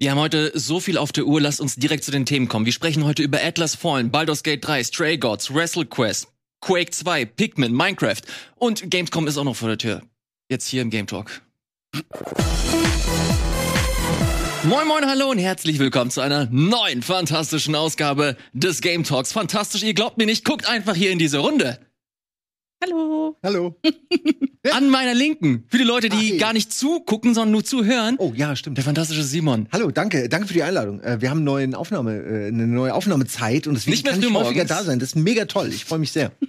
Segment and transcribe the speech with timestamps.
[0.00, 2.64] Wir haben heute so viel auf der Uhr, lasst uns direkt zu den Themen kommen.
[2.64, 6.28] Wir sprechen heute über Atlas Fallen, Baldur's Gate 3, Stray Gods, WrestleQuest,
[6.60, 8.20] Quake 2, Pikmin, Minecraft
[8.54, 10.02] und Gamescom ist auch noch vor der Tür.
[10.48, 11.42] Jetzt hier im Game Talk.
[14.62, 19.32] Moin moin, hallo und herzlich willkommen zu einer neuen fantastischen Ausgabe des Game Talks.
[19.32, 21.80] Fantastisch, ihr glaubt mir nicht, guckt einfach hier in diese Runde.
[22.82, 23.36] Hallo.
[23.42, 23.76] Hallo.
[24.72, 26.36] An meiner Linken, für die Leute, die Ach, hey.
[26.38, 28.76] gar nicht zugucken, sondern nur zuhören, Oh ja, stimmt.
[28.76, 29.66] der fantastische Simon.
[29.72, 31.00] Hallo, danke, danke für die Einladung.
[31.00, 34.22] Äh, Wir haben eine neue Aufnahme, äh, eine neue Aufnahmezeit und deswegen Nicht mehr kann
[34.22, 34.98] ich häufiger da sein.
[35.00, 35.68] Das ist mega toll.
[35.68, 36.32] Ich freue mich sehr.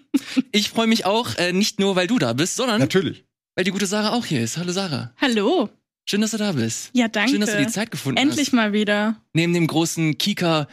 [0.52, 3.24] Ich freue mich auch, äh, nicht nur, weil du da bist, sondern Natürlich.
[3.56, 4.58] weil die gute Sarah auch hier ist.
[4.58, 5.14] Hallo Sarah.
[5.18, 5.70] Hallo.
[6.06, 6.90] Schön, dass du da bist.
[6.94, 7.32] Ja, danke.
[7.32, 8.54] Schön, dass du die Zeit gefunden Endlich hast.
[8.54, 9.16] mal wieder.
[9.34, 10.68] Neben dem großen Kika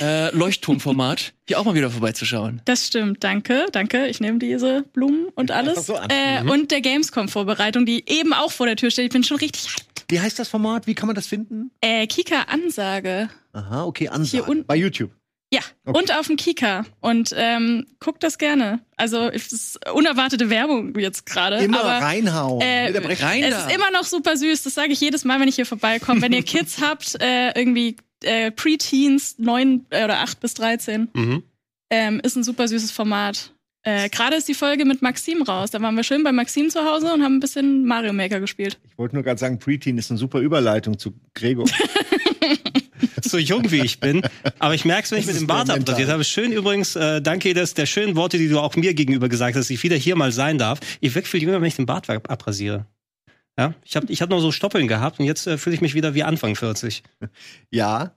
[0.00, 2.60] äh, Leuchtturmformat hier auch mal wieder vorbeizuschauen.
[2.64, 3.22] Das stimmt.
[3.24, 4.06] Danke, danke.
[4.06, 5.86] Ich nehme diese Blumen und alles.
[5.86, 6.50] So, äh, Mhm.
[6.50, 9.06] Und der Gamescom-Vorbereitung, die eben auch vor der Tür steht.
[9.06, 10.04] Ich bin schon richtig hyped.
[10.08, 10.86] Wie heißt das Format?
[10.86, 11.70] Wie kann man das finden?
[11.80, 13.28] Äh, Kika-Ansage.
[13.52, 14.30] Aha, okay, Ansage.
[14.44, 14.66] Hier unten.
[14.66, 15.10] Bei YouTube.
[15.52, 15.98] Ja, Okay.
[16.00, 16.84] und auf dem Kika.
[17.00, 18.80] Und ähm, guckt das gerne.
[18.96, 21.58] Also, es ist unerwartete Werbung jetzt gerade.
[21.58, 22.60] Immer aber reinhauen.
[22.60, 22.88] äh,
[23.22, 25.64] rein Es ist immer noch super süß, das sage ich jedes Mal, wenn ich hier
[25.66, 26.20] vorbeikomme.
[26.20, 31.42] Wenn ihr Kids habt, äh, irgendwie äh, Preteens, 9 äh, oder 8 bis 13, Mhm.
[31.90, 33.52] ähm, ist ein super süßes Format.
[33.82, 35.70] Äh, Gerade ist die Folge mit Maxim raus.
[35.70, 38.78] Da waren wir schön bei Maxim zu Hause und haben ein bisschen Mario Maker gespielt.
[38.90, 41.66] Ich wollte nur gerade sagen, Preteen ist eine super Überleitung zu Gregor.
[43.22, 44.22] so jung wie ich bin.
[44.58, 46.24] Aber ich merke es, wenn ich mit dem Bart abrasiert habe.
[46.24, 49.66] Schön übrigens, äh, danke das der schönen Worte, die du auch mir gegenüber gesagt hast,
[49.66, 50.80] dass ich wieder hier mal sein darf.
[51.00, 52.86] Ich wirke viel jünger, wenn ich den Bart ab- abrasiere.
[53.58, 55.94] Ja, ich habe ich hab noch so Stoppeln gehabt und jetzt äh, fühle ich mich
[55.94, 57.02] wieder wie Anfang 40.
[57.70, 58.14] ja,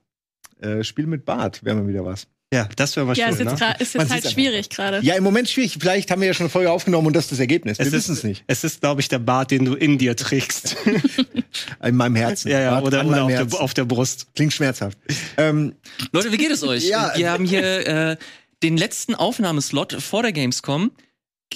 [0.60, 2.26] äh, Spiel mit Bart wäre mal wieder was.
[2.52, 3.34] Ja, das wäre mal Ja, schön.
[3.34, 3.76] ist jetzt, ne?
[3.78, 4.98] ist jetzt halt schwierig gerade.
[5.02, 5.76] Ja, im Moment schwierig.
[5.80, 7.78] Vielleicht haben wir ja schon eine Folge aufgenommen und das ist das Ergebnis.
[7.78, 8.44] Wir Es wissen ist, es nicht.
[8.48, 10.76] Es ist, glaube ich, der Bart, den du in dir trägst.
[11.82, 12.50] In meinem Herzen.
[12.50, 13.50] ja, ja, Bart oder, an oder meinem auf, Herzen.
[13.50, 14.26] der, auf der Brust.
[14.34, 14.98] Klingt schmerzhaft.
[15.36, 15.74] Ähm,
[16.12, 16.88] Leute, wie geht es euch?
[16.88, 18.16] Ja, Wir haben hier äh,
[18.64, 20.90] den letzten Aufnahmeslot vor der Gamescom.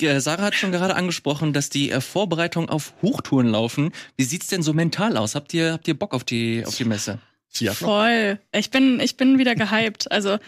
[0.00, 3.92] Äh, Sarah hat schon gerade angesprochen, dass die äh, Vorbereitungen auf Hochtouren laufen.
[4.16, 5.34] Wie sieht's denn so mental aus?
[5.34, 7.18] Habt ihr, habt ihr Bock auf die, auf die Messe?
[7.58, 8.38] ja, Voll.
[8.52, 10.10] Ich bin, ich bin wieder gehypt.
[10.10, 10.38] Also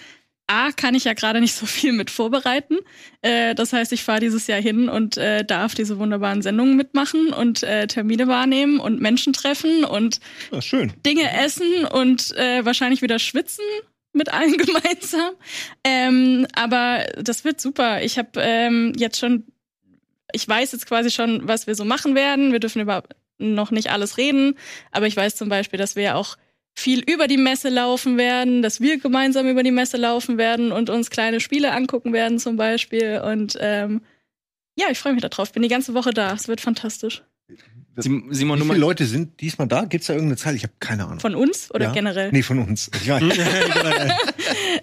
[0.49, 2.79] A, kann ich ja gerade nicht so viel mit vorbereiten.
[3.23, 7.33] Äh, das heißt, ich fahre dieses Jahr hin und äh, darf diese wunderbaren Sendungen mitmachen
[7.33, 10.21] und äh, Termine wahrnehmen und Menschen treffen und
[10.53, 10.93] ja, schön.
[11.05, 13.65] Dinge essen und äh, wahrscheinlich wieder schwitzen
[14.17, 15.35] mit allen gemeinsam.
[15.85, 18.03] Ähm, aber das wird super.
[18.03, 19.45] Ich habe ähm, jetzt schon,
[20.33, 22.53] ich weiß jetzt quasi schon, was wir so machen werden.
[22.53, 23.05] Wir dürfen über
[23.39, 24.57] noch nicht alles reden,
[24.91, 26.37] aber ich weiß zum Beispiel, dass wir ja auch
[26.75, 30.91] viel über die Messe laufen werden, dass wir gemeinsam über die Messe laufen werden und
[30.91, 33.23] uns kleine Spiele angucken werden zum Beispiel.
[33.25, 34.03] Und ähm,
[34.79, 35.53] ja, ich freue mich darauf.
[35.53, 36.33] Bin die ganze Woche da.
[36.35, 37.23] Es wird fantastisch.
[37.97, 39.85] Sim- Simon, Wie viele mal, Leute sind diesmal da?
[39.85, 40.55] Gibt es da irgendeine Zahl?
[40.55, 41.21] Ich habe keine Ahnung.
[41.21, 41.93] Von uns oder Ja?
[41.93, 42.31] generell?
[42.33, 42.91] Nee, von uns.
[43.03, 43.23] Ich weiß.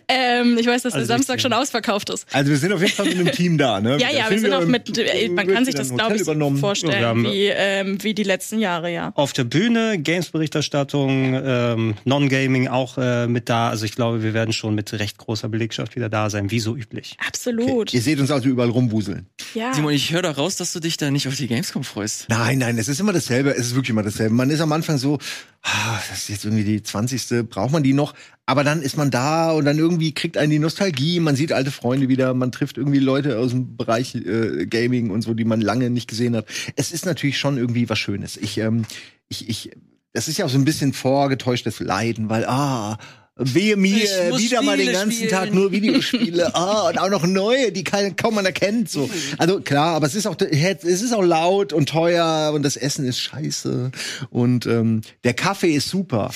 [0.10, 2.28] Ähm, ich weiß, dass der Also Samstag ich- schon ausverkauft ist.
[2.34, 3.98] Also wir sind auf jeden Fall mit einem Team da, ne?
[4.00, 6.58] Ja, ja, wir sind auch mit, äh, man kann sich das, glaube ich, übernommen.
[6.58, 9.12] Ja, vorstellen, haben- wie, ähm, wie die letzten Jahre, ja.
[9.16, 13.70] Auf der Bühne, Games-Berichterstattung, ähm, Non-Gaming auch äh, mit da.
[13.70, 16.76] Also ich glaube, wir werden schon mit recht großer Belegschaft wieder da sein, wie so
[16.76, 17.16] üblich.
[17.26, 17.94] Absolut.
[17.94, 19.28] Ihr seht uns also überall rumwuseln.
[19.54, 19.74] Ja.
[19.74, 22.26] Simon, ich höre da raus, dass du dich da nicht auf die Gamescom freust.
[22.30, 23.52] Nein, nein, es ist immer dasselbe.
[23.52, 24.34] Es ist wirklich immer dasselbe.
[24.34, 25.20] Man ist am Anfang so,
[25.62, 27.48] ah, das ist jetzt irgendwie die 20.
[27.50, 28.14] Braucht man die noch?
[28.46, 31.20] Aber dann ist man da und dann irgendwie kriegt einen die Nostalgie.
[31.20, 32.34] Man sieht alte Freunde wieder.
[32.34, 36.10] Man trifft irgendwie Leute aus dem Bereich äh, Gaming und so, die man lange nicht
[36.10, 36.48] gesehen hat.
[36.76, 38.38] Es ist natürlich schon irgendwie was Schönes.
[38.38, 38.86] Ich, ähm,
[39.30, 39.72] ich, ich,
[40.12, 42.98] das ist ja auch so ein bisschen vorgetäuschtes Leiden, weil, ah,
[43.36, 45.30] Wehe mir, wieder mal den ganzen spielen.
[45.32, 46.54] Tag nur Videospiele.
[46.56, 48.92] ah, und auch noch neue, die kein, kaum man erkennt.
[48.92, 49.10] So.
[49.40, 53.06] Also klar, aber es ist auch es ist auch laut und teuer und das Essen
[53.06, 53.92] ist scheiße.
[54.30, 56.30] Und ähm, der Kaffee ist super.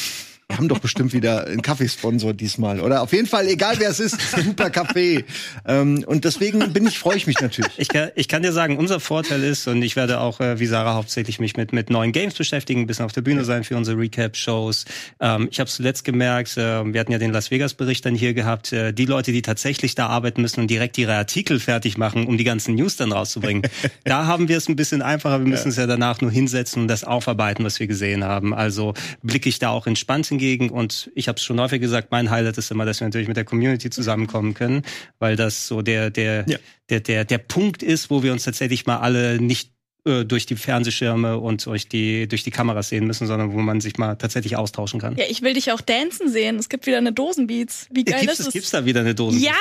[0.49, 3.01] Wir haben doch bestimmt wieder einen Kaffeesponsor diesmal, oder?
[3.01, 5.25] Auf jeden Fall, egal wer es ist, super Kaffee.
[5.67, 7.73] Ähm, und deswegen bin ich, freue ich mich natürlich.
[7.77, 10.65] Ich kann, ich kann dir sagen, unser Vorteil ist, und ich werde auch, äh, wie
[10.65, 13.75] Sarah, hauptsächlich mich mit, mit neuen Games beschäftigen, ein bisschen auf der Bühne sein für
[13.75, 14.85] unsere Recap-Shows.
[15.19, 18.71] Ähm, ich habe zuletzt gemerkt, äh, wir hatten ja den Las Vegas-Bericht dann hier gehabt,
[18.71, 22.37] äh, die Leute, die tatsächlich da arbeiten müssen und direkt ihre Artikel fertig machen, um
[22.37, 23.63] die ganzen News dann rauszubringen.
[24.05, 25.39] da haben wir es ein bisschen einfacher.
[25.41, 28.53] Wir müssen es ja danach nur hinsetzen und das aufarbeiten, was wir gesehen haben.
[28.53, 30.69] Also blicke ich da auch entspannt hingegen.
[30.69, 33.37] Und ich habe es schon häufig gesagt, mein Highlight ist immer, dass wir natürlich mit
[33.37, 34.83] der Community zusammenkommen können,
[35.19, 36.57] weil das so der, der, Ja.
[36.89, 39.71] der, der, der Punkt ist, wo wir uns tatsächlich mal alle nicht
[40.05, 43.81] äh, durch die Fernsehschirme und durch die, durch die Kameras sehen müssen, sondern wo man
[43.81, 45.15] sich mal tatsächlich austauschen kann.
[45.17, 46.57] Ja, ich will dich auch dancen sehen.
[46.57, 47.87] Es gibt wieder eine Dosenbeats.
[47.91, 48.53] Wie geil gibt's, ist es es?
[48.53, 49.39] gibt's da wieder eine Dose?
[49.39, 49.51] Ja!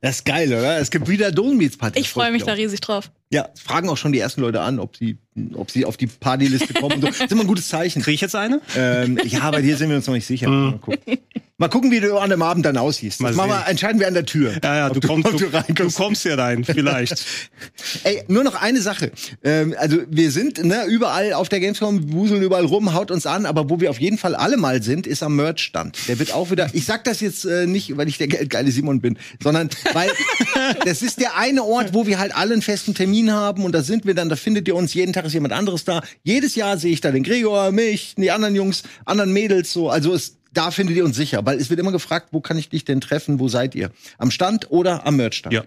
[0.00, 0.78] Das ist geil, oder?
[0.78, 1.98] Es gibt wieder Dosenbeats-Party.
[2.00, 3.10] Ich freue mich da riesig drauf.
[3.32, 5.18] Ja, fragen auch schon die ersten Leute an, ob sie,
[5.54, 7.00] ob sie auf die Partyliste kommen.
[7.00, 7.08] So.
[7.08, 8.02] Das ist immer ein gutes Zeichen.
[8.02, 8.60] Kriege ich jetzt eine?
[8.76, 10.48] Ähm, ja, bei dir sind wir uns noch nicht sicher.
[10.48, 11.18] Mal gucken.
[11.58, 13.22] Mal gucken, wie du an dem Abend dann aussiehst.
[13.22, 14.52] Mal Das machen wir, entscheiden wir an der Tür.
[14.62, 15.98] Ja, ja, Ob du, kommst, du, reinkommst.
[15.98, 17.24] du kommst hier rein, vielleicht.
[18.04, 19.10] Ey, nur noch eine Sache.
[19.42, 23.46] Ähm, also wir sind ne, überall auf der Gamescom, wuseln überall rum, haut uns an,
[23.46, 25.96] aber wo wir auf jeden Fall alle mal sind, ist am Merch-Stand.
[26.08, 29.00] Der wird auch wieder, ich sag das jetzt äh, nicht, weil ich der geldgeile Simon
[29.00, 30.10] bin, sondern weil
[30.84, 33.82] das ist der eine Ort, wo wir halt alle einen festen Termin haben und da
[33.82, 36.02] sind wir dann, da findet ihr uns, jeden Tag ist jemand anderes da.
[36.22, 40.14] Jedes Jahr sehe ich da den Gregor, mich, die anderen Jungs, anderen Mädels so, also
[40.14, 42.84] es da findet ihr uns sicher, weil es wird immer gefragt, wo kann ich dich
[42.84, 43.90] denn treffen, wo seid ihr?
[44.16, 45.52] Am Stand oder am Merch-Stand?
[45.52, 45.64] Ja.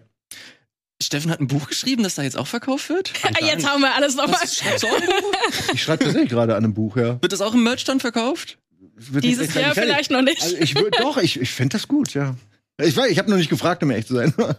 [1.02, 3.14] Steffen hat ein Buch geschrieben, das da jetzt auch verkauft wird.
[3.24, 4.42] Ah, Jetzt haben wir alles nochmal.
[5.74, 7.22] Ich schreibe tatsächlich gerade an einem Buch, ja.
[7.22, 8.58] Wird das auch im Merchstand verkauft?
[8.96, 10.42] Wird Dieses nicht Jahr vielleicht noch nicht.
[10.42, 12.36] Also ich würde doch, ich, ich fände das gut, ja.
[12.82, 14.34] Ich weiß, ich habe noch nicht gefragt, um ehrlich zu sein.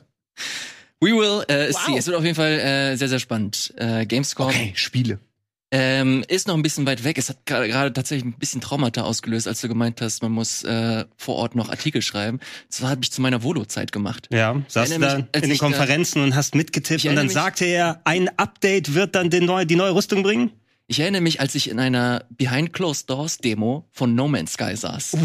[1.03, 1.97] We will, äh, ist Wow.
[1.99, 3.73] Es wird auf jeden Fall äh, sehr, sehr spannend.
[3.77, 5.19] Äh, Gamescom Spiele.
[5.73, 7.17] ähm, ist noch ein bisschen weit weg.
[7.17, 11.05] Es hat gerade tatsächlich ein bisschen Traumata ausgelöst, als du gemeint hast, man muss äh,
[11.17, 12.39] vor Ort noch Artikel schreiben.
[12.69, 14.29] Das habe ich zu meiner Volo-Zeit gemacht.
[14.31, 17.27] Ja, saß da mich, als in den ich da- Konferenzen und hast mitgetippt und dann
[17.27, 20.51] mich- sagte er, ein Update wird dann den neu, die neue Rüstung bringen.
[20.91, 24.75] Ich erinnere mich, als ich in einer Behind Closed Doors Demo von No Man's Sky
[24.75, 25.17] saß.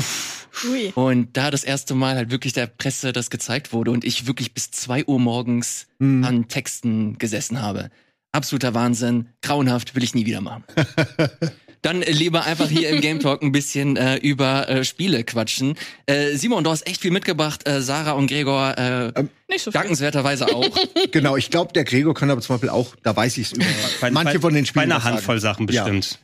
[0.70, 0.92] Ui.
[0.94, 4.54] Und da das erste Mal halt wirklich der Presse das gezeigt wurde und ich wirklich
[4.54, 6.24] bis zwei Uhr morgens Mhm.
[6.24, 7.90] an Texten gesessen habe.
[8.32, 9.30] Absoluter Wahnsinn.
[9.42, 10.66] Grauenhaft will ich nie wieder machen.
[11.86, 15.76] Dann äh, lieber einfach hier im Game Talk ein bisschen äh, über äh, Spiele quatschen.
[16.08, 17.68] Äh, Simon, du hast echt viel mitgebracht.
[17.68, 19.14] Äh, Sarah und Gregor äh,
[19.48, 19.80] Nicht so viel.
[19.80, 20.66] dankenswerterweise auch.
[21.12, 23.66] Genau, ich glaube, der Gregor kann aber zum Beispiel auch, da weiß ich es über.
[24.02, 24.84] Bei- Manche bei, von den Bei Spielen.
[24.86, 25.16] einer was sagen.
[25.18, 25.84] Handvoll Sachen Ja.
[25.84, 26.20] bestimmt.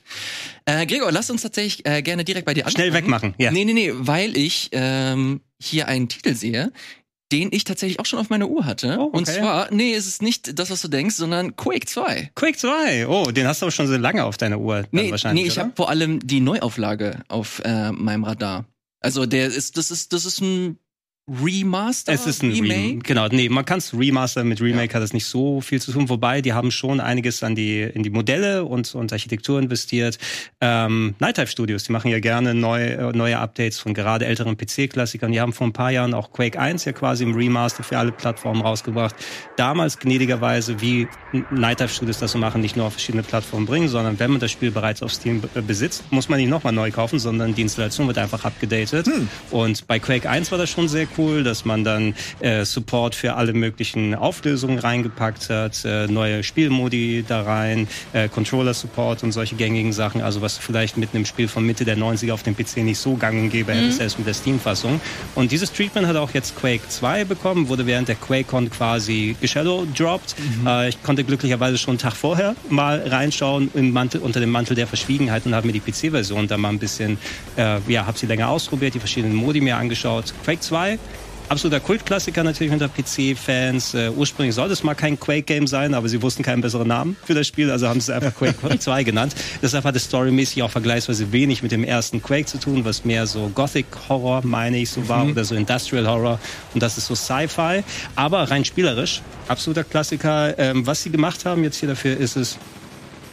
[0.65, 2.75] Äh, Gregor, lass uns tatsächlich äh, gerne direkt bei dir anfangen.
[2.89, 3.51] Schnell wegmachen, ja.
[3.51, 6.71] Nee, nee, nee, weil ich ähm, hier einen Titel sehe,
[7.31, 8.97] den ich tatsächlich auch schon auf meiner Uhr hatte.
[8.99, 9.17] Oh, okay.
[9.17, 12.31] Und zwar, nee, es ist nicht das, was du denkst, sondern Quake 2.
[12.35, 14.85] Quake 2, oh, den hast du aber schon so lange auf deiner Uhr.
[14.91, 18.65] Nee, wahrscheinlich, nee ich habe vor allem die Neuauflage auf äh, meinem Radar.
[18.99, 20.77] Also der ist, das ist, das ist ein
[21.43, 22.11] Remaster.
[22.11, 22.99] Es ist ein Remake.
[22.99, 26.09] Genau, nee, man kann es Remaster mit Remake hat es nicht so viel zu tun,
[26.09, 30.17] wobei die haben schon einiges an die in die Modelle und, und Architektur investiert.
[30.59, 34.57] Ähm, Night Dive Studios, die machen ja gerne neu, äh, neue Updates von gerade älteren
[34.57, 35.31] PC-Klassikern.
[35.31, 38.11] Die haben vor ein paar Jahren auch Quake 1 ja quasi im Remaster für alle
[38.11, 39.15] Plattformen rausgebracht.
[39.57, 41.07] Damals gnädigerweise, wie
[41.51, 44.39] Night Dive Studios das so machen, nicht nur auf verschiedene Plattformen bringen, sondern wenn man
[44.39, 47.61] das Spiel bereits auf Steam be- besitzt, muss man nicht nochmal neu kaufen, sondern die
[47.61, 49.07] Installation wird einfach abgedatet.
[49.51, 53.35] Und bei Quake 1 war das schon sehr cool, dass man dann äh, Support für
[53.35, 59.94] alle möglichen Auflösungen reingepackt hat, äh, neue Spielmodi da rein, äh, Controller-Support und solche gängigen
[59.94, 60.21] Sachen.
[60.21, 63.15] Also was vielleicht mit einem Spiel von Mitte der 90er auf dem PC nicht so
[63.15, 65.00] gang und gäbe hättest, selbst mit der Steam-Fassung.
[65.35, 70.35] Und dieses Treatment hat auch jetzt Quake 2 bekommen, wurde während der QuakeCon quasi geshadowdropped.
[70.65, 74.75] Äh, ich konnte glücklicherweise schon einen Tag vorher mal reinschauen im Mantel, unter dem Mantel
[74.75, 77.17] der Verschwiegenheit und habe mir die PC-Version da mal ein bisschen,
[77.57, 80.33] äh, ja, habe sie länger ausprobiert, die verschiedenen Modi mir angeschaut.
[80.44, 81.00] Quake 2
[81.51, 83.94] absoluter Kultklassiker natürlich unter PC-Fans.
[83.94, 87.33] Äh, ursprünglich sollte es mal kein Quake-Game sein, aber sie wussten keinen besseren Namen für
[87.33, 89.36] das Spiel, also haben sie es einfach Quake 2 genannt.
[89.62, 93.27] Deshalb hat es storymäßig auch vergleichsweise wenig mit dem ersten Quake zu tun, was mehr
[93.27, 96.39] so Gothic-Horror, meine ich, so war, oder so Industrial-Horror.
[96.74, 97.83] Und das ist so Sci-Fi,
[98.15, 100.57] aber rein spielerisch, absoluter Klassiker.
[100.57, 102.57] Ähm, was sie gemacht haben jetzt hier dafür, ist es,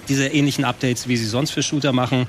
[0.09, 2.27] diese ähnlichen Updates, wie sie sonst für Shooter machen.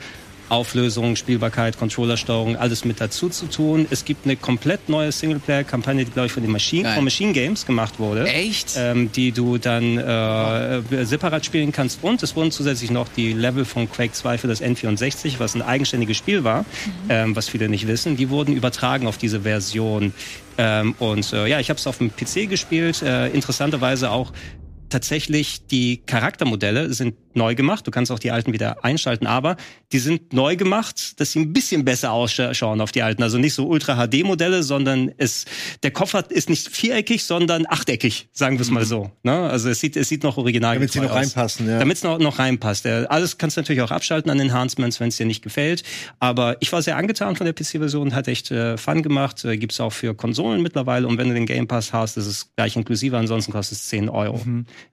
[0.50, 3.86] Auflösung, Spielbarkeit, Controllersteuerung, alles mit dazu zu tun.
[3.90, 6.96] Es gibt eine komplett neue Singleplayer-Kampagne, die, glaube ich, von den Machine, Geil.
[6.96, 8.28] von Machine Games gemacht wurde.
[8.28, 8.74] Echt?
[8.78, 12.04] Ähm, die du dann äh, separat spielen kannst.
[12.04, 15.62] Und es wurden zusätzlich noch die Level von Quake 2 für das N64, was ein
[15.62, 16.66] eigenständiges Spiel war,
[17.10, 20.14] ähm, was viele nicht wissen, die wurden übertragen auf diese Version.
[20.58, 23.02] Ähm, und äh, ja, ich habe es auf dem PC gespielt.
[23.02, 24.34] Äh, interessanterweise auch
[24.90, 27.86] tatsächlich die Charaktermodelle sind neu gemacht.
[27.86, 29.56] Du kannst auch die alten wieder einschalten, aber
[29.92, 33.24] die sind neu gemacht, dass sie ein bisschen besser ausschauen auf die alten.
[33.24, 35.46] Also nicht so Ultra HD Modelle, sondern es
[35.84, 39.12] der hat, ist nicht viereckig, sondern achteckig, sagen wir es mal so.
[39.24, 39.50] Ne?
[39.50, 41.80] Also es sieht es sieht noch original Damit sie noch reinpassen, ja.
[41.80, 42.86] Damit es noch, noch reinpasst.
[42.86, 45.84] Alles kannst du natürlich auch abschalten an Enhancements, wenn es dir nicht gefällt.
[46.20, 49.44] Aber ich war sehr angetan von der PC-Version, hat echt äh, Fun gemacht.
[49.46, 51.08] Äh, gibt's auch für Konsolen mittlerweile.
[51.08, 54.10] Und wenn du den Game Pass hast, ist es gleich inklusive, ansonsten kostet es 10
[54.10, 54.42] Euro.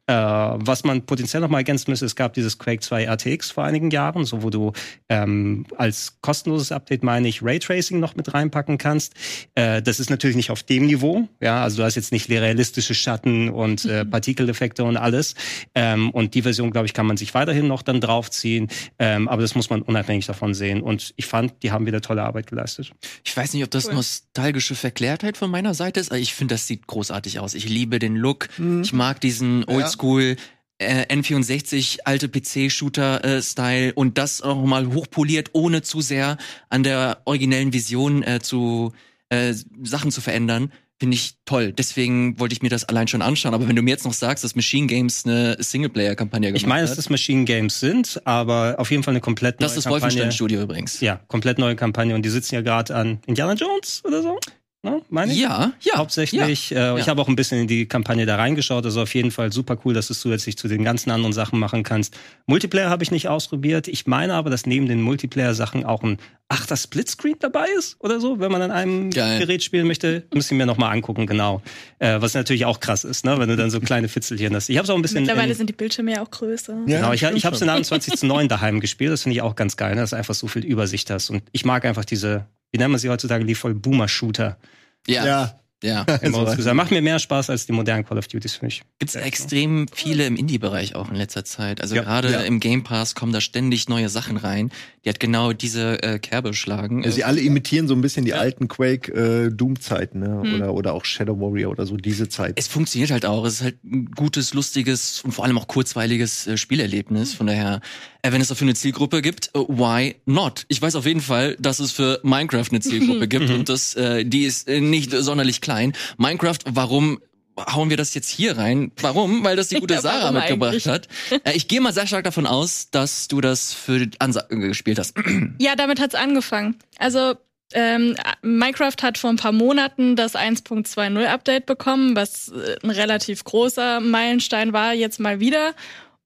[0.08, 3.64] Äh, was man potenziell noch mal ergänzen müsste, es gab dieses Quake 2 RTX vor
[3.64, 4.72] einigen Jahren, so wo du
[5.08, 9.14] ähm, als kostenloses Update, meine ich, Raytracing noch mit reinpacken kannst.
[9.56, 12.94] Äh, das ist natürlich nicht auf dem Niveau, ja, also du hast jetzt nicht realistische
[12.94, 14.10] Schatten und äh, Mhm.
[14.10, 15.34] Partikeleffekte und alles.
[15.74, 18.68] Ähm, und die Version, glaube ich, kann man sich weiterhin noch dann draufziehen,
[19.00, 20.82] ähm, aber das muss man unabhängig davon sehen.
[20.82, 22.92] Und ich fand, die haben wieder tolle Arbeit geleistet.
[23.24, 23.94] Ich weiß nicht, ob das Cool.
[23.94, 27.54] nostalgische Verklärtheit von meiner Seite ist, aber ich finde, das sieht großartig aus.
[27.54, 28.48] Ich liebe den Look.
[28.82, 30.36] Ich mag diesen Oldschool
[30.78, 36.36] äh, N64 alte PC-Shooter-Style und das auch mal hochpoliert, ohne zu sehr
[36.68, 38.92] an der originellen Vision äh, zu
[39.28, 40.72] äh, Sachen zu verändern.
[40.98, 41.72] Finde ich toll.
[41.72, 43.52] Deswegen wollte ich mir das allein schon anschauen.
[43.52, 46.82] Aber wenn du mir jetzt noch sagst, dass Machine Games eine Singleplayer-Kampagne gemacht Ich meine,
[46.82, 49.84] dass hat, das Machine Games sind, aber auf jeden Fall eine komplett neue das ist
[49.84, 50.04] das Kampagne.
[50.04, 51.00] Wolfenstein-Studio übrigens.
[51.00, 54.38] Ja, komplett neue Kampagne und die sitzen ja gerade an Indiana Jones oder so.
[54.86, 55.40] Ne, meine ich?
[55.40, 55.96] Ja, ja.
[55.96, 56.40] Hauptsächlich.
[56.42, 57.06] Äh, Ich Ja.
[57.08, 58.84] habe auch ein bisschen in die Kampagne da reingeschaut.
[58.84, 61.58] Also auf jeden Fall super cool, dass du es zusätzlich zu den ganzen anderen Sachen
[61.58, 62.16] machen kannst.
[62.46, 63.88] Multiplayer habe ich nicht ausprobiert.
[63.88, 68.38] Ich meine aber, dass neben den Multiplayer-Sachen auch ein achter Splitscreen dabei ist oder so,
[68.38, 69.40] wenn man an einem Geil.
[69.40, 70.22] Gerät spielen möchte.
[70.32, 71.60] Müsste ich mir noch mal angucken, genau.
[71.98, 74.68] Äh, was natürlich auch krass ist, ne, wenn du dann so kleine Fitzelchen hast.
[74.68, 76.74] Ich habe es auch ein bisschen Mittlerweile in, sind die Bildschirme ja auch größer.
[76.86, 77.74] Ja, Genau, ich, ich habe es in schon.
[77.74, 79.10] 21 zu 9 daheim gespielt.
[79.10, 80.02] Das finde ich auch ganz geil, ne?
[80.02, 81.30] dass du einfach so viel Übersicht hast.
[81.30, 84.58] Und ich mag einfach diese, wie nennt man sie heutzutage, die voll Boomer-Shooter.
[85.06, 85.24] Ja.
[85.26, 85.60] Ja.
[85.82, 86.04] ja.
[86.04, 86.74] Also.
[86.74, 88.82] Macht mir mehr Spaß als die modernen Call of Duties, finde ich.
[88.98, 91.80] Gibt's extrem viele im Indie-Bereich auch in letzter Zeit.
[91.80, 92.02] Also Ja.
[92.02, 92.40] gerade Ja.
[92.40, 94.70] im Game Pass kommen da ständig neue Sachen rein.
[95.04, 97.04] Die hat genau diese äh, Kerbe schlagen.
[97.04, 100.42] Ja, sie alle imitieren so ein bisschen die alten Quake äh, Doom-Zeiten, ne?
[100.42, 100.54] Hm.
[100.54, 102.54] Oder, oder auch Shadow Warrior oder so diese Zeit.
[102.58, 103.44] es funktioniert halt auch.
[103.44, 107.34] Es ist halt ein gutes, lustiges und vor allem auch kurzweiliges äh, Spielerlebnis.
[107.34, 110.64] Von daher, äh, wenn es dafür eine Zielgruppe gibt, äh, why not?
[110.68, 114.24] Ich weiß auf jeden Fall, dass es für Minecraft eine Zielgruppe gibt und das, äh,
[114.24, 115.92] die ist äh, nicht sonderlich klein.
[116.18, 117.20] Minecraft, warum
[117.58, 118.92] hauen wir das jetzt hier rein?
[119.00, 119.42] Warum?
[119.44, 120.88] Weil das die gute Ja, Sarah mitgebracht eigentlich?
[120.88, 121.08] hat.
[121.44, 125.14] Äh, ich gehe mal sehr stark davon aus, dass du das für Ansage gespielt hast.
[125.58, 126.76] Ja, damit hat's angefangen.
[126.98, 127.34] Also
[127.72, 133.42] ähm, Minecraft hat vor ein paar Monaten das 1.20 Update bekommen, was äh, ein relativ
[133.44, 135.74] großer Meilenstein war, jetzt mal wieder.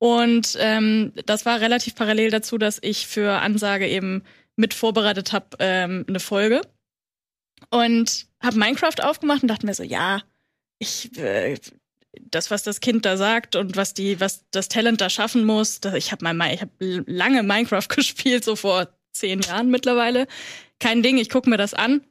[0.01, 4.25] Und ähm, das war relativ parallel dazu, dass ich für Ansage eben
[4.57, 6.63] mit vorbereitet habe, ähm, eine Folge.
[7.69, 10.23] Und habe Minecraft aufgemacht und dachte mir so, ja,
[10.79, 11.59] ich äh,
[12.19, 15.81] das, was das Kind da sagt und was die, was das Talent da schaffen muss,
[15.81, 16.73] das, ich habe mein, ich habe
[17.07, 20.27] lange Minecraft gespielt, so vor zehn Jahren mittlerweile.
[20.79, 22.03] Kein Ding, ich gucke mir das an.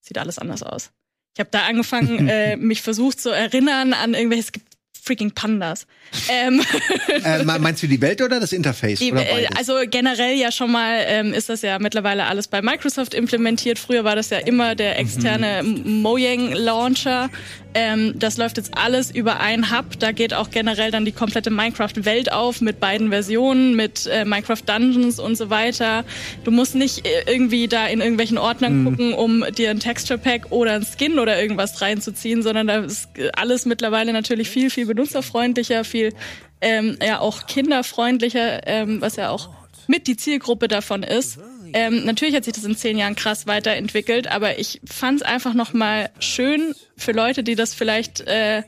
[0.00, 0.90] Sieht alles anders aus.
[1.34, 4.71] Ich habe da angefangen, äh, mich versucht zu erinnern an irgendwelche, es gibt
[5.04, 5.86] freaking Pandas.
[6.28, 6.62] Ähm,
[7.24, 9.00] äh, me- meinst du die Welt oder das Interface?
[9.00, 9.56] die, oder beides?
[9.56, 13.78] also generell ja schon mal ähm, ist das ja mittlerweile alles bei Microsoft implementiert.
[13.80, 17.30] Früher war das ja immer der externe M- Mojang Launcher.
[17.74, 19.98] Ähm, das läuft jetzt alles über ein Hub.
[19.98, 24.62] Da geht auch generell dann die komplette Minecraft-Welt auf mit beiden Versionen, mit äh, Minecraft
[24.66, 26.04] Dungeons und so weiter.
[26.44, 30.50] Du musst nicht äh, irgendwie da in irgendwelchen Ordnern gucken, um dir ein Texture Pack
[30.50, 34.86] oder ein Skin oder irgendwas reinzuziehen, sondern da ist äh, alles mittlerweile natürlich viel, viel
[34.86, 36.12] benutzerfreundlicher, viel
[36.60, 39.50] ähm, ja auch kinderfreundlicher, ähm, was ja auch
[39.88, 41.38] mit die Zielgruppe davon ist.
[41.74, 45.54] Ähm, natürlich hat sich das in zehn Jahren krass weiterentwickelt, aber ich fand es einfach
[45.54, 48.62] noch mal schön für Leute, die das vielleicht äh,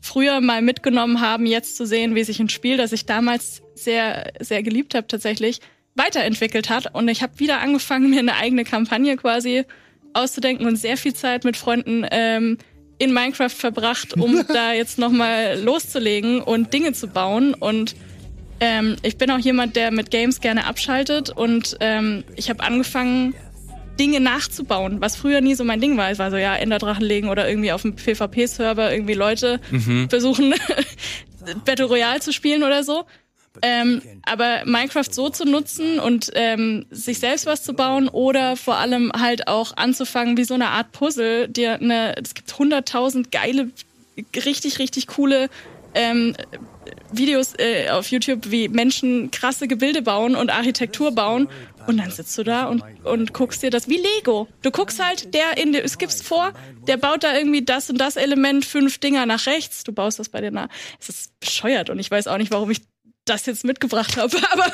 [0.00, 4.32] früher mal mitgenommen haben, jetzt zu sehen, wie sich ein Spiel, das ich damals sehr,
[4.40, 5.60] sehr geliebt habe, tatsächlich
[5.96, 6.94] weiterentwickelt hat.
[6.94, 9.64] Und ich habe wieder angefangen, mir eine eigene Kampagne quasi
[10.12, 12.58] auszudenken und sehr viel Zeit mit Freunden ähm,
[12.98, 17.54] in Minecraft verbracht, um da jetzt noch mal loszulegen und Dinge zu bauen.
[17.54, 17.96] Und
[18.60, 23.34] ähm, ich bin auch jemand, der mit Games gerne abschaltet und ähm, ich habe angefangen,
[23.98, 26.10] Dinge nachzubauen, was früher nie so mein Ding war.
[26.10, 29.58] Es war so, ja, Enderdrachen legen oder irgendwie auf dem PvP-Server irgendwie Leute
[30.08, 30.54] versuchen,
[31.64, 33.04] Battle Royale zu spielen oder so.
[33.62, 38.76] Ähm, aber Minecraft so zu nutzen und ähm, sich selbst was zu bauen oder vor
[38.76, 43.70] allem halt auch anzufangen wie so eine Art Puzzle, dir eine, es gibt hunderttausend geile,
[44.34, 45.48] richtig, richtig coole
[45.96, 46.36] ähm,
[47.10, 51.48] Videos äh, auf YouTube, wie Menschen krasse Gebilde bauen und Architektur bauen.
[51.86, 54.48] Und dann sitzt du da und, und guckst dir das wie Lego.
[54.62, 56.52] Du guckst halt, der in der, es gibt's vor,
[56.88, 59.84] der baut da irgendwie das und das Element, fünf Dinger nach rechts.
[59.84, 60.68] Du baust das bei dir nach.
[61.00, 62.80] Es ist bescheuert und ich weiß auch nicht, warum ich
[63.26, 64.36] das jetzt mitgebracht habe.
[64.52, 64.64] Aber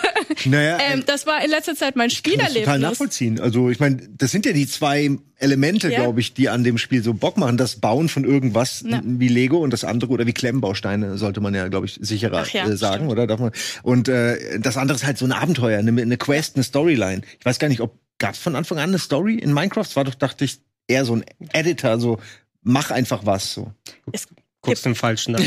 [0.45, 2.81] Naja, ähm, das war in letzter Zeit mein kann das total Spielerlebnis.
[2.91, 3.41] nachvollziehen.
[3.41, 6.01] Also ich meine, das sind ja die zwei Elemente, Ja.
[6.01, 7.57] glaube ich, die an dem Spiel so Bock machen.
[7.57, 9.01] Das Bauen von irgendwas Ja.
[9.05, 12.69] wie Lego und das andere oder wie Klemmbausteine sollte man ja, glaube ich, sicherer ja,
[12.69, 13.11] äh, sagen, stimmt.
[13.13, 13.27] oder?
[13.27, 13.53] Darf man?
[13.83, 17.23] Und äh, das andere ist halt so ein Abenteuer, eine, eine Quest, eine Storyline.
[17.41, 19.83] Ich weiß gar nicht, ob gab es von Anfang an eine Story in Minecraft?
[19.83, 22.21] Es war doch, dachte ich, eher so ein Editor, so
[22.63, 23.53] mach einfach was.
[23.55, 23.73] So.
[24.13, 24.29] Es
[24.62, 25.42] Guckst den falschen an.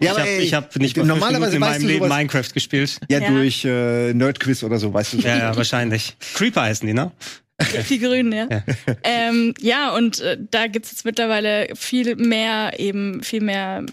[0.00, 2.98] Ja, Ich habe ich hab nicht mal normalerweise in meinem du Leben Minecraft gespielt.
[3.08, 3.28] Ja, Ja.
[3.30, 5.20] durch äh, Nerdquiz oder so, weißt du.
[5.20, 5.28] So.
[5.28, 6.16] Ja, ja, wahrscheinlich.
[6.34, 7.12] Creeper heißen die, ne?
[7.90, 8.48] Die Grünen, ja.
[8.50, 8.62] Ja.
[9.02, 13.84] ähm, ja, und äh, da gibt's jetzt mittlerweile viel mehr, eben viel mehr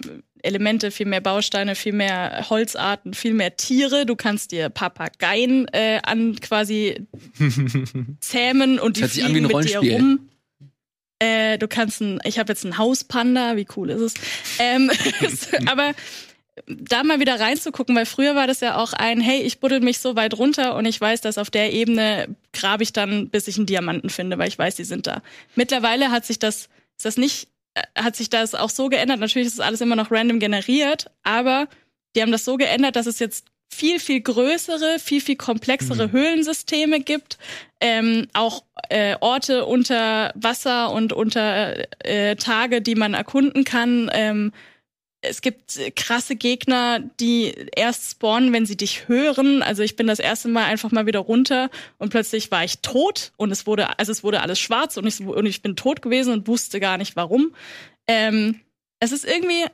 [0.41, 4.05] Elemente, viel mehr Bausteine, viel mehr Holzarten, viel mehr Tiere.
[4.05, 7.05] Du kannst dir Papageien äh, an quasi
[8.19, 9.93] zähmen und die Hört sich an fliegen wie ein mit dir Rollenspiel.
[10.01, 10.29] rum.
[11.23, 14.13] Äh, du kannst ein, ich habe jetzt einen Hauspanda, wie cool ist es?
[14.59, 14.91] Ähm,
[15.67, 15.93] aber
[16.67, 19.99] da mal wieder reinzugucken, weil früher war das ja auch ein, hey, ich buddel mich
[19.99, 23.55] so weit runter und ich weiß, dass auf der Ebene grabe ich dann, bis ich
[23.55, 25.21] einen Diamanten finde, weil ich weiß, die sind da.
[25.55, 29.19] Mittlerweile hat sich das, ist das nicht, äh, hat sich das auch so geändert.
[29.19, 31.69] Natürlich ist das alles immer noch random generiert, aber
[32.17, 36.99] die haben das so geändert, dass es jetzt viel, viel größere, viel, viel komplexere Höhlensysteme
[36.99, 37.37] gibt,
[37.81, 41.75] ähm, auch äh, Orte unter Wasser und unter
[42.05, 44.09] äh, Tage, die man erkunden kann.
[44.13, 44.51] Ähm,
[45.23, 49.63] es gibt äh, krasse Gegner, die erst spawnen, wenn sie dich hören.
[49.63, 53.31] Also ich bin das erste Mal einfach mal wieder runter und plötzlich war ich tot
[53.37, 56.33] und es wurde, also es wurde alles schwarz und ich, und ich bin tot gewesen
[56.33, 57.55] und wusste gar nicht warum.
[58.07, 58.59] Ähm,
[58.99, 59.65] es ist irgendwie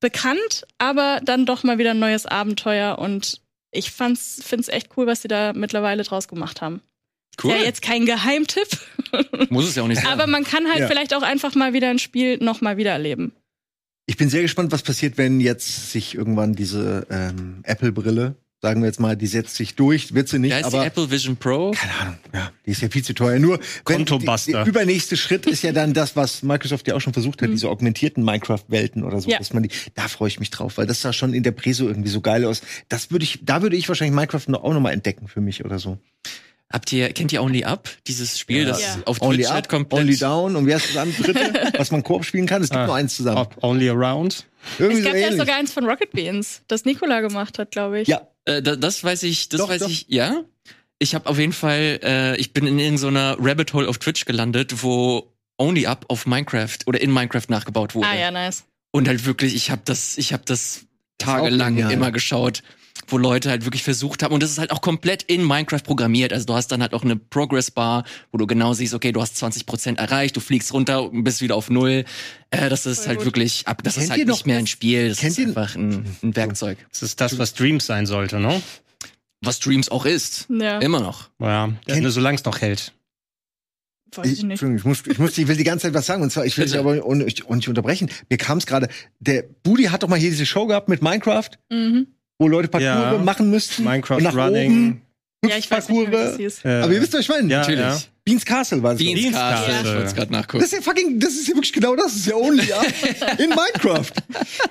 [0.00, 3.40] bekannt, aber dann doch mal wieder ein neues Abenteuer und
[3.70, 6.80] ich fand's, find's echt cool, was sie da mittlerweile draus gemacht haben.
[7.42, 7.52] Cool.
[7.52, 8.68] Ja, jetzt kein Geheimtipp,
[9.50, 10.10] Muss es ja auch nicht sein.
[10.12, 10.86] aber man kann halt Ja.
[10.88, 13.32] vielleicht auch einfach mal wieder ein Spiel noch mal wieder erleben.
[14.06, 18.86] Ich bin sehr gespannt, was passiert, wenn jetzt sich irgendwann diese ähm, Apple-Brille, sagen wir
[18.88, 21.36] jetzt mal, die setzt sich durch, wird sie nicht, da ist die aber Apple Vision
[21.36, 21.70] Pro.
[21.70, 23.38] keine Ahnung, ja, die ist ja viel zu teuer.
[23.38, 24.52] Nur wenn- Kontobuster.
[24.52, 27.68] Der übernächste Schritt ist ja dann das, was Microsoft ja auch schon versucht hat, diese
[27.68, 29.38] augmentierten Minecraft-Welten oder so, Ja.
[29.38, 31.86] dass man die, da freue ich mich drauf, weil das sah schon in der Preso
[31.86, 32.62] irgendwie so geil aus.
[32.88, 35.64] Das würde ich, da würde ich wahrscheinlich Minecraft noch, auch noch mal entdecken für mich
[35.64, 35.98] oder so.
[36.70, 37.88] Habt ihr, kennt ihr Only Up?
[38.06, 38.96] Dieses Spiel, das Ja.
[39.06, 40.00] auf Only Twitch halt up, komplett.
[40.02, 42.62] only down und wie heißt das andere dritte, was man Koop spielen kann?
[42.62, 42.86] Es gibt Ah.
[42.86, 43.38] nur eins zusammen.
[43.38, 44.44] Ob only around.
[44.78, 48.00] Irgendwie Es gab so ja sogar eins von Rocket Beans, das Nikola gemacht hat, glaube
[48.00, 48.08] ich.
[48.08, 49.88] Ja, Äh, da, das weiß ich, das Doch, weiß doch.
[49.88, 50.42] ich, ja.
[50.98, 54.82] Ich habe auf jeden Fall, äh, ich bin in irgendeiner Rabbit Hole auf Twitch gelandet,
[54.82, 58.08] wo Only Up auf Minecraft oder in Minecraft nachgebaut wurde.
[58.08, 58.64] Ah ja, nice.
[58.90, 60.80] Und halt wirklich, ich habe das, ich habe das
[61.18, 62.62] tagelang immer geschaut,
[63.06, 64.34] wo Leute halt wirklich versucht haben.
[64.34, 66.32] Und das ist halt auch komplett in Minecraft programmiert.
[66.32, 69.20] Also du hast dann halt auch eine Progress Bar, wo du genau siehst, okay, du
[69.22, 72.04] hast 20 Prozent erreicht, du fliegst runter und bist wieder auf Null.
[72.50, 73.26] Äh, das ist Voll halt gut.
[73.26, 76.04] wirklich, ab, das Kennt ist halt nicht mehr ein Spiel, das kennt ist einfach ein,
[76.22, 76.78] ein Werkzeug.
[76.90, 78.60] Das ist das, was Dreams sein sollte, ne?
[79.40, 80.46] Was Dreams auch ist.
[80.50, 81.30] Ja, Immer noch.
[81.38, 82.92] Ja, Kennt- nur solange es noch hält.
[84.16, 84.50] weiß Ich, ich nicht.
[84.62, 86.22] Entschuldigung, ich, muss, ich, muss, ich will die ganze Zeit was sagen.
[86.22, 88.10] Und zwar, ich will dich aber nicht, auch nicht unterbrechen.
[88.28, 88.88] Mir kam es gerade,
[89.20, 92.08] der Budi hat doch mal hier diese Show gehabt mit Minecraft, Mhm.
[92.38, 93.18] Wo Leute Parcours Ja.
[93.18, 93.84] machen müssten.
[93.84, 95.00] Minecraft und nach Running.
[95.42, 96.64] Oben, Ja, ich weiß nicht, mehr, wie das.
[96.64, 97.50] Äh, Aber ihr wisst, was ich meine?
[97.50, 97.80] ja, Natürlich.
[97.80, 97.98] Ja.
[98.24, 98.98] Beans Castle war das.
[98.98, 99.20] Beans.
[99.22, 99.66] Beans Castle.
[99.66, 99.80] Castle.
[99.88, 100.58] Ich wollte es gerade nachgucken.
[100.58, 102.06] Das ist ja fucking, das ist ja wirklich genau das.
[102.06, 102.82] Das ist ja only ja,
[103.38, 104.12] in Minecraft.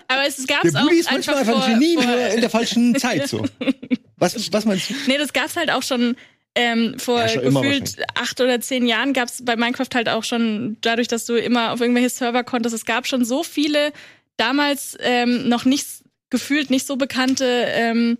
[0.07, 2.49] Aber es Der gab's auch Budi ist einfach manchmal einfach ein Genie, nur in der
[2.49, 3.27] falschen Zeit.
[3.27, 3.43] So.
[4.17, 4.93] Was, was meinst du?
[5.07, 6.15] Nee, das gab's halt auch schon
[6.55, 11.07] ähm, vor Ja, gefühlt acht oder zehn Jahren gab's bei Minecraft halt auch schon, dadurch,
[11.07, 13.91] dass du immer auf irgendwelche Server konntest, es gab schon so viele
[14.37, 15.85] damals ähm, noch nicht
[16.29, 18.17] gefühlt nicht so bekannte ähm,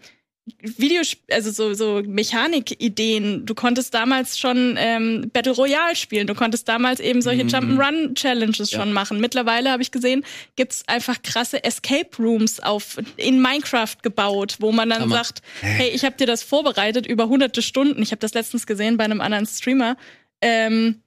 [0.61, 3.45] Videos, also so, so Mechanik-Ideen.
[3.45, 6.25] Du konntest damals schon ähm, Battle Royale spielen.
[6.25, 7.49] Du konntest damals eben solche Mhm.
[7.49, 9.19] Jump'n'Run-Challenges schon machen.
[9.19, 10.23] Mittlerweile habe ich gesehen,
[10.55, 15.15] gibt's einfach krasse Escape Rooms auf in Minecraft gebaut, wo man dann Hammer.
[15.17, 18.01] sagt, hey, ich habe dir das vorbereitet über hunderte Stunden.
[18.01, 19.97] Ich habe das letztens gesehen bei einem anderen Streamer,
[20.41, 21.01] ähm,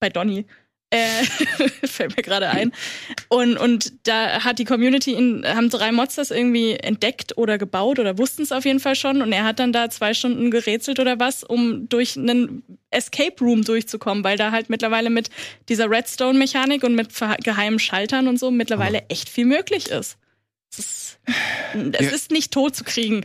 [0.00, 0.44] bei Donny.
[0.92, 1.24] Äh,
[1.86, 2.70] fällt mir gerade ein.
[3.28, 7.98] Und, und da hat die Community, in, haben drei Mods das irgendwie entdeckt oder gebaut
[7.98, 9.22] oder wussten es auf jeden Fall schon.
[9.22, 13.64] Und er hat dann da zwei Stunden gerätselt oder was, um durch einen Escape Room
[13.64, 15.30] durchzukommen, weil da halt mittlerweile mit
[15.70, 17.08] dieser Redstone-Mechanik und mit
[17.42, 20.18] geheimen Schaltern und so mittlerweile echt viel möglich ist.
[20.70, 21.18] Es ist,
[21.74, 22.10] es Ja.
[22.10, 23.24] ist nicht tot zu kriegen.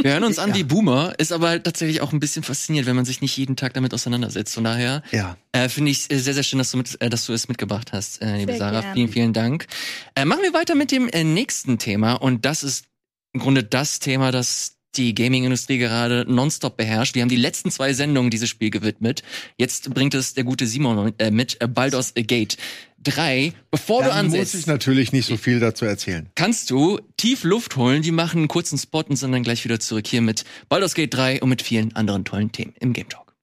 [0.00, 0.54] Wir hören uns an Ja.
[0.56, 3.56] wie Boomer, ist aber halt tatsächlich auch ein bisschen fasziniert, wenn man sich nicht jeden
[3.56, 4.54] Tag damit auseinandersetzt.
[4.54, 5.36] Von daher Ja.
[5.52, 7.92] äh, finde ich es sehr, sehr schön, dass du, mit, äh, dass du es mitgebracht
[7.92, 8.80] hast, äh, liebe Sehr Sarah.
[8.80, 8.94] gern.
[8.94, 9.66] Vielen, vielen Dank.
[10.14, 12.86] Äh, machen wir weiter mit dem äh, nächsten Thema und das ist
[13.34, 17.14] im Grunde das Thema, das die Gaming-Industrie gerade nonstop beherrscht.
[17.14, 19.22] Wir haben die letzten zwei Sendungen dieses Spiel gewidmet.
[19.56, 22.58] Jetzt bringt es der gute Simon äh, mit äh, Baldur's Gate
[23.02, 23.52] 3.
[23.70, 26.28] Bevor du Dann muss ansetzt, ich natürlich nicht so viel dazu erzählen.
[26.34, 28.02] kannst du tief Luft holen.
[28.02, 31.14] Die machen einen kurzen Spot und sind dann gleich wieder zurück hier mit Baldur's Gate
[31.14, 33.34] 3 und mit vielen anderen tollen Themen im Game Talk.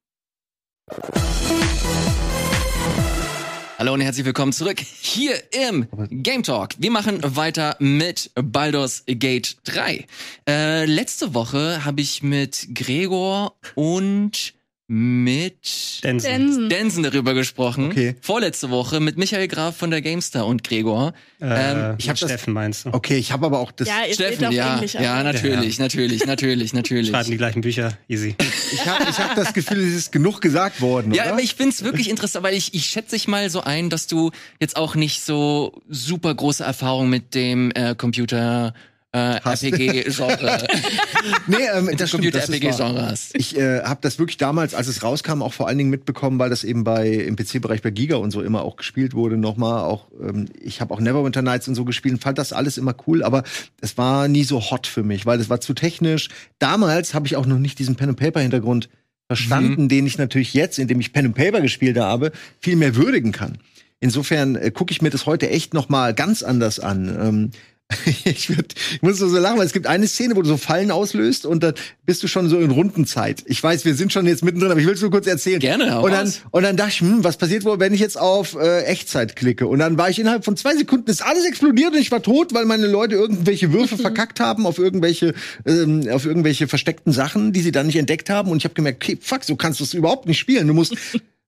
[3.78, 6.72] Hallo und herzlich willkommen zurück hier im Game Talk.
[6.80, 10.06] Wir machen weiter mit Baldur's Gate 3.
[10.50, 14.54] Äh, letzte Woche habe ich mit Gregor und
[14.91, 16.28] mit Densen.
[16.32, 16.69] Densen.
[16.69, 17.91] Densen darüber gesprochen.
[17.91, 18.15] Okay.
[18.21, 21.13] Vorletzte Woche mit Michael Graf von der GameStar und Gregor.
[21.39, 22.89] Äh, Ähm, ich ich hab hab das- Steffen meinst du?
[22.93, 23.88] Okay, ich habe aber auch das.
[23.88, 24.95] Ja, Steffen, auf ja, Englisch.
[24.95, 27.10] ja, natürlich, natürlich, natürlich, natürlich.
[27.12, 28.36] Schreiben die gleichen Bücher, easy.
[28.73, 31.13] Ich habe ich hab das Gefühl, es ist genug gesagt worden.
[31.13, 31.34] Ja, oder?
[31.34, 34.32] aber ich find's wirklich interessant, weil ich, ich schätze dich mal so ein, dass du
[34.60, 38.73] jetzt auch nicht so super große Erfahrung mit dem äh, Computer
[39.12, 39.38] äh.
[39.38, 40.67] RPG-Genre,
[41.48, 42.12] nee, ähm, das.
[42.12, 43.36] Computer-RPG-Genre hast.
[43.36, 46.50] Ich äh, habe das wirklich damals, als es rauskam, auch vor allen Dingen mitbekommen, weil
[46.50, 49.38] das eben bei im PC-Bereich bei Giga und so immer auch gespielt wurde.
[49.38, 52.78] Nochmal auch, ähm, ich habe auch Neverwinter Nights und so gespielt und fand das alles
[52.78, 53.43] immer cool, aber
[53.82, 56.30] es war nie so hot für mich, weil es war zu technisch.
[56.60, 58.89] Damals habe ich auch noch nicht diesen Pen and Paper Hintergrund
[59.28, 63.32] verstanden, den ich natürlich jetzt, indem ich Pen and Paper gespielt habe, viel mehr würdigen
[63.32, 63.60] kann.
[64.00, 67.17] Insofern äh, gucke ich mir das heute echt noch mal ganz anders an.
[67.19, 67.52] Ähm,
[68.06, 70.58] ich, würd, ich muss nur so lachen, weil es gibt eine Szene, wo du so
[70.58, 71.73] Fallen auslöst und dann
[72.06, 73.43] bist du schon so in Rundenzeit.
[73.47, 75.60] Ich weiß, wir sind schon jetzt mittendrin, aber ich will es nur kurz erzählen.
[75.60, 78.56] Gerne, Und dann, und dann dachte ich, hm, was passiert wohl, wenn ich jetzt auf
[78.56, 79.65] äh, Echtzeit klicke?
[79.65, 82.54] Und dann war ich innerhalb von zwei Sekunden, ist alles explodiert und ich war tot,
[82.54, 85.34] weil meine Leute irgendwelche Würfe verkackt haben auf irgendwelche,
[85.65, 88.52] ähm, auf irgendwelche versteckten Sachen, die sie dann nicht entdeckt haben.
[88.52, 90.67] Und ich habe gemerkt, okay, fuck, so kannst du es überhaupt nicht spielen.
[90.67, 90.95] Du musst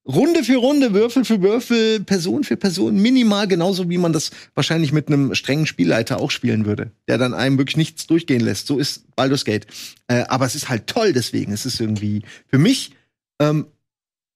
[0.07, 4.91] Runde für Runde, Würfel für Würfel, Person für Person, minimal genauso wie man das wahrscheinlich
[4.91, 8.65] mit einem strengen Spielleiter auch spielen würde, der dann einem wirklich nichts durchgehen lässt.
[8.65, 9.67] So ist Baldur's Gate.
[10.07, 11.53] Äh, aber es ist halt toll deswegen.
[11.53, 12.95] Es ist irgendwie für mich
[13.39, 13.67] ähm,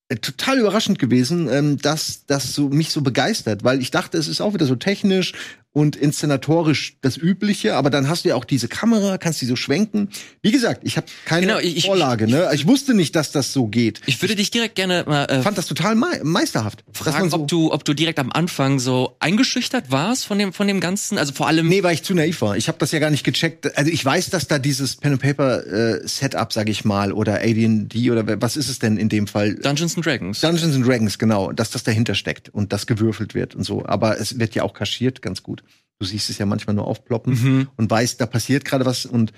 [0.07, 4.27] äh, total überraschend gewesen, ähm, dass das so mich so begeistert, weil ich dachte, es
[4.27, 5.33] ist auch wieder so technisch
[5.75, 9.57] und inszenatorisch das Übliche, aber dann hast du ja auch diese Kamera, kannst die so
[9.57, 10.07] schwenken.
[10.41, 12.49] Wie gesagt, ich habe keine Genau, ich- ich- Vorlage, ne?
[12.53, 13.99] Ich wusste nicht, dass das so geht.
[14.05, 16.85] Ich würde dich direkt gerne mal äh, Ich fand das total mei meisterhaft.
[16.93, 20.65] fragen, so ob du, ob du direkt am Anfang so eingeschüchtert warst von dem, von
[20.67, 21.17] dem Ganzen.
[21.17, 21.67] Also vor allem.
[21.67, 22.55] Nee, weil ich zu naiv war.
[22.55, 23.77] Ich habe das ja gar nicht gecheckt.
[23.77, 27.41] Also ich weiß, dass da dieses Pen and Paper äh, Setup, sag ich mal, oder
[27.41, 29.55] AD&D oder was ist es denn in dem Fall?
[29.55, 30.39] Dungeons and Dragons.
[30.39, 33.85] Dungeons and Dragons, genau, dass das dahinter steckt und das gewürfelt wird und so.
[33.85, 35.63] Aber es wird ja auch kaschiert, ganz gut.
[35.99, 37.67] Du siehst es ja manchmal nur aufploppen Mhm.
[37.77, 39.05] und weißt, da passiert gerade was.
[39.05, 39.31] Und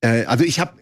[0.00, 0.72] äh, also ich habe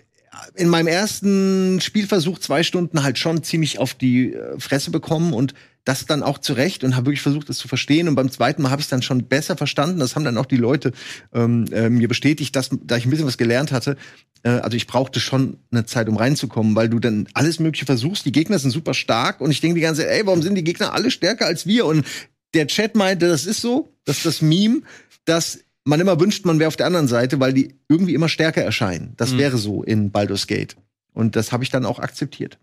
[0.55, 5.55] in meinem ersten Spielversuch zwei Stunden halt schon ziemlich auf die äh, Fresse bekommen und
[5.85, 8.09] das dann auch zurecht und habe wirklich versucht, das zu verstehen.
[8.09, 9.99] Und beim zweiten Mal habe ich es dann schon besser verstanden.
[9.99, 10.93] Das haben dann auch die Leute
[11.33, 13.97] ähm, äh, mir bestätigt, dass da ich ein bisschen was gelernt hatte.
[14.45, 18.25] Äh, also ich brauchte schon eine Zeit, um reinzukommen, weil du dann alles Mögliche versuchst.
[18.25, 20.65] Die Gegner sind super stark und ich denke die ganze Zeit, ey, warum sind die
[20.65, 21.85] Gegner alle stärker als wir?
[21.87, 22.07] Und
[22.55, 24.83] der Chat meinte, das ist so, das ist das Meme,
[25.25, 28.63] dass man immer wünscht, man wäre auf der anderen Seite, weil die irgendwie immer stärker
[28.63, 29.15] erscheinen.
[29.17, 29.39] Das Mhm.
[29.39, 30.77] wäre so in Baldur's Gate.
[31.13, 32.59] Und das habe ich dann auch akzeptiert.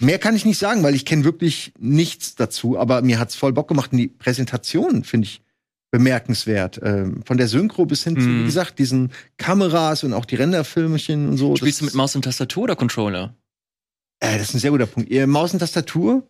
[0.00, 3.52] Mehr kann ich nicht sagen, weil ich kenne wirklich nichts dazu, aber mir hat's voll
[3.52, 5.42] Bock gemacht und die Präsentation finde ich
[5.90, 6.80] bemerkenswert.
[6.82, 8.40] Ähm, von der Synchro bis hin zu, Mhm.
[8.40, 11.56] wie gesagt, diesen Kameras und auch die Renderfilmchen und so.
[11.56, 13.34] Spielst du mit Maus und Tastatur oder Controller?
[14.20, 15.10] Äh, das ist ein sehr guter Punkt.
[15.26, 16.26] Maus und Tastatur,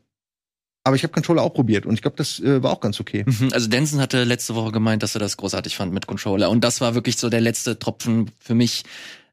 [0.86, 3.24] aber ich habe Controller auch probiert und ich glaube, das äh, war auch ganz okay.
[3.26, 3.50] Mhm.
[3.52, 6.48] Also Denson hatte letzte Woche gemeint, dass er das großartig fand mit Controller.
[6.50, 8.84] Und das war wirklich so der letzte Tropfen für mich,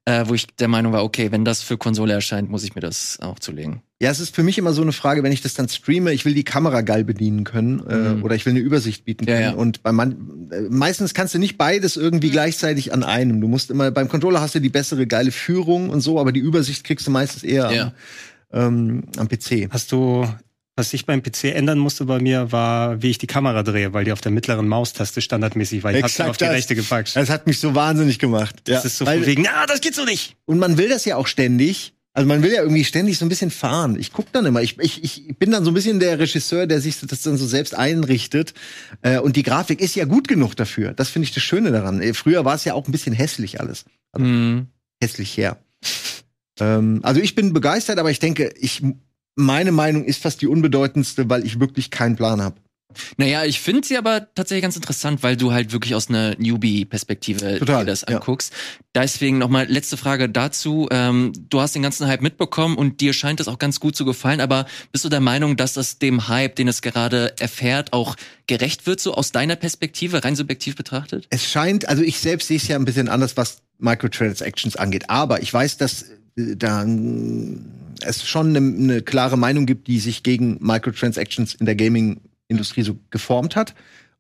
[0.06, 2.82] äh, wo ich der Meinung war, okay, wenn das für Konsole erscheint, muss ich mir
[2.82, 3.82] das auch zulegen.
[4.02, 6.26] Ja, es ist für mich immer so eine Frage, wenn ich das dann streame, ich
[6.26, 8.24] will die Kamera geil bedienen können äh, Mhm.
[8.24, 9.44] oder ich will eine Übersicht bieten Ja, können.
[9.46, 9.52] ja.
[9.54, 13.40] Und bei man, äh, meistens kannst du nicht beides irgendwie gleichzeitig an einem.
[13.40, 16.42] Du musst immer beim Controller hast du die bessere geile Führung und so, aber die
[16.42, 17.94] Übersicht kriegst du meistens eher Ja.
[18.50, 19.70] am, ähm, am PC.
[19.72, 20.28] Hast du,
[20.76, 24.06] was ich beim PC ändern musste bei mir, war, wie ich die Kamera drehe, weil
[24.06, 25.92] die auf der mittleren Maustaste standardmäßig war.
[25.94, 26.54] Ich hab's Exakt auf die das.
[26.54, 27.16] rechte gepackt.
[27.16, 28.56] Das hat mich so wahnsinnig gemacht.
[28.66, 30.36] Das ist so Weil- von wegen, ah, das geht so nicht.
[30.46, 31.94] Und man will das ja auch ständig.
[32.16, 33.98] Also man will ja irgendwie ständig so ein bisschen fahren.
[34.00, 36.80] Ich guck dann immer, ich, ich, ich bin dann so ein bisschen der Regisseur, der
[36.80, 38.54] sich das dann so selbst einrichtet.
[39.02, 40.94] Äh, und die Grafik ist ja gut genug dafür.
[40.94, 42.02] Das finde ich das Schöne daran.
[42.02, 43.86] Äh, Früher war es ja auch ein bisschen hässlich alles.
[44.12, 44.68] Also Mhm.
[45.04, 45.58] hässlich her.
[46.60, 48.84] Ähm, also ich bin begeistert, aber ich denke, ich
[49.36, 52.56] meine Meinung ist fast die unbedeutendste, weil ich wirklich keinen Plan habe.
[53.18, 57.60] Naja, ich finde sie aber tatsächlich ganz interessant, weil du halt wirklich aus einer Newbie-Perspektive
[57.60, 58.16] dir das ja.
[58.16, 58.54] anguckst.
[58.96, 60.88] Deswegen nochmal letzte Frage dazu.
[60.92, 64.06] Ähm, du hast den ganzen Hype mitbekommen und dir scheint es auch ganz gut zu
[64.06, 68.16] gefallen, aber bist du der Meinung, dass das dem Hype, den es gerade erfährt, auch
[68.48, 71.28] gerecht wird, so aus deiner Perspektive, rein subjektiv betrachtet?
[71.30, 75.10] Es scheint, also ich selbst sehe es ja ein bisschen anders, was Microtransactions angeht.
[75.10, 76.86] Aber ich weiß, dass da
[78.02, 82.98] es schon eine ne klare Meinung gibt, die sich gegen Microtransactions in der Gaming-Industrie so
[83.10, 83.76] geformt hat.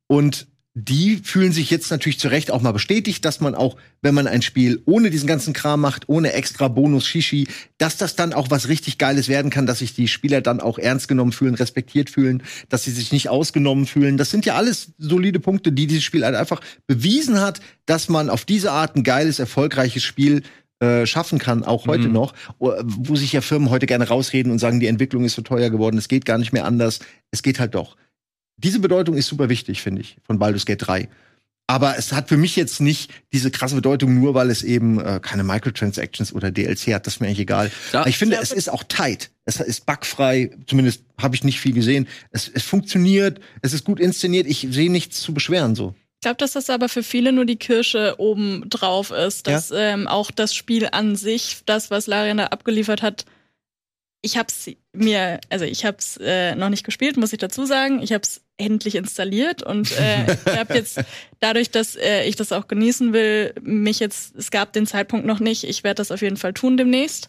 [0.08, 4.15] Und die fühlen sich jetzt natürlich zu Recht auch mal bestätigt, dass man auch, wenn
[4.15, 7.47] man ein Spiel ohne diesen ganzen Kram macht, ohne extra Bonus Shishi,
[7.78, 10.80] dass das dann auch was richtig Geiles werden kann, dass sich die Spieler dann auch
[10.80, 14.17] ernst genommen fühlen, respektiert fühlen, dass sie sich nicht ausgenommen fühlen.
[14.17, 18.32] Das sind ja alles solide Punkte, die dieses Spiel halt einfach bewiesen hat, dass man
[18.32, 20.41] auf diese Art ein geiles, erfolgreiches Spiel
[20.84, 22.13] äh, schaffen kann, auch heute Mhm.
[22.13, 25.41] noch, wo- wo sich ja Firmen heute gerne rausreden und sagen, die Entwicklung ist so
[25.41, 27.00] teuer geworden, es geht gar nicht mehr anders.
[27.32, 27.96] Es geht halt doch.
[28.58, 31.10] Diese Bedeutung ist super wichtig, finde ich, von Baldur's Gate 3.
[31.65, 35.19] Aber es hat für mich jetzt nicht diese krasse Bedeutung, nur weil es eben äh,
[35.24, 37.08] keine Microtransactions oder DLC hat.
[37.08, 37.72] Das ist mir eigentlich egal.
[37.93, 39.32] Ja, ich finde, es ist auch tight.
[39.46, 40.52] Es ist bugfrei.
[40.67, 42.08] Zumindest habe ich nicht viel gesehen.
[42.32, 43.39] Es, es funktioniert.
[43.62, 44.46] Es ist gut inszeniert.
[44.46, 45.96] Ich sehe nichts zu beschweren so.
[46.23, 49.45] Ich glaube, dass das aber für viele nur die Kirsche oben drauf ist.
[49.45, 53.25] Dass ähm, auch das Spiel an sich, das, was Larian da abgeliefert hat,
[54.21, 58.01] ich hab's mir, also ich hab's äh, noch nicht gespielt, muss ich dazu sagen.
[58.01, 61.01] Ich hab's endlich installiert und äh, ich habe jetzt
[61.41, 65.41] dadurch, dass äh, ich das auch genießen will, mich jetzt, es gab den Zeitpunkt noch
[65.41, 65.65] nicht.
[65.65, 67.27] Ich werde das auf jeden Fall tun demnächst.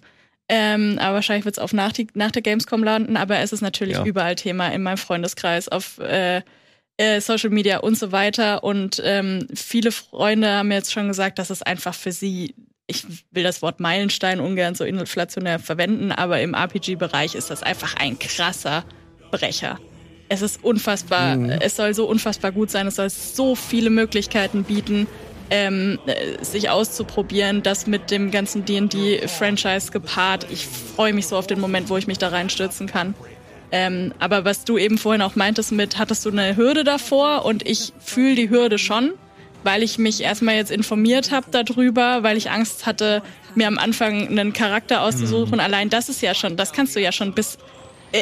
[0.49, 3.17] Ähm, aber wahrscheinlich wird's auf nach, die, nach der Gamescom landen.
[3.17, 4.05] Aber es ist natürlich Ja.
[4.05, 6.43] überall Thema in meinem Freundeskreis, auf äh,
[6.97, 8.65] äh, Social Media und so weiter.
[8.65, 12.55] Und ähm, viele Freunde haben mir jetzt schon gesagt, dass es einfach für sie,
[12.87, 17.95] ich will das Wort Meilenstein ungern so inflationär verwenden, aber im RPG-Bereich ist das einfach
[17.97, 18.85] ein krasser
[19.31, 19.79] Brecher.
[20.29, 25.07] Es ist unfassbar, es soll so unfassbar gut sein, es soll so viele Möglichkeiten bieten,
[25.51, 30.47] ähm, äh, sich auszuprobieren, das mit dem ganzen D&D-Franchise gepaart.
[30.51, 33.15] Ich freue mich so auf den Moment, wo ich mich da reinstürzen kann.
[33.77, 37.67] Ähm, aber was du eben vorhin auch meintest mit, hattest du eine Hürde davor und
[37.67, 39.15] ich fühle die Hürde schon,
[39.65, 43.21] weil ich mich erstmal jetzt informiert habe darüber, weil ich Angst hatte,
[43.57, 45.59] mir am Anfang einen Charakter auszusuchen.
[45.59, 47.59] Allein das ist ja schon, das kannst du ja schon bis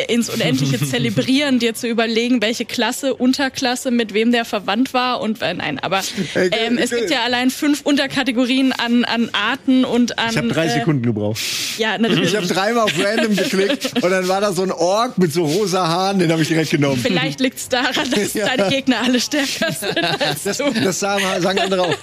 [0.09, 5.43] ins Unendliche zelebrieren, dir zu überlegen, welche Klasse, Unterklasse, mit wem der verwandt war und
[5.43, 6.01] äh, nein, aber
[6.35, 10.67] ähm, es gibt ja allein fünf Unterkategorien an, an Arten und an Ich habe drei
[10.67, 11.41] äh, Sekunden gebraucht.
[11.79, 12.31] Ja, natürlich.
[12.31, 15.45] Ich habe dreimal auf Random geklickt und dann war da so ein Ork mit so
[15.45, 16.99] rosa Haaren, den habe ich direkt genommen.
[17.03, 18.47] Vielleicht liegt es daran, dass Ja.
[18.55, 20.71] deine Gegner alle stärker sind als Das, du.
[20.71, 21.97] das sagen, sagen andere auch.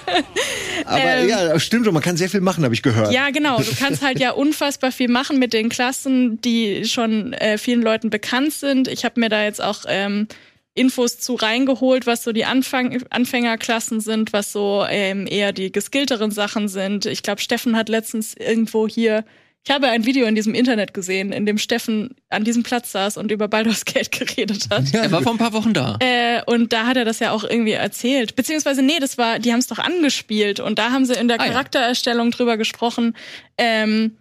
[0.86, 3.12] Aber Ähm, ja, stimmt und man kann sehr viel machen, habe ich gehört.
[3.13, 3.58] Ja, genau.
[3.60, 8.10] Du kannst halt ja unfassbar viel machen mit den Klassen, die schon äh, vielen Leuten
[8.10, 8.88] bekannt sind.
[8.88, 10.28] Ich habe mir da jetzt auch ähm,
[10.74, 16.32] Infos zu reingeholt, was so die Anfang Anfängerklassen sind, was so ähm, eher die geskillteren
[16.32, 17.06] Sachen sind.
[17.06, 19.26] Ich glaube, Steffen hat letztens irgendwo hier
[19.65, 23.18] ich habe ein Video in diesem Internet gesehen, in dem Steffen an diesem Platz saß
[23.18, 24.94] und über Baldur's Gate geredet hat.
[24.94, 25.98] Er war vor ein paar Wochen da.
[26.00, 28.36] Äh, und da hat er das ja auch irgendwie erzählt.
[28.36, 31.39] Beziehungsweise, nee, das war, die haben es doch angespielt und da haben sie in der
[31.39, 31.52] Ah, ja.
[31.52, 33.15] Charaktererstellung drüber gesprochen.
[33.58, 34.18] Ähm,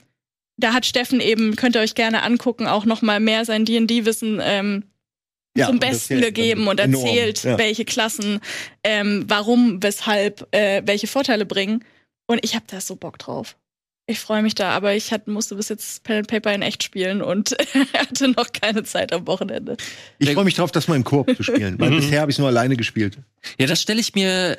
[0.59, 4.41] da hat Steffen eben, könnt ihr euch gerne angucken, auch noch mal mehr sein D&D-Wissen
[4.43, 4.85] ähm,
[5.57, 7.07] Ja, zum Besten gegeben und enorm.
[7.07, 7.59] erzählt, Ja.
[7.59, 8.41] welche Klassen,
[8.85, 11.85] ähm, warum, weshalb, äh, welche Vorteile bringen.
[12.27, 13.57] Und ich habe da so Bock drauf.
[14.11, 16.83] Ich freue mich da, aber ich hat, musste bis jetzt Pen and Paper in echt
[16.83, 17.51] spielen und
[17.95, 19.77] hatte noch keine Zeit am Wochenende.
[20.19, 21.97] Ich freue mich drauf, das mal im Koop zu spielen, weil Mhm.
[21.97, 23.19] bisher habe ich nur alleine gespielt.
[23.59, 24.59] Ja, das stelle ich mir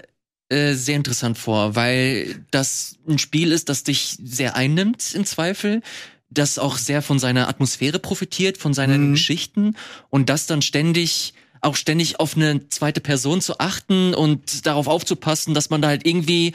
[0.50, 5.82] äh, sehr interessant vor, weil das ein Spiel ist, das dich sehr einnimmt im Zweifel,
[6.30, 9.14] das auch sehr von seiner Atmosphäre profitiert, von seinen Mhm.
[9.14, 9.76] Geschichten
[10.10, 15.54] und das dann ständig auch ständig auf eine zweite Person zu achten und darauf aufzupassen,
[15.54, 16.54] dass man da halt irgendwie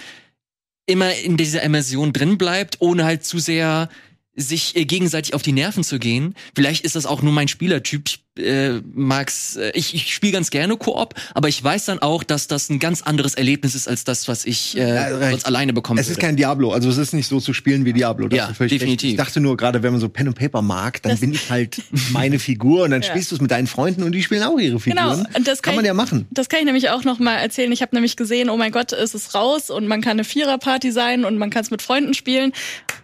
[0.86, 3.88] immer in dieser Immersion drin bleibt, ohne halt zu sehr
[4.34, 6.34] sich äh, gegenseitig auf die Nerven zu gehen.
[6.54, 8.08] Vielleicht ist das auch nur mein Spielertyp.
[8.08, 12.22] Ich äh, mag's, äh, ich, ich spiele ganz gerne Koop, aber ich weiß dann auch,
[12.24, 15.72] dass das ein ganz anderes Erlebnis ist als das, was ich äh, Ja, sonst alleine
[15.72, 16.26] bekommen Es ist würde.
[16.26, 18.26] kein Diablo, also es ist nicht so zu spielen wie Diablo.
[18.28, 18.82] Da Ja, völlig recht.
[18.82, 19.10] definitiv.
[19.10, 21.48] Ich dachte nur, gerade wenn man so Pen and Paper mag, dann Das- bin ich
[21.50, 21.80] halt
[22.12, 23.08] meine Figur und dann Ja.
[23.08, 25.28] spielst du es mit deinen Freunden und die spielen auch ihre Genau, Figuren.
[25.36, 26.26] und das kann kann man ich- ja machen.
[26.30, 27.70] Das kann ich nämlich auch noch mal erzählen.
[27.72, 30.90] Ich habe nämlich gesehen, oh mein Gott, es ist raus und man kann eine Viererparty
[30.92, 32.52] sein und man kann es mit Freunden spielen.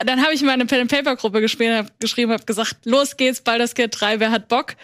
[0.05, 3.17] Dann habe ich mal eine Pen and Paper Gruppe gespielt, hab geschrieben, habe gesagt, los
[3.17, 4.75] geht's, Baldur's Gate 3, wer hat Bock?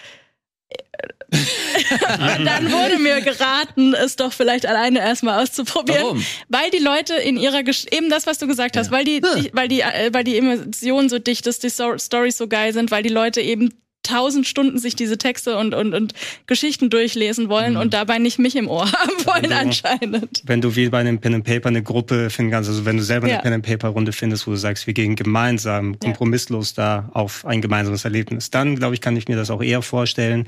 [1.33, 6.27] Und dann wurde mir geraten, es doch vielleicht alleine erstmal auszuprobieren, Warum?
[6.49, 9.51] weil die Leute in ihrer Gesch eben das, was du gesagt hast, weil die, die
[9.53, 12.91] weil die äh, weil die Emotionen so dicht ist, die so Stories so geil sind,
[12.91, 13.75] weil die Leute eben
[14.07, 16.15] tausend Stunden sich diese Texte und, und, und
[16.47, 20.43] Geschichten durchlesen wollen und dabei nicht mich im Ohr haben wollen Also- anscheinend.
[20.47, 23.03] wenn du wie bei einem Pen and Paper eine Gruppe finden kannst, also wenn du
[23.03, 23.35] selber Ja.
[23.35, 27.45] eine Pen and Paper Runde findest, wo du sagst, wir gehen gemeinsam, kompromisslos da auf
[27.45, 30.47] ein gemeinsames Erlebnis, dann glaube ich, kann ich mir das auch eher vorstellen.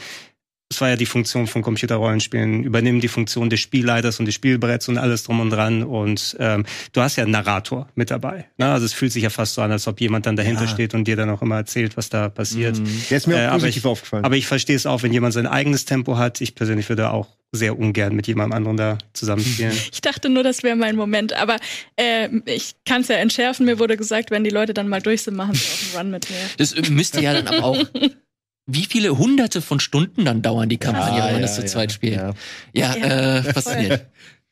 [0.71, 4.89] Das war ja die Funktion von Computerrollenspielen, übernehmen die Funktion des Spielleiters und des Spielbretts
[4.91, 5.83] und alles drum und dran.
[5.83, 8.45] Und ähm, du hast ja einen Narrator mit dabei.
[8.59, 8.67] Ne?
[8.71, 10.69] Also es fühlt sich ja fast so an, als ob jemand dann dahinter Ja.
[10.69, 12.79] steht und dir dann auch immer erzählt, was da passiert.
[13.09, 14.25] Der ist mir Äh, auch aber positiv ich- aufgefallen.
[14.27, 16.43] Aber ich verstehe es auch, wenn jemand sein eigenes Tempo hat.
[16.43, 19.73] Ich persönlich würde auch sehr ungern mit jemandem anderen da zusammenspielen.
[19.93, 21.57] Ich dachte nur, das wäre mein Moment, aber
[21.97, 23.65] äh, ich kann es ja entschärfen.
[23.65, 26.11] Mir wurde gesagt, wenn die Leute dann mal durch sind, machen sie auch einen Run
[26.11, 26.37] mit mir.
[26.59, 27.79] Das müsste ja dann aber auch.
[28.71, 32.17] Wie viele hunderte von Stunden dann dauern die Kampagne, wenn man das zu zweit spielt?
[32.17, 32.35] Ja.
[32.75, 34.05] Ja, Ja, äh, faszinierend.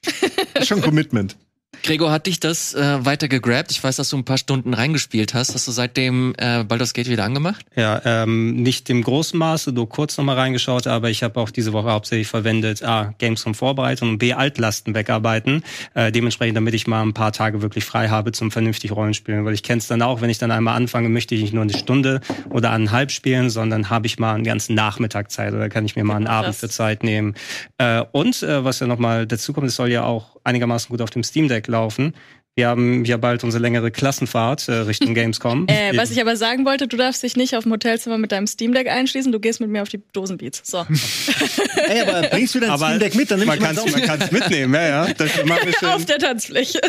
[0.62, 1.36] Schon ein Commitment.
[1.82, 3.70] Gregor, hat dich das äh, weiter gegrabt?
[3.70, 5.54] Ich weiß, dass du ein paar Stunden reingespielt hast.
[5.54, 7.64] Hast du seitdem äh, Baldur's Gate wieder angemacht?
[7.76, 11.72] Ja, ähm, nicht im großen Maße, nur kurz nochmal reingeschaut, aber ich habe auch diese
[11.72, 15.62] Woche hauptsächlich verwendet, A, Games zum Vorbereiten und B, Altlasten wegarbeiten.
[15.94, 19.44] Äh, dementsprechend, damit ich mal ein paar Tage wirklich frei habe zum vernünftig Rollenspielen.
[19.44, 21.62] Weil ich kenne es dann auch, wenn ich dann einmal anfange, möchte ich nicht nur
[21.62, 25.84] eine Stunde oder eineinhalb spielen, sondern habe ich mal einen ganzen Nachmittag Zeit oder kann
[25.84, 27.34] ich mir mal einen Genau Abend für Zeit nehmen.
[27.78, 31.10] Äh, und äh, was ja nochmal dazu kommt, es soll ja auch einigermaßen gut auf
[31.10, 32.14] dem Steam Deck laufen.
[32.58, 35.66] Wir haben ja bald unsere längere Klassenfahrt äh, Richtung Gamescom.
[35.68, 38.46] Äh, was ich aber sagen wollte, du darfst dich nicht auf dem Hotelzimmer mit deinem
[38.46, 40.62] Steam Deck einschließen, du gehst mit mir auf die Dosenbeats.
[40.64, 40.78] So.
[41.88, 43.30] Ey, aber bringst du dein Aber Steam Deck mit?
[43.30, 45.06] Dann nimm man ich kann mal es man kann's mitnehmen, ja, ja.
[45.94, 46.80] Auf der Tanzfläche.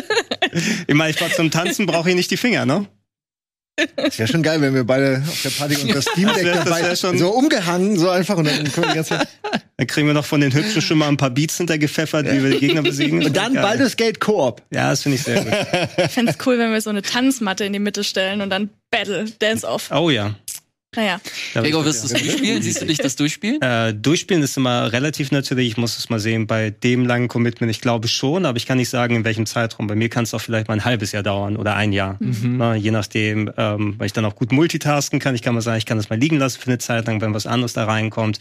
[0.86, 2.86] Ich meine, ich zum Tanzen brauche ich nicht die Finger, ne?
[3.96, 6.46] Das wäre schon geil, wenn wir beide auf der Party und das Steam Das Deck
[6.46, 9.18] wär- das dabei wär schon- so umgehangen, so einfach und dann können wir die ganze
[9.18, 9.28] Zeit
[9.76, 12.50] Dann kriegen wir noch von den Hübschen schon mal ein paar Beats hintergepfeffert, wie wir
[12.50, 13.24] die Gegner besiegen.
[13.24, 13.54] Und dann.
[13.54, 14.62] Baldur's Gate Koop.
[14.70, 15.52] Ja, das finde ich sehr gut.
[16.06, 18.70] Ich fände es cool, wenn wir so eine Tanzmatte in die Mitte stellen und dann
[18.90, 19.90] Battle, Dance-Off.
[19.92, 20.34] Oh ja.
[20.96, 21.20] Naja.
[21.52, 22.62] Gregor, wirst du es durchspielen?
[22.62, 23.60] Siehst du dich das durchspielen?
[23.60, 25.68] äh, durchspielen ist immer relativ natürlich.
[25.68, 27.70] Ich muss es mal sehen bei dem langen Commitment.
[27.70, 29.86] Ich glaube schon, aber ich kann nicht sagen, in welchem Zeitraum.
[29.86, 32.16] Bei mir kann es auch vielleicht mal ein halbes Jahr dauern oder ein Jahr.
[32.20, 35.34] Na, je nachdem, ähm, weil ich dann auch gut multitasken kann.
[35.34, 37.34] Ich kann mal sagen, ich kann das mal liegen lassen für eine Zeit lang, wenn
[37.34, 38.38] was anderes da reinkommt.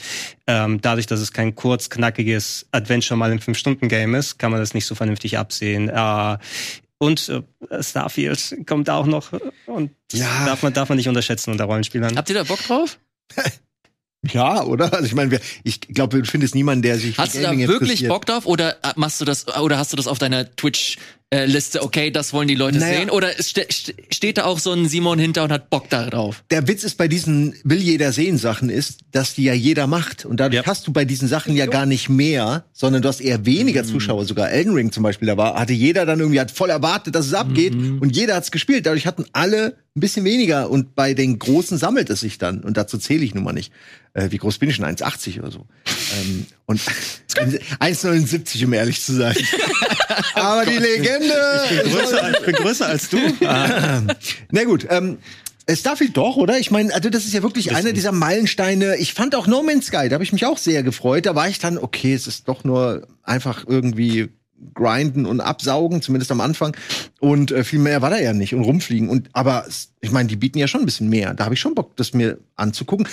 [0.47, 4.73] Ähm, dadurch, dass es kein kurz, knackiges Adventure mal im Fünf-Stunden-Game ist, kann man das
[4.73, 5.89] nicht so vernünftig absehen.
[5.89, 6.37] Äh,
[6.99, 9.31] und äh, Starfield kommt auch noch
[9.65, 10.45] und das Ja.
[10.45, 12.17] darf man darf man nicht unterschätzen unter Rollenspielern.
[12.17, 12.97] Habt ihr da Bock drauf?
[14.33, 14.91] Ja, oder?
[14.93, 18.07] Also ich meine, ich glaube, du findest niemanden, der sich Hast du da wirklich.
[18.07, 20.97] Bock drauf oder äh, machst du das oder hast du das auf deiner Twitch
[21.29, 21.81] äh, Liste?
[21.83, 22.99] Okay, das wollen die Leute Naja.
[22.99, 26.43] sehen oder ste ste- steht da auch so ein Simon hinter und hat Bock darauf?
[26.51, 30.25] Der Witz ist bei diesen will jeder sehen Sachen ist, dass die ja jeder macht
[30.25, 30.69] und dadurch Ja.
[30.69, 33.87] hast du bei diesen Sachen ja gar nicht mehr, sondern du hast eher weniger Mhm.
[33.87, 34.25] Zuschauer.
[34.25, 37.25] Sogar Elden Ring zum Beispiel, da war hatte jeder dann irgendwie hat voll erwartet, dass
[37.27, 37.99] es abgeht Mhm.
[37.99, 38.85] und jeder hat's gespielt.
[38.85, 42.77] Dadurch hatten alle ein bisschen weniger und bei den Großen sammelt es sich dann und
[42.77, 43.71] dazu zähle ich nun mal nicht.
[44.13, 44.85] Äh, wie groß bin ich schon?
[44.85, 45.65] 1,80 oder so.
[46.21, 46.79] ähm, und
[47.79, 49.35] 1,79 um ehrlich zu sein.
[50.35, 51.16] Aber die Legende.
[51.19, 53.17] Größer, als- ich bin größer als du.
[53.45, 54.01] Ah,
[54.51, 55.17] Na gut, ähm,
[55.69, 56.57] Starfield doch, oder?
[56.59, 58.95] Ich meine, also das ist ja wirklich einer dieser Meilensteine.
[58.97, 61.25] Ich fand auch No Man's Sky, da habe ich mich auch sehr gefreut.
[61.25, 64.29] Da war ich dann, okay, es ist doch nur einfach irgendwie
[64.73, 66.75] grinden und absaugen, zumindest am Anfang.
[67.19, 69.09] Und äh, viel mehr war da ja nicht und rumfliegen.
[69.09, 69.65] Und aber
[69.99, 71.33] ich meine, die bieten ja schon ein bisschen mehr.
[71.33, 73.07] Da habe ich schon Bock, das mir anzugucken.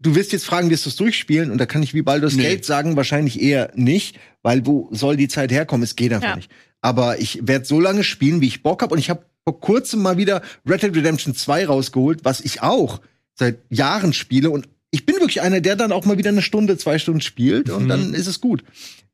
[0.00, 1.50] Du wirst jetzt fragen, wirst du es durchspielen?
[1.50, 2.42] Und da kann ich wie Baldur's Nee.
[2.42, 5.84] Gate sagen, wahrscheinlich eher nicht, weil wo soll die Zeit herkommen?
[5.84, 6.36] Es geht einfach Ja.
[6.36, 6.50] nicht.
[6.80, 8.94] Aber ich werde so lange spielen, wie ich Bock habe.
[8.94, 13.00] Und ich habe vor kurzem mal wieder Red Dead Redemption 2 rausgeholt, was ich auch
[13.34, 14.50] seit Jahren spiele.
[14.50, 17.70] Und ich bin wirklich einer, der dann auch mal wieder eine Stunde, zwei Stunden spielt
[17.70, 18.64] und dann ist es gut.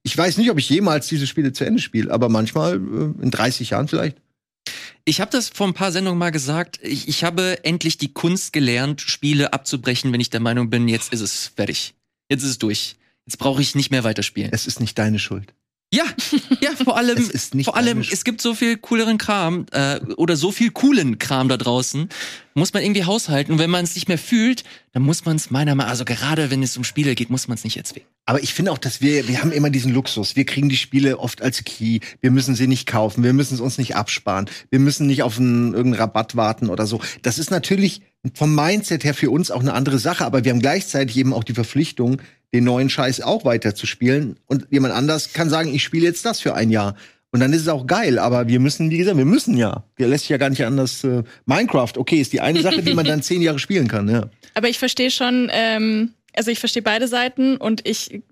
[0.02, 3.30] Ich weiß nicht, ob ich jemals diese Spiele zu Ende spiele, aber manchmal äh, in
[3.30, 4.16] 30 Jahren vielleicht.
[5.04, 6.78] Ich habe das vor ein paar Sendungen mal gesagt.
[6.82, 11.12] Ich, ich habe endlich die Kunst gelernt, Spiele abzubrechen, wenn ich der Meinung bin, jetzt
[11.12, 11.94] ist es fertig.
[12.28, 12.96] Jetzt ist es durch.
[13.26, 14.50] Jetzt brauche ich nicht mehr weiterspielen.
[14.52, 15.52] Es ist nicht deine Schuld.
[15.96, 16.04] Ja,
[16.60, 19.98] ja, vor allem, Es ist nicht vor allem, es gibt so viel cooleren Kram äh,
[20.16, 22.08] oder so viel coolen Kram da draußen.
[22.54, 23.52] Muss man irgendwie haushalten.
[23.52, 26.50] Und wenn man es nicht mehr fühlt, dann muss man es meiner Meinung also gerade
[26.50, 28.08] wenn es um Spiele geht, muss man es nicht erzwingen.
[28.24, 30.36] Aber ich finde auch, dass wir, wir haben immer diesen Luxus.
[30.36, 32.00] Wir kriegen die Spiele oft als Key.
[32.20, 33.22] Wir müssen sie nicht kaufen.
[33.22, 34.50] Wir müssen es uns nicht absparen.
[34.70, 37.00] Wir müssen nicht auf einen, irgendeinen Rabatt warten oder so.
[37.22, 38.02] Das ist natürlich
[38.34, 40.24] vom Mindset her für uns auch eine andere Sache.
[40.24, 42.20] Aber wir haben gleichzeitig eben auch die Verpflichtung,
[42.54, 44.38] den neuen Scheiß auch weiter zu spielen.
[44.46, 46.96] Und jemand anders kann sagen, ich spiele jetzt das für ein Jahr.
[47.32, 49.84] Und dann ist es auch geil, aber wir müssen, wie gesagt, wir müssen ja.
[49.98, 51.04] Der lässt sich ja gar nicht anders.
[51.04, 54.30] Äh, Minecraft, okay, ist die eine Sache, die man dann zehn Jahre spielen kann, ja.
[54.54, 58.22] Aber ich verstehe schon, ähm, also ich verstehe beide Seiten und ich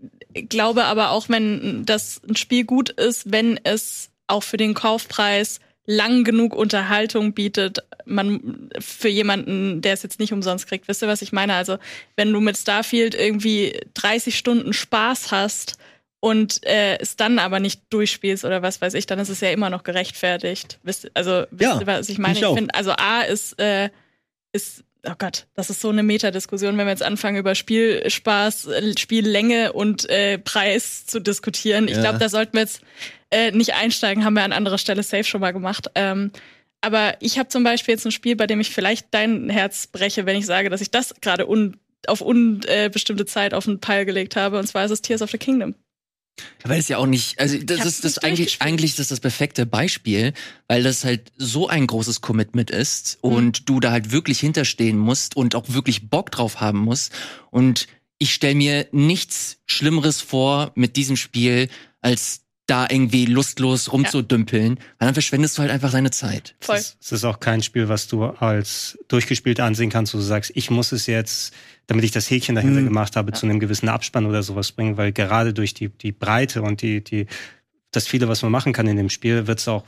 [0.48, 5.60] glaube aber auch, wenn das ein Spiel gut ist, wenn es auch für den Kaufpreis
[5.86, 10.88] lang genug Unterhaltung bietet, man für jemanden, der es jetzt nicht umsonst kriegt.
[10.88, 11.54] Wisst ihr, was ich meine?
[11.54, 11.78] Also,
[12.16, 15.76] wenn du mit Starfield irgendwie 30 Stunden Spaß hast
[16.20, 19.50] und äh, es dann aber nicht durchspielst oder was weiß ich, dann ist es ja
[19.50, 20.78] immer noch gerechtfertigt.
[20.82, 22.38] Wisst, also, wisst Ja, ihr, was ich meine?
[22.38, 22.54] ich auch.
[22.56, 23.90] finde, also A ist, äh,
[24.52, 28.68] ist, oh Gott, das ist so eine Metadiskussion, wenn wir jetzt anfangen, über Spielspaß,
[28.98, 31.88] Spiellänge und äh, Preis zu diskutieren.
[31.88, 32.00] Ich Ja.
[32.00, 32.80] glaube, da sollten wir jetzt
[33.34, 35.90] äh, nicht einsteigen, haben wir an anderer Stelle safe schon mal gemacht.
[35.96, 36.30] Ähm,
[36.80, 40.24] aber ich habe zum Beispiel jetzt ein Spiel, bei dem ich vielleicht dein Herz breche,
[40.26, 44.36] wenn ich sage, dass ich das gerade un auf unbestimmte Zeit auf den Pile gelegt
[44.36, 44.58] habe.
[44.58, 45.74] Und zwar ist es Tears of the Kingdom.
[46.62, 49.64] Weil es ja auch nicht, also das ist das eigentlich, eigentlich ist das das perfekte
[49.64, 50.34] Beispiel,
[50.68, 53.32] weil das halt so ein großes Commitment ist Mhm.
[53.32, 57.12] und du da halt wirklich hinterstehen musst und auch wirklich Bock drauf haben musst.
[57.50, 57.86] Und
[58.18, 61.68] ich stell mir nichts Schlimmeres vor mit diesem Spiel,
[62.02, 66.54] als da irgendwie lustlos rumzudümpeln, weil dann verschwendest du halt einfach deine Zeit.
[66.60, 66.76] Voll.
[66.76, 70.24] Es ist, es ist auch kein Spiel, was du als durchgespielt ansehen kannst, wo du
[70.24, 71.52] sagst, ich muss es jetzt,
[71.86, 72.86] damit ich das Häkchen dahinter Mhm.
[72.86, 76.62] gemacht habe, zu einem gewissen Abspann oder sowas bringen, weil gerade durch die, die Breite
[76.62, 77.26] und die, die,
[77.90, 79.84] das viele, was man machen kann in dem Spiel, wird es auch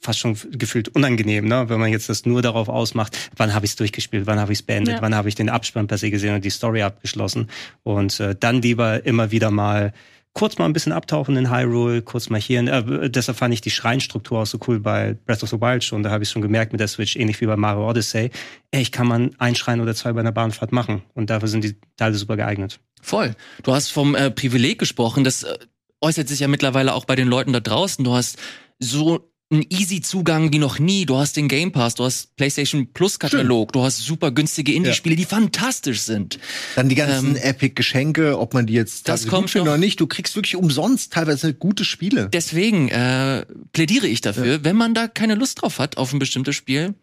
[0.00, 1.68] fast schon gefühlt unangenehm, ne?
[1.68, 4.58] wenn man jetzt das nur darauf ausmacht, wann habe ich es durchgespielt, wann habe ich
[4.60, 5.02] es beendet, Ja.
[5.02, 7.48] wann habe ich den Abspann per se gesehen und die Story abgeschlossen
[7.84, 9.92] und äh, dann lieber immer wieder mal
[10.34, 12.60] kurz mal ein bisschen abtauchen in Hyrule, kurz mal hier.
[12.66, 16.02] Äh, deshalb fand ich die Schreinstruktur auch so cool bei Breath of the Wild schon.
[16.02, 18.30] Da habe ich schon gemerkt mit der Switch, ähnlich wie bei Mario Odyssey.
[18.70, 21.02] Ey, ich kann man ein Schrein oder zwei bei einer Bahnfahrt machen.
[21.14, 22.80] Und dafür sind die Teile super geeignet.
[23.00, 23.34] Voll.
[23.62, 25.24] Du hast vom äh, Privileg gesprochen.
[25.24, 25.58] Das äh,
[26.00, 28.04] äußert sich ja mittlerweile auch bei den Leuten da draußen.
[28.04, 28.38] Du hast
[28.78, 31.04] so einen easy Zugang wie noch nie.
[31.06, 35.14] Du hast den Game Pass, du hast PlayStation Plus Katalog, du hast super günstige Indie-Spiele,
[35.16, 36.38] die fantastisch sind.
[36.74, 39.62] Dann die ganzen Ähm, Epic-Geschenke, ob man die jetzt das kommt noch.
[39.62, 40.00] oder nicht.
[40.00, 42.28] Du kriegst wirklich umsonst teilweise gute Spiele.
[42.32, 46.56] Deswegen äh, plädiere ich dafür, wenn man da keine Lust drauf hat auf ein bestimmtes
[46.56, 46.94] Spiel,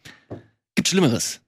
[0.75, 1.41] gibt Schlimmeres.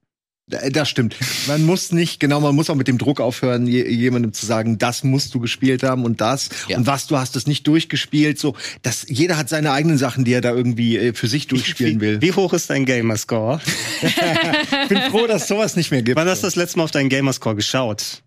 [0.72, 1.16] Das stimmt.
[1.47, 4.78] Man muss nicht, genau, man muss auch mit dem Druck aufhören, je, jemandem zu sagen,
[4.78, 6.78] das musst du gespielt haben und das Ja.
[6.78, 8.38] und was, du hast es nicht durchgespielt.
[8.39, 12.02] So, das, jeder hat seine eigenen Sachen, die er da irgendwie äh, für sich durchspielen
[12.02, 12.22] will.
[12.22, 13.60] Wie, wie hoch ist dein Gamerscore?
[14.02, 16.16] Ich bin froh, dass sowas nicht mehr gibt.
[16.18, 18.22] Wann hast du das letzte Mal auf deinen Gamerscore geschaut?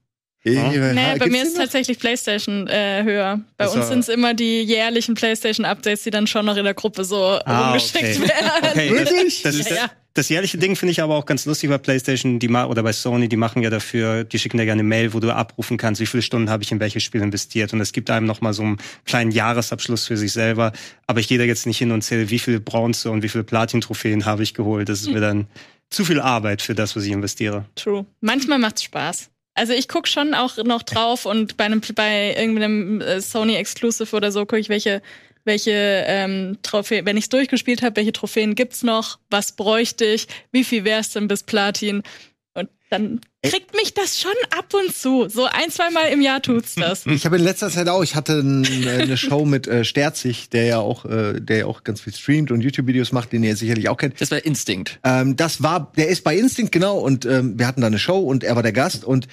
[0.45, 3.41] Äh, Nee, bei gibt's mir ist tatsächlich PlayStation äh, höher.
[3.57, 6.75] Bei Also- uns sind es immer die jährlichen PlayStation-Updates, die dann schon noch in der
[6.75, 8.20] Gruppe so Ah, rumgeschickt okay.
[8.20, 8.51] werden.
[8.70, 9.43] Okay, Wirklich?
[9.43, 9.91] Das, das, Ja, ja.
[10.15, 12.93] Das jährliche Ding finde ich aber auch ganz lustig bei PlayStation die ma oder bei
[12.93, 16.01] Sony, die machen ja dafür, die schicken dir gerne eine Mail, wo du abrufen kannst,
[16.01, 17.73] wie viele Stunden habe ich in welches Spiel investiert.
[17.73, 20.73] Und es gibt einem nochmal so einen kleinen Jahresabschluss für sich selber.
[21.09, 23.43] Aber ich gehe da jetzt nicht hin und zähle, wie viele Bronze und wie viele
[23.43, 24.89] Platin-Trophäen habe ich geholt.
[24.89, 25.49] Das ist mir dann
[25.91, 27.65] zu viel Arbeit für das, was ich investiere.
[27.75, 28.07] True.
[28.21, 29.31] Manchmal macht's Spaß.
[29.55, 34.15] Also ich guck schon auch noch drauf und bei einem bei irgendeinem äh, Sony Exclusive
[34.15, 35.01] oder so gucke ich welche
[35.45, 40.64] welche ähm, Trophäen, wenn ich's durchgespielt habe, welche Trophäen gibt's noch, was bräuchte ich, wie
[40.64, 42.03] viel wär's denn bis Platin
[42.55, 45.28] und dann kriegt mich das schon ab und zu.
[45.28, 47.05] So ein, zwei Mal im Jahr tut's das.
[47.14, 50.64] Ich habe in letzter Zeit auch, ich hatte äh, eine Show mit äh, Sterzig, der
[50.64, 53.88] ja auch, äh, der ja auch ganz viel streamt und YouTube-Videos macht, den ihr sicherlich
[53.88, 54.20] auch kennt.
[54.20, 55.01] Das war Instinct.
[55.03, 58.18] Ähm, das war, der ist bei Instinct genau und ähm, wir hatten da eine Show
[58.20, 59.26] und er war der Gast und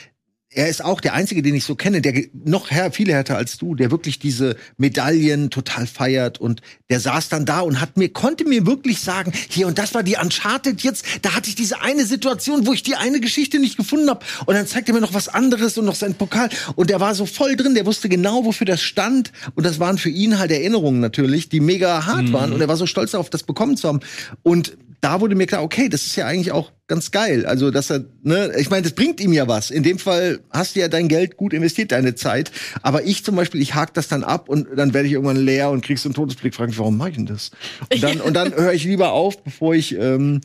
[0.54, 3.58] er ist auch der einzige, den ich so kenne, der noch her, viel härter als
[3.58, 6.40] du, der wirklich diese Medaillen total feiert.
[6.42, 9.94] Und der saß dann da und hat mir konnte mir wirklich sagen, hier und das
[9.94, 13.60] war die Uncharted jetzt, da hatte ich diese eine Situation, wo ich die eine Geschichte
[13.60, 16.50] nicht gefunden habe und dann zeigt er mir noch was anderes und noch sein Pokal.
[16.76, 19.32] Und der war so voll drin, der wusste genau, wofür das stand.
[19.56, 22.52] Und das waren für ihn halt Erinnerungen natürlich, die mega hart waren.
[22.52, 24.02] Und er war so stolz darauf, das bekommen zu haben.
[24.44, 27.46] Und da wurde mir klar, okay, das ist ja eigentlich auch ganz geil.
[27.48, 29.72] Also, dass er, ne, ich meine, das bringt ihm ja was.
[29.72, 32.52] In dem Fall hast du ja dein Geld gut investiert, deine Zeit.
[32.84, 35.72] Aber ich zum Beispiel, ich hake das dann ab und dann werde ich irgendwann leer
[35.72, 37.50] und kriegst so einen Todesblick, frag mich, warum mach ich denn das?
[37.92, 40.42] Und dann, und dann höre ich lieber auf, bevor ich, ähm,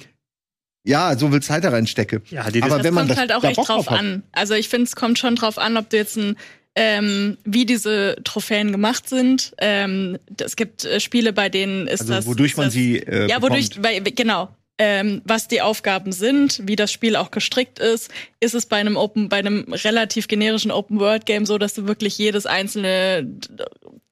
[0.85, 2.23] ja, so viel Zeit da reinstecke.
[2.31, 4.23] Ja, die- Aber Das wenn man kommt das halt auch echt drauf an.
[4.33, 6.37] Also ich finde, es kommt schon drauf an, ob du jetzt ein
[6.79, 9.55] ähm, wie diese Trophäen gemacht sind.
[9.59, 12.27] Ähm, es gibt äh, Spiele, bei denen ist Also, das.
[12.27, 14.51] wodurch ist man das, sie, äh, Ja, wodurch, weil, genau.
[14.79, 18.11] Ähm, was die Aufgaben sind, wie das Spiel auch gestrickt ist,
[18.41, 21.89] ist es bei einem Open, bei einem relativ generischen Open World Game so, dass du
[21.89, 23.27] wirklich jedes einzelne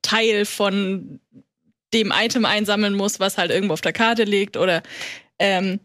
[0.01, 1.21] Teil von
[1.93, 4.83] dem Item einsammeln musst, was halt irgendwo auf der Karte liegt oder
[5.39, 5.81] ähm,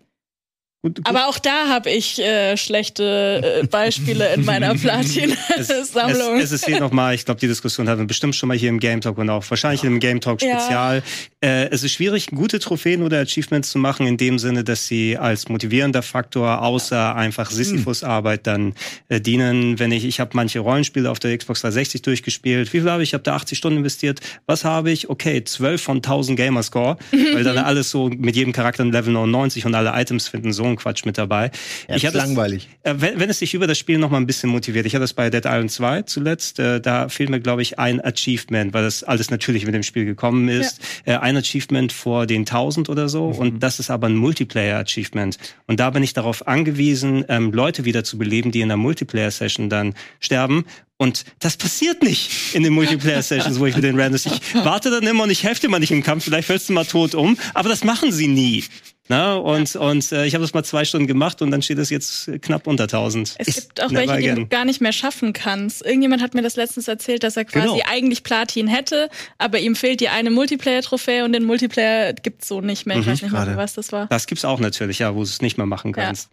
[0.82, 1.08] Gut, gut.
[1.08, 6.38] aber auch da habe ich äh, schlechte äh, Beispiele in meiner Es, Platin-Sammlung.
[6.38, 8.70] es, es ist hier nochmal, ich glaube, die Diskussion hatten wir bestimmt schon mal hier
[8.70, 10.58] im Game Talk und auch wahrscheinlich im Game Talk Ja.
[10.58, 11.04] Spezial.
[11.42, 15.18] Äh, es ist schwierig, gute Trophäen oder Achievements zu machen, in dem Sinne, dass sie
[15.18, 18.74] als motivierender Faktor außer einfach Sisyphus-Arbeit dann
[19.10, 19.80] äh, dienen.
[19.80, 22.72] Wenn ich, ich habe manche Rollenspiele auf der Xbox 360 durchgespielt.
[22.74, 23.10] Wie viel habe ich?
[23.10, 24.22] Ich habe da 80 Stunden investiert.
[24.46, 25.10] Was habe ich?
[25.10, 26.98] Okay, 12 von 1000 Gamerscore,
[27.34, 30.69] weil dann alles so mit jedem Charakter ein Level 99 und alle Items finden so
[30.76, 31.52] Quatsch mit dabei.
[31.88, 32.68] Ja, ich ist langweilig.
[32.84, 34.86] äh, wenn, wenn es dich über das Spiel noch mal ein bisschen motiviert.
[34.86, 36.60] Ich hatte das bei Dead Island 2 zuletzt.
[36.60, 40.06] Äh, da fehlt mir, glaube ich, ein Achievement, weil das alles natürlich mit dem Spiel
[40.06, 40.80] gekommen ist.
[41.06, 43.26] Äh, ein Achievement vor den 1000 oder so.
[43.26, 45.38] Und das ist aber ein Multiplayer-Achievement.
[45.68, 49.70] Und da bin ich darauf angewiesen, ähm, Leute wieder zu beleben, die in einer Multiplayer-Session
[49.70, 50.66] dann sterben.
[50.98, 54.26] Und das passiert nicht in den Multiplayer-Sessions, wo ich mit den Randoms.
[54.26, 56.74] Ich warte dann immer und ich helfe dir mal nicht im Kampf, vielleicht fällst du
[56.74, 57.38] mal tot um.
[57.54, 58.66] Aber das machen sie nie.
[59.12, 61.90] Na, und und äh, ich habe das mal zwei Stunden gemacht und dann steht es
[61.90, 63.36] jetzt knapp unter 1000.
[63.40, 64.50] Es gibt auch never welche, die du again.
[64.50, 65.84] gar nicht mehr schaffen kannst.
[65.84, 67.80] Irgendjemand hat mir das letztens erzählt, dass er quasi Genau.
[67.90, 72.86] eigentlich Platin hätte, aber ihm fehlt die eine Multiplayer-Trophäe und den Multiplayer gibt's so nicht
[72.86, 72.98] mehr.
[73.00, 73.58] Ich weiß nicht mehr, Gerade.
[73.58, 74.06] was das war.
[74.08, 76.04] Das gibt's auch natürlich, ja, wo du es nicht mehr machen Ja.
[76.06, 76.30] kannst.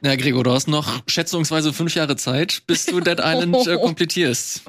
[0.00, 4.62] Na, Gregor, du hast noch schätzungsweise fünf Jahre Zeit, bis du Dead Island äh, komplettierst.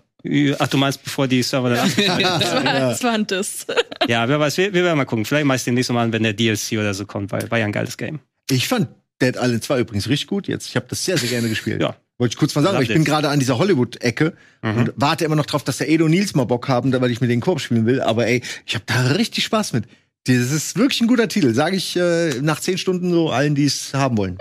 [0.60, 3.66] Ach, du meinst, bevor die Server dann Das war, das war ein Diss.
[4.08, 5.26] Ja, wer weiß, wir, wir werden mal gucken.
[5.26, 7.72] Vielleicht meist demnächst mal an, wenn der DLC oder so kommt, weil war ja ein
[7.72, 8.20] geiles Game.
[8.50, 8.88] Ich fand
[9.22, 10.68] Dead Island 2 übrigens richtig gut jetzt.
[10.68, 11.82] Ich habe das sehr, sehr gerne gespielt.
[11.82, 11.96] Ja.
[12.18, 14.78] Wollte ich kurz mal sagen, aber ich bin gerade an dieser Hollywood-Ecke Mhm.
[14.78, 17.20] und warte immer noch drauf, dass der Edo und Nils mal Bock haben, weil ich
[17.20, 18.00] mit den Korb spielen will.
[18.00, 19.86] Aber ey, ich habe da richtig Spaß mit.
[20.26, 23.66] Das ist wirklich ein guter Titel, sage ich äh, nach zehn Stunden so allen, die
[23.66, 24.38] es haben wollen.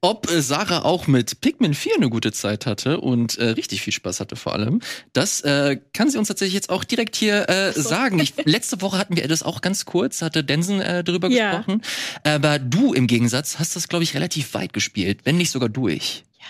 [0.00, 3.92] Ob äh, Sarah auch mit Pikmin 4 eine gute Zeit hatte und äh, richtig viel
[3.92, 4.80] Spaß hatte vor allem,
[5.12, 8.20] das äh, kann sie uns tatsächlich jetzt auch direkt hier äh, sagen.
[8.20, 11.56] Ich, letzte Woche hatten wir das auch ganz kurz, hatte Densen äh, drüber Ja.
[11.58, 11.82] gesprochen.
[12.22, 16.22] Aber du im Gegensatz hast das, glaube ich, relativ weit gespielt, wenn nicht sogar durch.
[16.38, 16.46] Ja?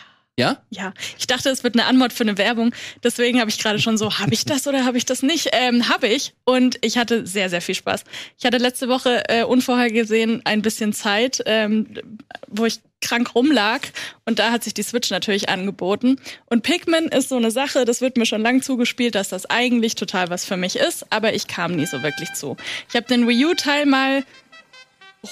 [0.71, 2.75] Ja, ich dachte, es wird eine Antwort für eine Werbung.
[3.03, 5.51] Deswegen habe ich gerade schon so, habe ich das oder habe ich das nicht?
[5.53, 6.35] Ähm, habe ich.
[6.45, 8.05] Und ich hatte sehr, sehr viel Spaß.
[8.39, 11.87] Ich hatte letzte Woche äh, unvorhergesehen ein bisschen Zeit, ähm,
[12.49, 13.81] wo ich krank rumlag.
[14.25, 16.17] Und da hat sich die Switch natürlich angeboten.
[16.47, 19.95] Und Pikmin ist so eine Sache, das wird mir schon lang zugespielt, dass das eigentlich
[19.95, 21.07] total was für mich ist.
[21.11, 22.57] Aber ich kam nie so wirklich zu.
[22.89, 24.25] Ich habe den Wii U-Teil mal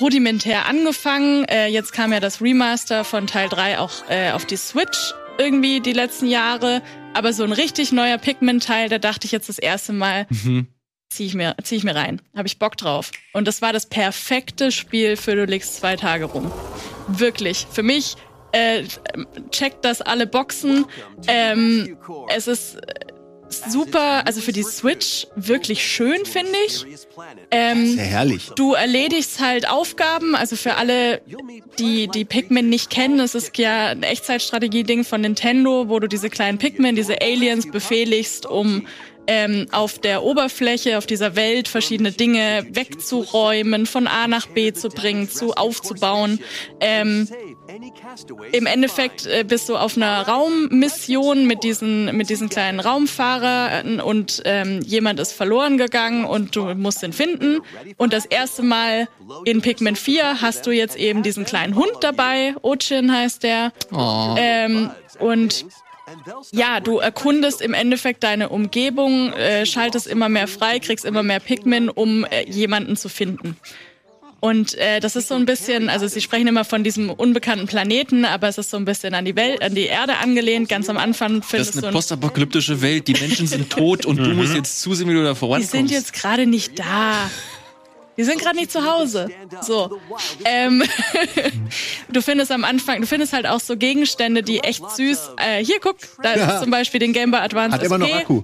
[0.01, 1.45] rudimentär angefangen.
[1.45, 5.80] Äh, jetzt kam ja das Remaster von Teil 3 auch äh, auf die Switch irgendwie
[5.80, 6.82] die letzten Jahre.
[7.14, 10.26] Aber so ein richtig neuer Pikmin-Teil, da dachte ich jetzt das erste Mal,
[11.09, 12.20] zieh ich mir, zieh ich mir rein.
[12.36, 13.11] Habe ich Bock drauf.
[13.32, 16.53] Und das war das perfekte Spiel für du legst zwei Tage rum.
[17.07, 17.66] Wirklich.
[17.70, 18.16] Für mich
[18.53, 18.84] äh,
[19.51, 20.86] checkt das alle Boxen.
[21.26, 21.97] Ähm,
[22.28, 22.95] es ist äh,
[23.51, 26.84] super, also für die Switch wirklich schön, finde ich.
[27.51, 28.51] Ähm, Sehr herrlich.
[28.57, 31.20] Du erledigst halt Aufgaben, also für alle,
[31.78, 36.30] die die Pikmin nicht kennen, es ist ja ein Echtzeitstrategie-Ding von Nintendo, wo du diese
[36.30, 38.86] kleinen Pikmin, diese Aliens befehligst, um
[39.28, 44.88] ähm, auf der Oberfläche, auf dieser Welt verschiedene Dinge wegzuräumen, von A nach B zu
[44.88, 46.40] bringen, zu aufzubauen.
[46.80, 47.28] Ähm,
[48.52, 54.42] im Endeffekt äh, bist du auf einer Raummission mit diesen, mit diesen kleinen Raumfahrern und
[54.46, 57.60] ähm, jemand ist verloren gegangen und du musst ihn finden.
[57.98, 59.08] Und das erste Mal
[59.44, 62.54] in Pikmin 4 hast du jetzt eben diesen kleinen Hund dabei.
[62.62, 63.72] Ochin heißt der.
[63.92, 64.34] Oh.
[64.38, 65.66] Ähm, und
[66.52, 71.40] ja, du erkundest im Endeffekt deine Umgebung, äh, schaltest immer mehr frei, kriegst immer mehr
[71.40, 73.56] Pikmin, um äh, jemanden zu finden.
[74.40, 78.24] Und äh, das ist so ein bisschen, also sie sprechen immer von diesem unbekannten Planeten,
[78.24, 80.68] aber es ist so ein bisschen an die Welt, an die Erde angelehnt.
[80.68, 84.06] Ganz am Anfang Das findest ist du eine ein postapokalyptische Welt, die Menschen sind tot
[84.06, 85.72] und du musst jetzt zusehen, wie du da Die vorankommst.
[85.72, 87.28] sind jetzt gerade nicht da.
[88.18, 89.28] Die sind gerade nicht zu Hause.
[89.62, 89.98] So.
[90.44, 90.82] Ähm,
[92.12, 95.30] du findest am Anfang, du findest halt auch so Gegenstände, die echt süß.
[95.36, 96.54] Äh, hier guck, da Ja.
[96.54, 98.18] ist zum Beispiel den Game Boy Advance Hat immer noch SP.
[98.18, 98.42] Akku.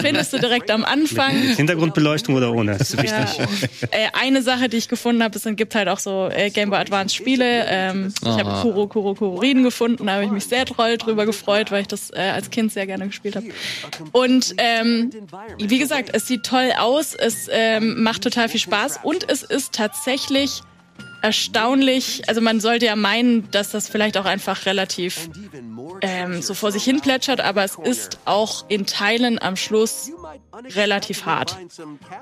[0.00, 1.32] Findest du direkt am Anfang.
[1.32, 2.76] Hintergrundbeleuchtung oder ohne?
[2.78, 3.38] Das ist wichtig.
[3.38, 3.88] Ja.
[3.90, 6.78] Äh, eine Sache, die ich gefunden habe, es gibt halt auch so äh, Game Boy
[6.78, 7.66] Advance Spiele.
[7.66, 8.60] Ähm, ich habe.
[8.62, 12.10] Kuro Kuro Kurorin gefunden, da habe ich mich sehr toll drüber gefreut, weil ich das
[12.10, 13.46] äh, als Kind sehr gerne gespielt habe.
[14.12, 15.10] Und ähm,
[15.58, 19.72] wie gesagt, es sieht toll aus, es ähm, macht total viel Spaß und es ist
[19.72, 20.62] tatsächlich
[21.22, 25.28] erstaunlich, also man sollte ja meinen, dass das vielleicht auch einfach relativ
[26.00, 30.12] ähm, so vor sich hin plätschert, aber es ist auch in Teilen am Schluss
[30.74, 31.56] relativ hart.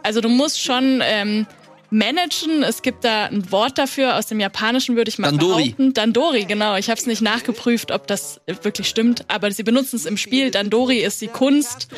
[0.02, 1.46] Also du musst schon ähm,
[1.90, 2.62] managen.
[2.62, 5.64] Es gibt da ein Wort dafür aus dem Japanischen, würde ich mal Dandori.
[5.64, 5.94] behaupten.
[5.94, 6.76] Dandori, genau.
[6.76, 10.50] Ich habe es nicht nachgeprüft, ob das wirklich stimmt, aber sie benutzen es im Spiel.
[10.50, 11.88] Dandori ist die Kunst,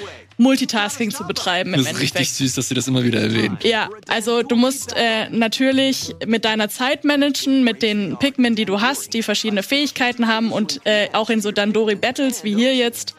[0.41, 2.14] Multitasking zu betreiben im Das ist Endeffekt.
[2.20, 3.59] richtig süß, dass sie das immer wieder erwähnen.
[3.62, 8.80] Ja, also du musst äh, natürlich mit deiner Zeit managen, mit den Pikmin, die du
[8.80, 13.14] hast, die verschiedene Fähigkeiten haben und äh, auch in so Dandori Battles wie hier jetzt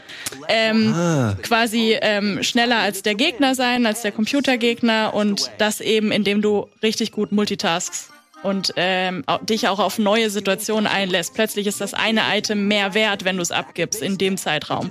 [0.49, 0.95] ähm,
[1.43, 6.67] quasi ähm, schneller als der Gegner sein, als der Computergegner und das eben, indem du
[6.81, 8.09] richtig gut multitaskst
[8.41, 11.35] und ähm, dich auch auf neue Situationen einlässt.
[11.35, 14.89] Plötzlich ist das eine Item mehr wert, wenn du es abgibst in dem Zeitraum.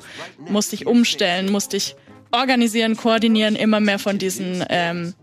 [0.49, 1.97] Musst dich umstellen, musst dich
[2.33, 5.15] organisieren, koordinieren, immer mehr von diesen ähm,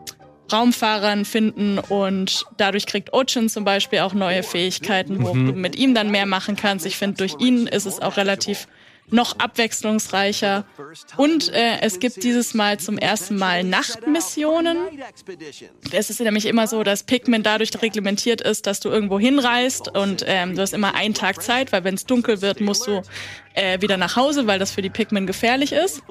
[0.52, 5.94] Raumfahrern finden und dadurch kriegt Ochin zum Beispiel auch neue Fähigkeiten, wo du mit ihm
[5.94, 6.86] dann mehr machen kannst.
[6.86, 8.68] Ich finde, durch ihn ist es auch relativ
[9.10, 10.66] noch abwechslungsreicher.
[11.16, 14.78] Und äh, es gibt dieses Mal zum ersten Mal Nachtmissionen.
[15.92, 20.24] Es ist nämlich immer so, dass Pikmin dadurch reglementiert ist, dass du irgendwo hinreist und
[20.28, 23.02] ähm, du hast immer einen Tag Zeit, weil wenn es dunkel wird, musst du
[23.58, 26.04] äh, wieder nach Hause, weil das für die Pikmin gefährlich ist.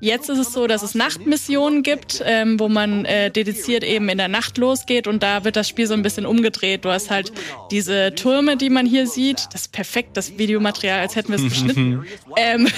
[0.00, 4.18] Jetzt ist es so, dass es Nachtmissionen gibt, ähm, wo man äh, dediziert eben in
[4.18, 6.84] der Nacht losgeht und da wird das Spiel so ein bisschen umgedreht.
[6.84, 7.32] Du hast halt
[7.70, 9.46] diese Türme, die man hier sieht.
[9.52, 12.04] Das ist perfekt, das Videomaterial, als hätten wir es geschnitten.
[12.36, 12.68] ähm,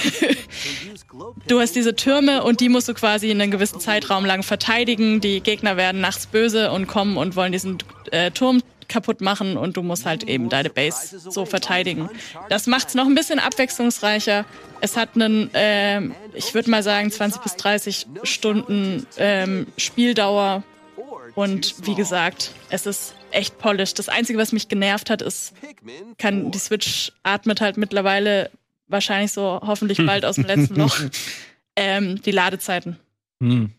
[1.47, 5.21] du hast diese Türme und die musst du quasi einen gewissen Zeitraum lang verteidigen.
[5.21, 7.77] Die Gegner werden nachts böse und kommen und wollen diesen
[8.11, 12.09] äh, Turm kaputt machen und du musst halt eben deine Base so verteidigen.
[12.49, 14.45] Das macht's noch ein bisschen abwechslungsreicher.
[14.81, 20.63] Es hat einen, ähm, ich würde mal sagen, 20 bis 30 Stunden ähm, Spieldauer
[21.35, 23.99] und wie gesagt, es ist echt polished.
[23.99, 25.53] Das Einzige, was mich genervt hat, ist,
[26.17, 28.49] kann die Switch atmet halt mittlerweile
[28.87, 30.99] wahrscheinlich so hoffentlich bald aus dem letzten Loch.
[31.75, 32.97] Ähm, die Ladezeiten.
[33.39, 33.71] Hm.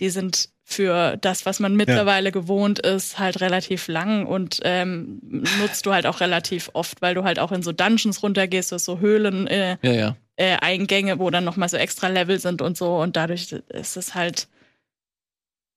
[0.00, 5.20] Die sind für das, was man mittlerweile gewohnt ist, halt relativ lang und ähm,
[5.60, 8.98] nutzt du halt auch relativ oft, weil du halt auch in so Dungeons runtergehst, so
[8.98, 10.16] Höhlen, äh, Ja, ja.
[10.34, 12.96] äh, Eingänge, wo dann nochmal so extra Level sind und so.
[12.96, 14.48] Und dadurch ist es halt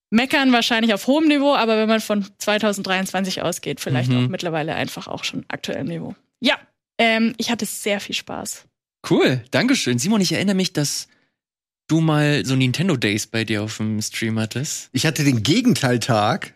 [0.10, 4.26] meckern wahrscheinlich auf hohem Niveau, aber wenn man von 2023 ausgeht, vielleicht Mhm.
[4.26, 6.16] auch mittlerweile einfach auch schon aktuellem Niveau.
[6.40, 6.58] Ja,
[6.98, 8.66] ähm, ich hatte sehr viel Spaß.
[9.08, 10.00] Cool, Dankeschön.
[10.00, 11.08] Simon, ich erinnere mich, dass
[11.90, 14.90] du mal so Nintendo Days bei dir auf dem Stream hattest.
[14.94, 16.54] Ich hatte den Gegenteiltag.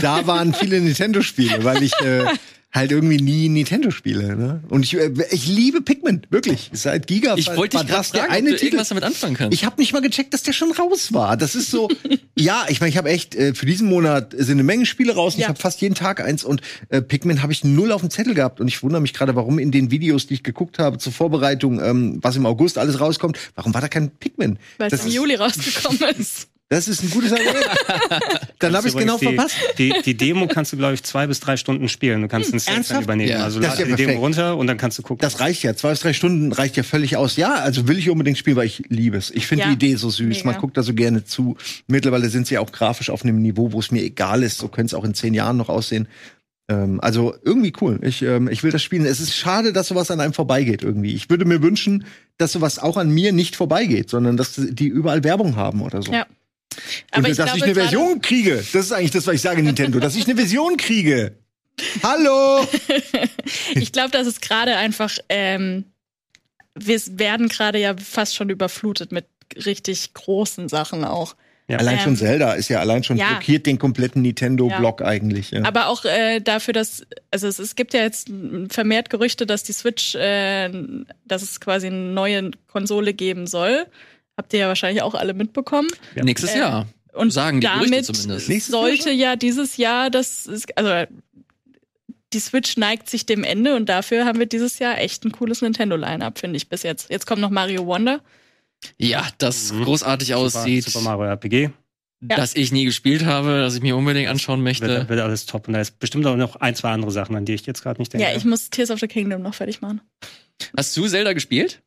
[0.00, 2.26] da waren viele Nintendo-Spiele, weil ich äh,
[2.74, 4.34] halt irgendwie nie Nintendo spiele.
[4.36, 4.62] Ne?
[4.68, 6.70] Und ich, äh, ich liebe Pikmin, wirklich.
[6.72, 8.64] Seit Giga Ich wollte dich gerade fragen, ob eine du Titel.
[8.66, 9.54] irgendwas damit anfangen kannst.
[9.54, 11.36] Ich habe nicht mal gecheckt, dass der schon raus war.
[11.36, 11.88] Das ist so,
[12.34, 15.34] ja, ich meine, ich habe echt äh, für diesen Monat sind eine Menge Spiele raus.
[15.34, 15.48] und Ich Ja.
[15.50, 18.60] habe fast jeden Tag eins und äh, Pikmin habe ich null auf dem Zettel gehabt
[18.60, 21.80] und ich wundere mich gerade, warum in den Videos, die ich geguckt habe zur Vorbereitung,
[21.80, 24.58] ähm, was im August alles rauskommt, warum war da kein Pikmin?
[24.78, 26.48] Weil es im Juli rausgekommen ist.
[26.70, 27.56] Das ist ein gutes Argument.
[28.58, 29.78] Dann habe ich es genau Übrigens verpasst.
[29.78, 32.22] die, Die, die Demo kannst du, glaube ich, zwei bis drei Stunden spielen.
[32.22, 33.02] Du kannst einen Save dann ernsthaft?
[33.04, 33.30] übernehmen.
[33.30, 33.44] Ja.
[33.44, 35.20] Also lad ja die Demo runter und dann kannst du gucken.
[35.20, 35.76] Das reicht ja.
[35.76, 37.36] Zwei bis drei Stunden reicht ja völlig aus.
[37.36, 39.30] Ja, also will ich unbedingt spielen, weil ich liebe es.
[39.30, 39.68] Ich finde Ja.
[39.68, 40.26] die Idee so süß.
[40.26, 40.52] Mega.
[40.52, 41.56] Man guckt da so gerne zu.
[41.86, 44.58] Mittlerweile sind sie auch grafisch auf einem Niveau, wo es mir egal ist.
[44.58, 46.08] So könnte es auch in zehn Jahren noch aussehen.
[46.70, 48.00] Ähm, also irgendwie cool.
[48.02, 49.04] Ich, ähm, ich will das spielen.
[49.04, 51.12] Es ist schade, dass sowas an einem vorbeigeht irgendwie.
[51.14, 52.06] Ich würde mir wünschen,
[52.38, 56.10] dass sowas auch an mir nicht vorbeigeht, sondern dass die überall Werbung haben oder so.
[56.10, 56.26] Ja.
[56.76, 58.56] Und Aber ich dass glaube, ich eine Version kriege.
[58.56, 60.00] Das ist eigentlich das, was ich sage, Nintendo.
[60.00, 61.36] dass ich eine Version kriege.
[62.02, 62.66] Hallo!
[63.74, 65.84] Ich glaube, das ist gerade einfach, ähm,
[66.74, 69.26] wir werden gerade ja fast schon überflutet mit
[69.66, 71.34] richtig großen Sachen auch.
[71.66, 71.78] Ja.
[71.78, 73.28] Allein schon Ähm, Zelda ist ja allein schon ja.
[73.30, 75.50] blockiert den kompletten Nintendo-Block eigentlich.
[75.50, 75.64] Ja.
[75.64, 78.30] Aber auch äh, dafür, dass, also es, es gibt ja jetzt
[78.68, 80.70] vermehrt Gerüchte, dass die Switch, äh,
[81.24, 83.86] dass es quasi eine neue Konsole geben soll.
[84.36, 85.88] Habt ihr ja wahrscheinlich auch alle mitbekommen.
[86.16, 86.24] Ja.
[86.24, 86.86] Nächstes Äh, Jahr.
[87.12, 88.48] Und Sagen die Gerüchte damit zumindest.
[88.48, 91.10] Nächstes sollte ja dieses Jahr das, ist, also
[92.32, 95.62] die Switch neigt sich dem Ende und dafür haben wir dieses Jahr echt ein cooles
[95.62, 97.08] Nintendo-Line-Up, finde ich bis jetzt.
[97.10, 98.20] Jetzt kommt noch Mario Wonder.
[98.98, 99.84] Ja, das Mhm.
[99.84, 101.70] großartig Super, aussieht, Super Mario RPG.
[102.26, 102.36] Ja.
[102.36, 104.88] das ich nie gespielt habe, das ich mir unbedingt anschauen möchte.
[104.88, 105.68] Wird, wird alles top.
[105.68, 108.00] Und da ist bestimmt auch noch ein, zwei andere Sachen, an die ich jetzt gerade
[108.00, 108.26] nicht denke.
[108.26, 110.00] Ja, ich muss Tears of the Kingdom noch fertig machen.
[110.76, 111.82] Hast du Zelda gespielt?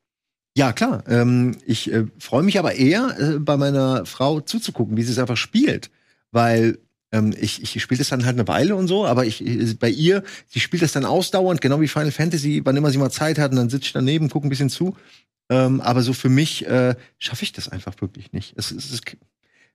[0.58, 1.04] Ja, klar.
[1.08, 5.20] Ähm, ich äh, freue mich aber eher, äh, bei meiner Frau zuzugucken, wie sie es
[5.20, 5.92] einfach spielt.
[6.32, 6.80] Weil
[7.12, 9.92] ähm, ich, ich spiele das dann halt eine Weile und so, aber ich, äh, bei
[9.92, 13.38] ihr, sie spielt das dann ausdauernd, genau wie Final Fantasy, wann immer sie mal Zeit
[13.38, 14.98] hat, und dann sitze ich daneben, gucke ein bisschen zu.
[15.52, 18.56] Ähm, aber so für mich äh, schaffe ich das einfach wirklich nicht.
[18.58, 19.02] Es, es, es,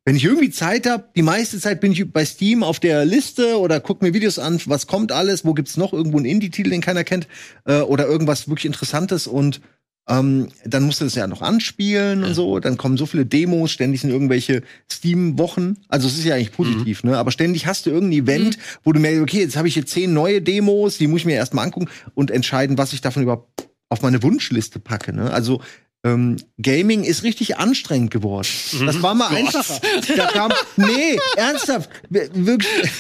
[0.05, 3.61] wenn ich irgendwie Zeit habe, die meiste Zeit bin ich bei Steam auf der Liste
[3.61, 6.81] oder gucke mir Videos an, was kommt alles, wo gibt's noch irgendwo einen Indie-Titel, den
[6.81, 7.29] keiner kennt,
[7.67, 9.61] äh, oder irgendwas wirklich Interessantes und
[10.09, 12.27] ähm, dann musst du das ja noch anspielen Ja.
[12.29, 12.59] und so.
[12.59, 15.77] Dann kommen so viele Demos, ständig sind irgendwelche Steam-Wochen.
[15.89, 17.17] Also es ist ja eigentlich positiv, ne?
[17.19, 20.13] Aber ständig hast du irgendein Event, wo du merkst, okay, jetzt habe ich hier zehn
[20.13, 24.03] neue Demos, die muss ich mir erstmal angucken und entscheiden, was ich davon überhaupt auf
[24.03, 25.13] meine Wunschliste packe.
[25.13, 25.31] Ne?
[25.33, 25.61] Also
[26.05, 28.49] ähm, Gaming ist richtig anstrengend geworden.
[28.85, 29.81] Das war mal einfacher.
[30.17, 32.91] Da kam, nee, ernsthaft, wir- wirklich.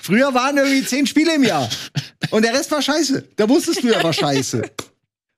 [0.00, 1.68] Früher waren irgendwie zehn Spiele im Jahr
[2.30, 3.28] und der Rest war scheiße.
[3.36, 4.60] Da wusstest du ja, war scheiße.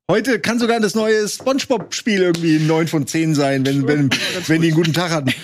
[0.08, 4.10] Heute kann sogar das neue SpongeBob-Spiel irgendwie ein 9 von 10 sein, wenn, wenn,
[4.46, 5.34] wenn die einen guten Tag hatten.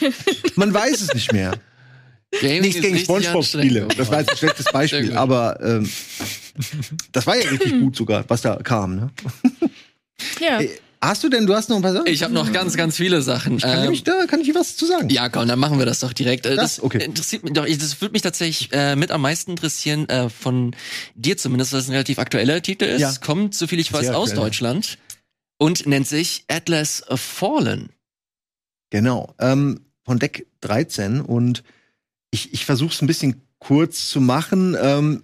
[0.55, 1.59] Man weiß es nicht mehr.
[2.41, 3.89] Gaming Nichts ist gegen SpongeBob-Spiele.
[3.97, 5.91] Das war jetzt ein schlechtes Beispiel, aber ähm,
[7.11, 8.95] das war ja richtig gut sogar, was da kam.
[8.95, 9.11] Ne?
[10.41, 10.61] Ja.
[11.05, 12.07] Hast du denn, du hast noch ein paar Sachen?
[12.07, 13.59] Ich habe noch ganz, ganz viele Sachen.
[13.59, 15.09] kann Ähm, nämlich, da kann ich dir was zu sagen.
[15.11, 16.47] ja, komm, dann machen wir das doch direkt.
[16.47, 16.77] Äh, Das?
[16.77, 17.03] Das, Okay.
[17.05, 17.67] interessiert mich doch.
[17.67, 20.77] ich- Das würde mich tatsächlich äh, mit am meisten interessieren, äh, von
[21.17, 23.01] dir zumindest, weil es ein relativ aktueller Titel ist.
[23.01, 23.13] Ja.
[23.21, 24.47] Kommt, so viel ich weiß, Sehr aus aktuell.
[24.47, 24.99] Deutschland
[25.59, 27.91] und nennt sich Atlas Fallen.
[28.91, 29.35] Genau.
[29.41, 31.65] Ähm, von Deck 13 und
[32.31, 35.23] ich, ich versuche es ein bisschen kurz zu machen, ähm,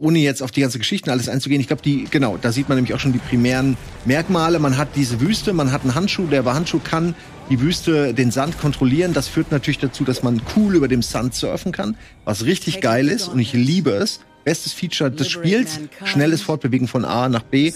[0.00, 1.60] ohne jetzt auf die ganze Geschichten alles einzugehen.
[1.60, 4.58] Ich glaube, die, genau, da sieht man nämlich auch schon die primären Merkmale.
[4.58, 7.14] Man hat diese Wüste, man hat einen Handschuh, der bei Handschuh kann
[7.50, 9.12] die Wüste, den Sand kontrollieren.
[9.12, 13.08] Das führt natürlich dazu, dass man cool über dem Sand surfen kann, was richtig geil
[13.08, 14.20] ist und ich liebe es.
[14.48, 17.70] Bestes Feature des Spiels, schnelles Fortbewegen von A nach B,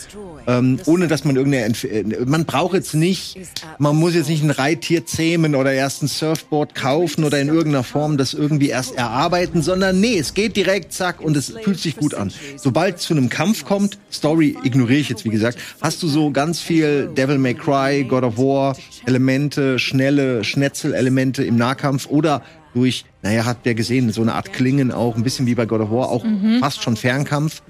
[0.47, 3.39] ähm, ohne dass man irgendeine, Entf äh, man braucht jetzt nicht,
[3.77, 7.85] man muss jetzt nicht ein Reittier zähmen oder erst ein Surfboard kaufen oder in irgendeiner
[7.85, 11.95] Form das irgendwie erst erarbeiten, sondern nee, es geht direkt, zack, und es fühlt sich
[11.95, 12.33] gut an.
[12.57, 16.31] Sobald es zu einem Kampf kommt, Story ignoriere ich jetzt, wie gesagt, hast du so
[16.31, 22.43] ganz viel Devil May Cry, God of War, Elemente, schnelle Schnetzel-Elemente im Nahkampf oder
[22.75, 25.81] durch, naja, hat der gesehen, so eine Art Klingen auch, ein bisschen wie bei God
[25.81, 26.25] of War, auch
[26.61, 27.63] fast schon Fernkampf.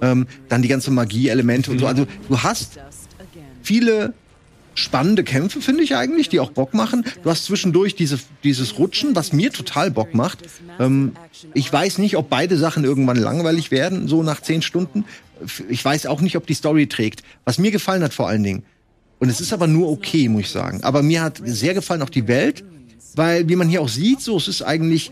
[0.00, 1.86] Ähm, dann die ganze Magie-Elemente und so.
[1.86, 2.78] Also du hast
[3.62, 4.14] viele
[4.74, 7.04] spannende Kämpfe, finde ich eigentlich, die auch Bock machen.
[7.22, 10.40] Du hast zwischendurch diese, dieses Rutschen, was mir total Bock macht.
[10.78, 11.12] Ähm,
[11.54, 15.04] ich weiß nicht, ob beide Sachen irgendwann langweilig werden, so nach zehn Stunden.
[15.68, 17.22] Ich weiß auch nicht, ob die Story trägt.
[17.44, 18.64] Was mir gefallen hat vor allen Dingen,
[19.18, 22.10] und es ist aber nur okay, muss ich sagen, aber mir hat sehr gefallen auch
[22.10, 22.64] die Welt,
[23.16, 25.10] weil, wie man hier auch sieht, so, es ist eigentlich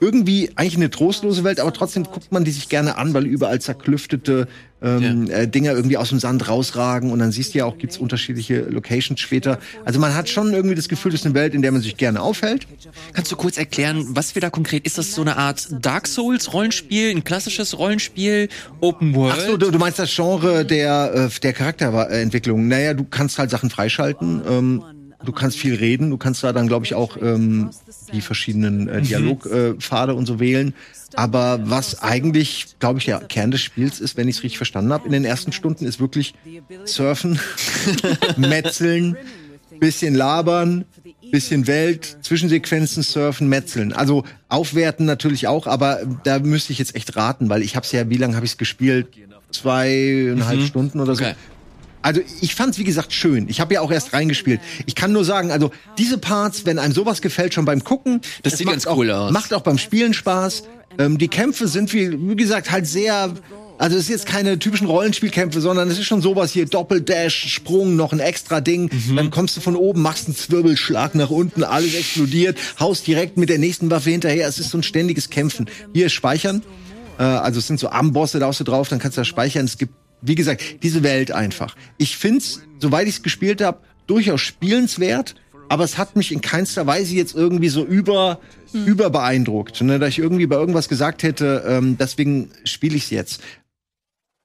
[0.00, 3.60] irgendwie eigentlich eine trostlose Welt, aber trotzdem guckt man die sich gerne an, weil überall
[3.60, 4.46] zerklüftete
[4.80, 7.98] ähm, äh, Dinger irgendwie aus dem Sand rausragen und dann siehst du ja auch, gibt's
[7.98, 9.58] unterschiedliche Locations später.
[9.84, 11.96] Also man hat schon irgendwie das Gefühl, das ist eine Welt, in der man sich
[11.96, 12.68] gerne aufhält.
[13.12, 16.52] Kannst du kurz erklären, was wir da konkret, ist das so eine Art Dark Souls
[16.52, 18.48] Rollenspiel, ein klassisches Rollenspiel,
[18.80, 19.34] Open World?
[19.36, 22.68] Ach so, du, du meinst das Genre der, äh, der Charakterentwicklung.
[22.68, 24.42] Naja, du kannst halt Sachen freischalten.
[24.48, 24.84] Ähm,
[25.24, 26.10] du kannst viel reden.
[26.10, 27.70] Du kannst da dann, glaube ich, auch ähm,
[28.12, 30.74] die verschiedenen äh, Dialogpfade äh, und so wählen.
[31.14, 34.92] Aber was eigentlich, glaube ich, der Kern des Spiels ist, wenn ich es richtig verstanden
[34.92, 36.34] habe, in den ersten Stunden ist wirklich
[36.84, 37.40] surfen,
[38.36, 39.16] metzeln,
[39.80, 40.84] bisschen labern,
[41.30, 43.92] bisschen Welt, Zwischensequenzen surfen, metzeln.
[43.92, 47.92] Also aufwerten natürlich auch, aber da müsste ich jetzt echt raten, weil ich habe es
[47.92, 49.08] ja, wie lange habe ich es gespielt?
[49.50, 51.24] Zweieinhalb Stunden oder so.
[51.24, 51.34] Okay.
[52.02, 53.48] Also ich fand's wie gesagt schön.
[53.48, 54.60] Ich habe ja auch erst reingespielt.
[54.86, 58.54] Ich kann nur sagen, also diese Parts, wenn einem sowas gefällt, schon beim Gucken, Das
[58.54, 59.32] es sieht ganz auch, cool aus.
[59.32, 60.64] Macht auch beim Spielen Spaß.
[60.98, 63.32] Ähm, die Kämpfe sind wie, wie gesagt halt sehr.
[63.80, 67.94] Also es ist jetzt keine typischen Rollenspielkämpfe, sondern es ist schon sowas hier Doppeldash, Sprung,
[67.94, 68.90] noch ein extra Ding.
[68.92, 69.14] Mhm.
[69.16, 73.48] Dann kommst du von oben, machst einen Zwirbelschlag nach unten, alles explodiert, haust direkt mit
[73.48, 74.48] der nächsten Waffe hinterher.
[74.48, 75.66] Es ist so ein ständiges Kämpfen.
[75.94, 76.62] Hier ist Speichern.
[77.18, 79.64] Äh, also es sind so Ambosse, da haust du drauf, dann kannst du da speichern.
[79.66, 81.76] Es gibt, wie gesagt, diese Welt einfach.
[81.96, 85.34] Ich find's, soweit ich es gespielt habe, durchaus spielenswert,
[85.68, 88.40] aber es hat mich in keinster Weise jetzt irgendwie so über,
[88.72, 89.80] über beeindruckt.
[89.82, 93.42] Ne, da ich irgendwie bei irgendwas gesagt hätte, ähm, deswegen spiele ich's jetzt.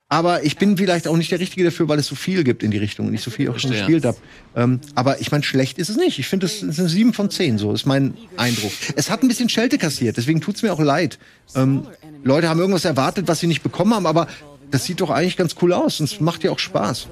[0.10, 2.70] Aber ich bin vielleicht auch nicht der Richtige dafür, weil es so viel gibt in
[2.70, 4.00] die Richtung und ich so viel auch schon Verstehe.
[4.00, 4.18] gespielt habe.
[4.56, 6.20] Ähm, aber ich meine, schlecht ist es nicht.
[6.20, 8.72] Ich finde, es ist eine 7 von 10, so ist mein Eindruck.
[8.96, 11.18] Es hat ein bisschen Schelte kassiert, deswegen tut's mir auch leid.
[11.56, 11.88] Ähm,
[12.24, 14.28] Leute haben irgendwas erwartet, was sie nicht bekommen haben, aber
[14.74, 17.08] das sieht doch eigentlich ganz cool aus und es macht ja auch Spaß.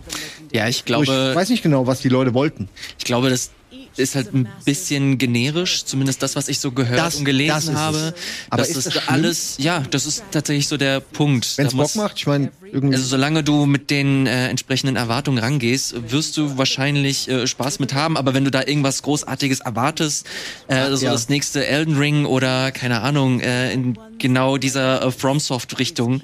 [0.52, 2.68] Ja, ich glaube, ich weiß nicht genau, was die Leute wollten.
[2.98, 3.52] ich glaube, das
[3.98, 7.98] ist halt ein bisschen generisch, zumindest das, was ich so gehört Das- und gelesen habe.
[7.98, 8.14] es.
[8.50, 11.58] Aber das ist das alles, ja, das ist tatsächlich so der Punkt.
[11.58, 12.96] Wenn es Bock macht, ich meine, irgendwie.
[12.96, 17.94] Also solange du mit den äh, entsprechenden Erwartungen rangehst, wirst du wahrscheinlich äh, Spaß mit
[17.94, 18.18] haben.
[18.18, 20.26] Aber wenn du da irgendwas Großartiges erwartest,
[20.68, 21.12] äh, so ja.
[21.12, 26.22] das nächste Elden Ring oder keine Ahnung, äh, in genau dieser äh, FromSoft-Richtung,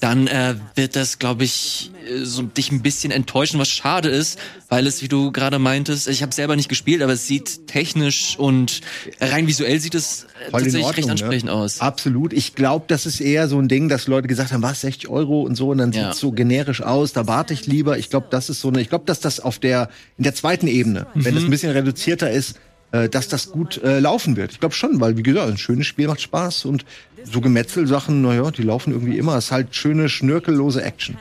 [0.00, 4.38] dann äh, wird das, glaube ich, äh, so dich ein bisschen enttäuschen, was schade ist,
[4.68, 8.38] weil es, wie du gerade meintest, ich habe selber nicht gespielt, aber es sieht technisch
[8.38, 8.80] und
[9.20, 11.52] rein visuell sieht es äh, Voll tatsächlich recht Ordnung, ansprechend ne?
[11.52, 11.80] aus.
[11.80, 12.32] Absolut.
[12.32, 15.42] Ich glaube, das ist eher so ein Ding, dass Leute gesagt haben, was, 60 Euro
[15.42, 16.04] und so, und dann Ja.
[16.06, 17.98] sieht's so generisch aus, da warte ich lieber.
[17.98, 19.88] Ich glaube, das ist so eine, ich glaube, dass das auf der,
[20.18, 21.36] in der zweiten Ebene, wenn Mhm.
[21.36, 22.58] das ein bisschen reduzierter ist,
[22.92, 24.52] äh, dass das gut äh, laufen wird.
[24.52, 26.84] Ich glaube schon, weil, wie gesagt, ein schönes Spiel macht Spaß und
[27.24, 29.36] so Gemetzelsachen, naja, die laufen irgendwie immer.
[29.36, 31.16] Es ist halt schöne, schnörkellose Action.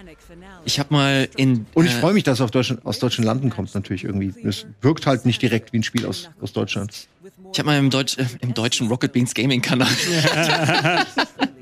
[0.66, 3.24] Ich habe mal in Und ich äh, freue mich, dass es auf deutschen, aus deutschen
[3.24, 4.34] Landen kommt, natürlich irgendwie.
[4.44, 7.08] Es wirkt halt nicht direkt wie ein Spiel aus, aus Deutschland.
[7.54, 9.88] Ich habe mal im, Deutsch, äh, im deutschen Rocket Beans Gaming Kanal.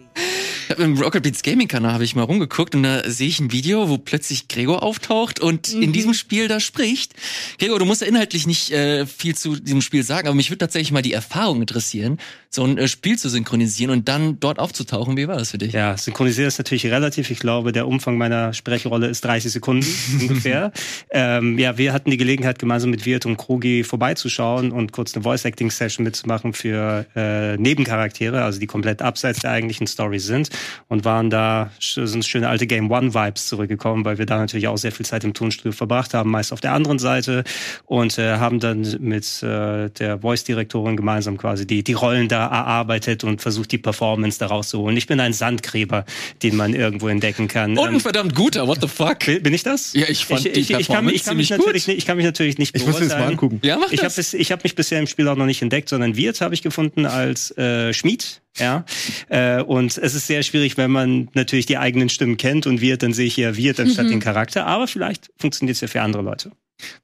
[0.67, 3.39] Ich hab Im Rocket Beans Gaming Kanal habe ich mal rumgeguckt und da sehe ich
[3.39, 7.13] ein Video, wo plötzlich Gregor auftaucht und in diesem Spiel da spricht.
[7.57, 10.57] Gregor, du musst ja inhaltlich nicht äh, viel zu diesem Spiel sagen, aber mich würde
[10.57, 12.19] tatsächlich mal die Erfahrung interessieren,
[12.49, 15.17] so ein äh, Spiel zu synchronisieren und dann dort aufzutauchen.
[15.17, 15.73] Wie war das für dich?
[15.73, 17.29] Ja, synchronisieren ist natürlich relativ.
[17.29, 19.87] Ich glaube, der Umfang meiner Sprechrolle ist 30 Sekunden
[20.21, 20.71] ungefähr.
[21.09, 25.23] Ähm, ja, wir hatten die Gelegenheit, gemeinsam mit Wirt und Krogi vorbeizuschauen und kurz eine
[25.23, 30.49] Voice-Acting-Session mitzumachen für äh, Nebencharaktere, also die komplett abseits der eigentlichen Story sind
[30.87, 34.91] und waren da, sind schöne alte Game One-Vibes zurückgekommen, weil wir da natürlich auch sehr
[34.91, 37.43] viel Zeit im Tonstudio verbracht haben, meist auf der anderen Seite
[37.85, 43.23] und äh, haben dann mit äh, der Voice-Direktorin gemeinsam quasi die, die Rollen da erarbeitet
[43.23, 44.95] und versucht, die Performance da rauszuholen.
[44.97, 46.05] Ich bin ein Sandgräber,
[46.43, 47.77] den man irgendwo entdecken kann.
[47.77, 49.19] Und ein Ähm, verdammt guter, what the fuck?
[49.25, 49.93] bin ich das?
[49.93, 51.73] Ja, ich fand die ich, ich, kann, mich- ich, kann mich gut.
[51.73, 53.31] nicht, ich kann mich natürlich nicht Ich muss das mal beurteilen.
[53.33, 53.59] angucken.
[53.63, 54.33] Ja, mach Ich habe das.
[54.33, 57.05] ich hab mich bisher im Spiel auch noch nicht entdeckt, sondern Wirt habe ich gefunden
[57.05, 58.41] als äh, Schmied.
[58.59, 58.85] Ja,
[59.29, 63.03] äh, und es ist sehr schwierig, wenn man natürlich die eigenen Stimmen kennt und Wirt,
[63.03, 64.65] dann sehe ich ja Wirt anstatt den Charakter.
[64.65, 66.51] Aber vielleicht funktioniert es ja für andere Leute.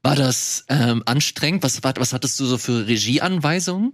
[0.01, 1.61] War das ähm, anstrengend?
[1.63, 3.93] Was, was hattest du so für Regieanweisungen?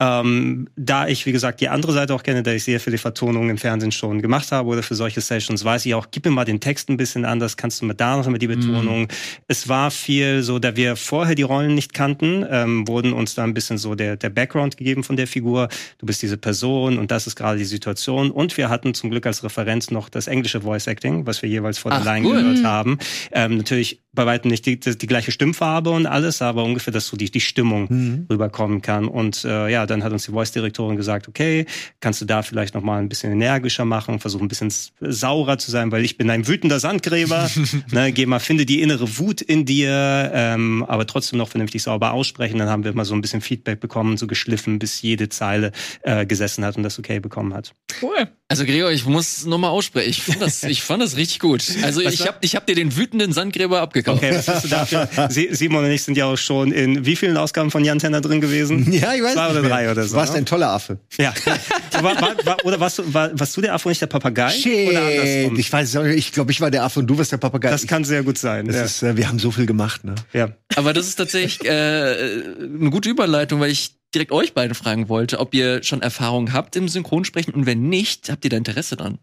[0.00, 3.50] Ähm, da ich, wie gesagt, die andere Seite auch kenne, da ich sehr viele Vertonungen
[3.50, 6.46] im Fernsehen schon gemacht habe oder für solche Sessions, weiß ich auch, gib mir mal
[6.46, 9.08] den Text ein bisschen anders, kannst du mir da noch immer die Betonung.
[9.46, 13.44] Es war viel so, da wir vorher die Rollen nicht kannten, ähm, wurden uns da
[13.44, 15.68] ein bisschen so der, der Background gegeben von der Figur.
[15.98, 18.30] Du bist diese Person und das ist gerade die Situation.
[18.30, 21.78] Und wir hatten zum Glück als Referenz noch das englische Voice Acting, was wir jeweils
[21.78, 22.36] vor der Line cool.
[22.36, 22.98] gehört haben.
[23.32, 27.06] Ähm, natürlich bei weitem nicht die, die, die gleiche Stimmfarbe und alles, aber ungefähr, dass
[27.06, 28.26] so die, die Stimmung Mhm.
[28.30, 29.06] rüberkommen kann.
[29.06, 31.66] Und äh, ja, dann hat uns die Voice-Direktorin gesagt, okay,
[32.00, 35.70] kannst du da vielleicht noch mal ein bisschen energischer machen, versuch ein bisschen saurer zu
[35.70, 37.50] sein, weil ich bin ein wütender Sandgräber.
[37.90, 42.12] ne, geh mal, finde die innere Wut in dir, ähm, aber trotzdem noch vernünftig sauber
[42.12, 42.58] aussprechen.
[42.58, 45.72] Dann haben wir mal so ein bisschen Feedback bekommen, so geschliffen, bis jede Zeile
[46.02, 47.74] äh, gesessen hat und das okay bekommen hat.
[48.00, 48.28] Cool.
[48.50, 50.10] Also Gregor, ich muss nochmal aussprechen.
[50.10, 51.62] Ich fand das, ich fand das richtig gut.
[51.82, 54.18] Also ich hab, ich hab dir den wütenden Sandgräber abgekauft.
[54.24, 55.08] Okay, was hast du dafür?
[55.30, 58.20] Sie- Simon und ich sind ja auch schon in wie vielen Ausgaben von Jan Tenner
[58.20, 58.90] drin gewesen?
[59.00, 60.16] Ja, ich weiß Zwei nicht oder drei oder Du so.
[60.16, 60.38] warst ne?
[60.40, 60.98] ein toller Affe.
[61.16, 61.32] Ja.
[62.02, 64.52] war, war, war, oder warst du, war, warst du der Affe und nicht der Papagei?
[64.88, 65.56] Oder andersrum?
[65.58, 65.94] Ich weiß.
[66.16, 67.70] Ich glaube, ich war der Affe und du warst der Papagei.
[67.70, 68.66] Das kann sehr gut sein.
[68.66, 68.82] das Ja.
[68.82, 70.16] ist, äh, wir haben so viel gemacht, ne?
[70.32, 70.48] ja.
[70.74, 75.38] Aber das ist tatsächlich äh, eine gute Überleitung, weil ich direkt euch beiden fragen wollte,
[75.38, 79.18] ob ihr schon Erfahrung habt im Synchronsprechen und wenn nicht, habt ihr da Interesse dran?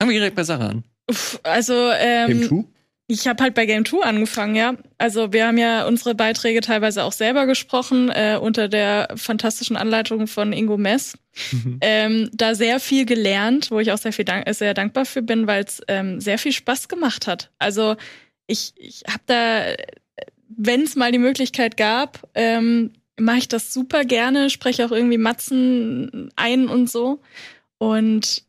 [0.00, 0.84] Fangen wir direkt bei Sarah an.
[1.08, 2.64] Uff, Also, ähm, Game 2?
[3.08, 4.74] Ich habe halt bei Game 2 angefangen, ja.
[4.96, 10.26] Also wir haben ja unsere Beiträge teilweise auch selber gesprochen, äh, unter der fantastischen Anleitung
[10.26, 11.18] von Ingo Mess.
[11.80, 15.20] Ähm, da sehr viel gelernt, wo ich auch sehr viel dank äh, sehr dankbar für
[15.20, 17.50] bin, weil es ähm, sehr viel Spaß gemacht hat.
[17.58, 17.96] Also
[18.46, 19.62] ich, ich habe da,
[20.48, 22.92] wenn es mal die Möglichkeit gab, ähm,
[23.22, 27.20] mache ich das super gerne, spreche auch irgendwie Matzen ein und so.
[27.78, 28.44] Und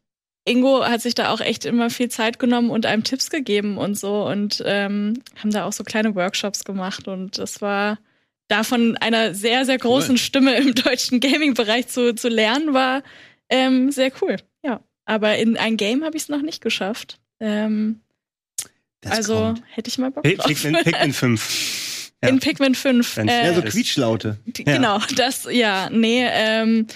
[0.46, 3.98] Ingo hat sich da auch echt immer viel Zeit genommen und einem Tipps gegeben und
[3.98, 7.98] so und ähm, haben da auch so kleine Workshops gemacht und das war
[8.50, 13.04] da von einer sehr, sehr großen Stimme im deutschen Gaming-Bereich zu, zu lernen, war
[13.50, 14.36] ähm, sehr cool.
[14.64, 17.20] Ja, aber in ein Game habe ich es noch nicht geschafft.
[17.40, 18.02] Ähm,
[19.06, 19.64] also kommt.
[19.70, 20.46] hätte ich mal Bock drauf.
[20.46, 21.80] Pikmin 5.
[22.24, 22.30] ja.
[22.30, 23.18] In Pikmin 5.
[23.18, 24.38] Wenn's- Äh, Ja, so Quietschlaute.
[24.46, 24.76] die- Ja.
[24.76, 26.26] Genau, das, ja, nee.
[26.28, 26.88] Ähm,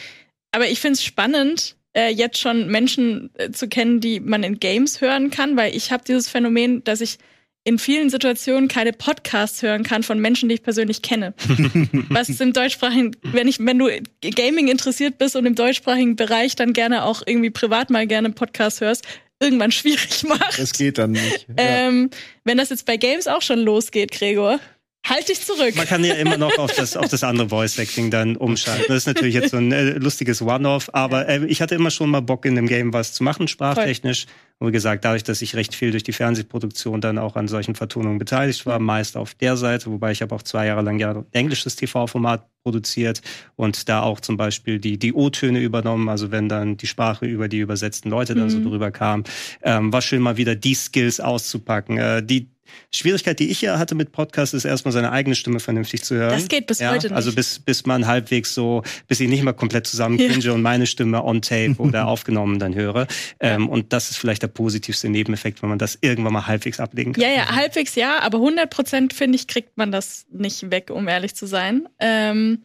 [0.52, 5.02] aber ich find's spannend, äh, jetzt schon Menschen äh, zu kennen, die man in Games
[5.02, 7.18] hören kann, weil ich habe dieses Phänomen, dass ich
[7.64, 11.34] in vielen Situationen keine Podcasts hören kann von Menschen, die ich persönlich kenne.
[12.10, 13.90] Was im deutschsprachigen, wenn ich, wenn du
[14.22, 18.36] Gaming interessiert bist und im deutschsprachigen Bereich dann gerne auch irgendwie privat mal gerne einen
[18.36, 19.06] Podcast hörst,
[19.42, 20.58] irgendwann schwierig macht.
[20.58, 21.46] Das geht dann nicht.
[21.50, 21.56] Ja.
[21.90, 22.10] Ähm,
[22.46, 24.62] wenn das jetzt bei Games auch schon losgeht, Gregor,
[25.10, 25.76] halt dich zurück.
[25.76, 28.86] Man kann ja immer noch auf das, auf das andere Voice-Acting dann umschalten.
[28.88, 32.10] Das ist natürlich jetzt so ein äh, lustiges One-Off, aber äh, ich hatte immer schon
[32.10, 34.26] mal Bock, in dem Game was zu machen, sprachtechnisch.
[34.60, 37.76] Und wie gesagt, dadurch, dass ich recht viel durch die Fernsehproduktion dann auch an solchen
[37.76, 41.12] Vertonungen beteiligt war, meist auf der Seite, wobei ich habe auch zwei Jahre lang ja
[41.12, 43.22] ein englisches TV-Format produziert
[43.56, 47.48] und da auch zum Beispiel die, die O-Töne übernommen, also wenn dann die Sprache über
[47.48, 48.64] die übersetzten Leute dann so Mhm.
[48.64, 49.24] drüber kam,
[49.62, 51.98] ähm, war schön mal wieder die Skills auszupacken.
[51.98, 52.50] Äh, die
[52.94, 56.32] Schwierigkeit, die ich ja hatte mit Podcasts, ist erstmal seine eigene Stimme vernünftig zu hören.
[56.32, 57.12] Das geht bis heute nicht.
[57.12, 60.52] Also bis, bis man halbwegs so, bis ich nicht mal komplett zusammen Ja.
[60.54, 63.08] und meine Stimme on tape oder aufgenommen dann höre.
[63.40, 67.14] Ähm, und das ist vielleicht der positivste Nebeneffekt, wenn man das irgendwann mal halbwegs ablegen
[67.14, 67.24] kann.
[67.24, 71.08] Ja, ja, halbwegs ja, aber 100 Prozent finde ich, kriegt man das nicht weg, um
[71.08, 71.88] ehrlich zu sein.
[72.00, 72.64] Ähm,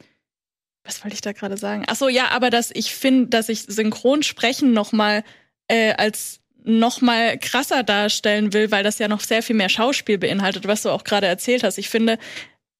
[0.84, 1.84] was wollte ich da gerade sagen?
[1.86, 5.22] Ach so, ja, aber dass ich finde, dass ich Synchronsprechen noch mal
[5.68, 10.18] äh, als noch mal krasser darstellen will, weil das ja noch sehr viel mehr Schauspiel
[10.18, 11.78] beinhaltet, was du auch gerade erzählt hast.
[11.78, 12.18] Ich finde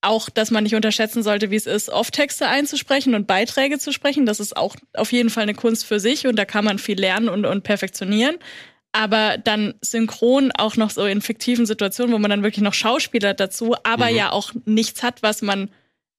[0.01, 4.27] auch, dass man nicht unterschätzen sollte, wie es ist, Off-Texte einzusprechen und Beiträge zu sprechen.
[4.27, 6.99] Das ist auch auf jeden Fall eine Kunst für sich und da kann man viel
[6.99, 8.37] lernen und, und perfektionieren
[8.93, 13.33] aber dann synchron auch noch so in fiktiven Situationen, wo man dann wirklich noch Schauspieler
[13.33, 14.17] dazu, aber Mhm.
[14.17, 15.71] ja auch nichts hat, was man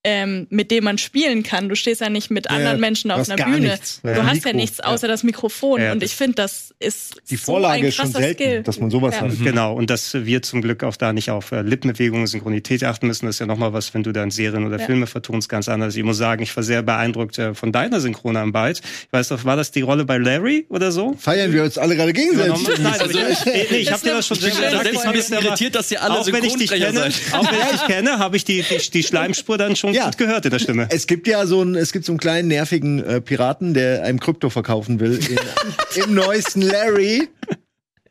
[0.06, 1.70] ähm, mit dem man spielen kann.
[1.70, 3.72] Du stehst ja nicht mit Ja, anderen Menschen du auf einer Bühne.
[3.72, 4.02] nichts.
[4.04, 4.16] Du Ja.
[4.26, 4.58] hast ja Mikro.
[4.58, 5.82] nichts außer das Mikrofon.
[5.82, 8.64] Ja, und ich finde, das ist Die so Vorlage ein ist schon selten, Skill.
[8.64, 9.22] dass man sowas Ja.
[9.22, 9.32] hat.
[9.44, 13.26] Genau, und dass wir zum Glück auch da nicht auf äh, Lippenbewegungen, Synchronität achten müssen,
[13.28, 14.86] das ist ja nochmal was, wenn du dann Serien oder Ja.
[14.86, 15.96] Filme vertonst, ganz anders.
[15.96, 18.80] Ich muss sagen, ich war sehr beeindruckt äh, von deiner Synchronarbeit.
[18.80, 21.16] Ich weiß doch, war das die Rolle bei Larry oder so?
[21.18, 22.78] Feiern wir uns alle gerade gegenseitig.
[22.80, 24.84] Nein, ich, ich, nee, ich habe dir das schon Ich bin gesagt.
[24.84, 27.34] selbst Ich ein bisschen irritiert, dass ihr alle auch wenn ich dich Synchronsprecher kenne, seid.
[27.34, 30.06] auch wenn ich dich kenne, habe ich die, die, die Schleimspur dann schon Ja.
[30.06, 30.88] gut gehört in der Stimme.
[30.90, 34.20] Es gibt ja so einen, es gibt so einen kleinen nervigen äh, Piraten, der einem
[34.20, 37.30] Krypto verkaufen will in, im neuesten Larry.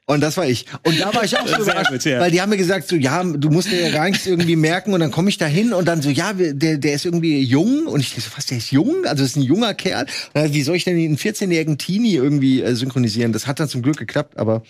[0.07, 0.66] Und das war ich.
[0.85, 2.18] Und da war ich auch so überrascht, gut, ja.
[2.20, 4.93] weil die haben mir gesagt, so, ja, du musst dir ja gar nichts irgendwie merken.
[4.93, 7.87] Und dann komme ich da hin und dann so, ja, der, der ist irgendwie jung.
[7.87, 9.05] Und ich so, was, der ist jung?
[9.05, 10.07] Also, das ist ein junger Kerl.
[10.35, 13.33] Dann, wie soll ich denn einen 14-jährigen Teenie irgendwie äh, synchronisieren?
[13.33, 14.62] Das hat dann zum Glück geklappt, aber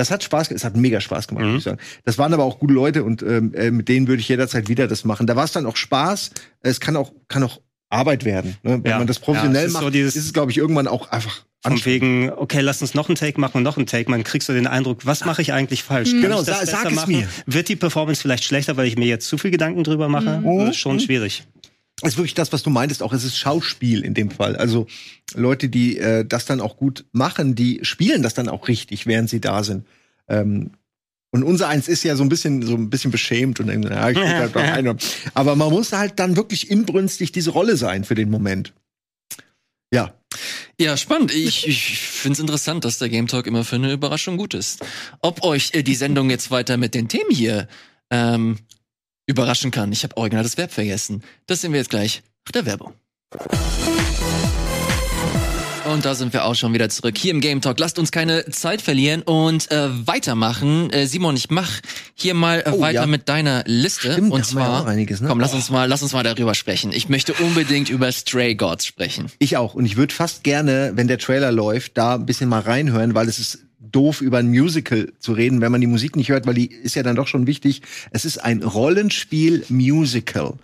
[0.00, 1.50] das hat Spaß, es hat mega Spaß gemacht, Mhm.
[1.52, 1.78] muss ich sagen.
[2.04, 4.88] Das waren aber auch gute Leute und ähm, äh, mit denen würde ich jederzeit wieder
[4.88, 5.26] das machen.
[5.26, 6.30] Da war es dann auch Spaß.
[6.60, 8.56] Es kann auch, kann auch Arbeit werden.
[8.62, 8.80] Ne?
[8.82, 8.98] Wenn Ja.
[8.98, 11.44] man das professionell Ja, ist macht, so dieses- ist es, glaube ich, irgendwann auch einfach
[11.62, 14.10] Von wegen, okay, lass uns noch einen Take machen und noch einen Take.
[14.10, 16.10] Man kriegst du den Eindruck, was mache ich eigentlich falsch?
[16.12, 17.12] Kann Genau, sag besser es machen?
[17.14, 17.28] mir.
[17.44, 20.40] Wird die Performance vielleicht schlechter, weil ich mir jetzt zu viel Gedanken drüber mache?
[20.40, 20.60] Mhm.
[20.60, 21.42] Das ist schon schwierig.
[22.02, 24.56] Ist wirklich das, was du meintest, auch es ist Schauspiel in dem Fall.
[24.56, 24.86] Also
[25.34, 29.28] Leute, die äh, das dann auch gut machen, die spielen das dann auch richtig, während
[29.30, 29.86] sie da sind.
[30.28, 30.70] Ähm,
[31.32, 34.10] und unser eins ist ja so ein bisschen so ein bisschen beschämt und denkt, ja,
[34.10, 34.96] ich bin halt doch einer.
[35.34, 38.72] Aber man muss halt dann wirklich inbrünstig diese Rolle sein für den Moment.
[39.92, 40.14] Ja,
[40.78, 41.32] Ja, spannend.
[41.32, 44.84] Ich, ich finde es interessant, dass der Game Talk immer für eine Überraschung gut ist.
[45.20, 47.68] Ob euch äh, die Sendung jetzt weiter mit den Themen hier
[48.10, 48.58] ähm,
[49.30, 49.90] überraschen kann.
[49.92, 51.22] Ich habe original das Verb vergessen.
[51.46, 52.92] Das sehen wir jetzt gleich nach der Werbung.
[55.90, 57.80] Und da sind wir auch schon wieder zurück hier im Game Talk.
[57.80, 60.90] Lasst uns keine Zeit verlieren und äh, weitermachen.
[60.90, 61.68] Äh, Simon, ich mach
[62.14, 63.06] hier mal äh, Oh, weiter ja.
[63.06, 64.12] mit deiner Liste.
[64.12, 65.28] Stimmt, und zwar, einiges, ne?
[65.28, 66.92] komm, lass uns mal, lass uns mal darüber sprechen.
[66.92, 69.32] Ich möchte unbedingt über Stray Gods sprechen.
[69.40, 69.74] ich auch.
[69.74, 73.28] Und ich würde fast gerne, wenn der Trailer läuft, da ein bisschen mal reinhören, weil
[73.28, 76.54] es ist doof, über ein Musical zu reden, wenn man die Musik nicht hört, weil
[76.54, 77.82] die ist ja dann doch schon wichtig.
[78.10, 80.54] Es ist ein Rollenspiel-Musical.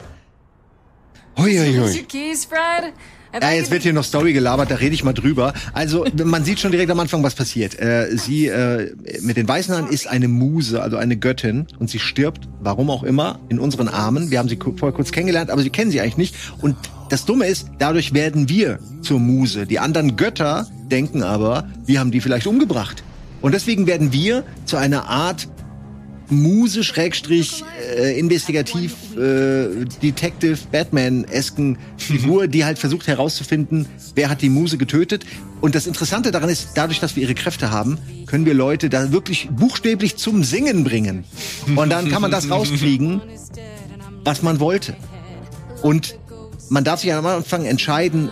[3.32, 5.52] I'd Ja, jetzt wird hier noch Story gelabert, da rede ich mal drüber.
[5.74, 7.78] Also, man sieht schon direkt am Anfang, was passiert.
[7.78, 11.98] Äh, sie äh, mit den weißen Haaren ist eine Muse, also eine Göttin, und sie
[11.98, 14.30] stirbt, warum auch immer, in unseren Armen.
[14.30, 16.36] Wir haben sie vorher kurz kennengelernt, aber sie kennen sie eigentlich nicht.
[16.62, 16.76] Und
[17.08, 19.66] das Dumme ist, dadurch werden wir zur Muse.
[19.66, 23.02] Die anderen Götter denken aber, wir haben die vielleicht umgebracht.
[23.42, 25.48] Und deswegen werden wir zu einer Art
[26.28, 27.62] Muse Schrägstrich
[27.96, 35.24] äh, investigativ äh, Detective Batman-esken Figur, die halt versucht herauszufinden, wer hat die Muse getötet.
[35.60, 39.12] Und das Interessante daran ist, dadurch, dass wir ihre Kräfte haben, können wir Leute da
[39.12, 41.24] wirklich buchstäblich zum Singen bringen.
[41.76, 43.20] Und dann kann man das rauskriegen,
[44.24, 44.96] was man wollte.
[45.82, 46.18] Und
[46.68, 48.30] man darf sich am Anfang entscheiden,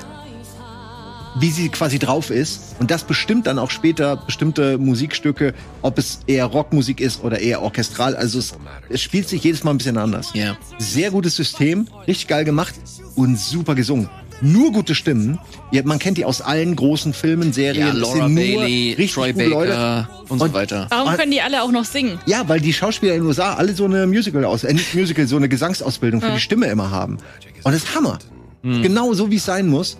[1.36, 2.76] wie sie quasi drauf ist.
[2.78, 7.60] Und das bestimmt dann auch später bestimmte Musikstücke, ob es eher Rockmusik ist oder eher
[7.62, 8.14] orchestral.
[8.14, 8.54] Also es,
[8.88, 10.30] es spielt sich jedes Mal ein bisschen anders.
[10.34, 10.56] Ja.
[10.78, 12.74] Sehr gutes System, richtig geil gemacht
[13.16, 14.08] und super gesungen.
[14.40, 15.38] Nur gute Stimmen.
[15.70, 17.86] Ja, man kennt die aus allen großen Filmen, Serien.
[17.86, 19.70] Ja, Laura Bailey, richtig Troy gute Leute.
[19.72, 20.86] Baker und so weiter.
[20.90, 21.16] Warum Ah.
[21.16, 22.18] können die alle auch noch singen?
[22.26, 25.26] Ja, weil die Schauspieler in den USA alle so eine Musical aus, äh, nicht Musical,
[25.26, 27.18] so eine Gesangsausbildung für die Stimme immer haben.
[27.64, 28.18] Und das ist Hammer.
[28.62, 29.98] Genau so wie es sein muss.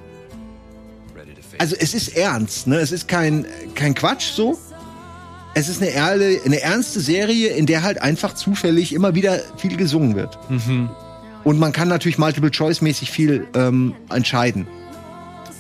[1.58, 2.76] Also es ist ernst, ne?
[2.76, 4.58] Es ist kein kein Quatsch so.
[5.54, 9.76] Es ist eine, erle, eine ernste Serie, in der halt einfach zufällig immer wieder viel
[9.76, 10.36] gesungen wird.
[11.44, 14.66] Und man kann natürlich Multiple-Choice-mäßig viel ähm, entscheiden.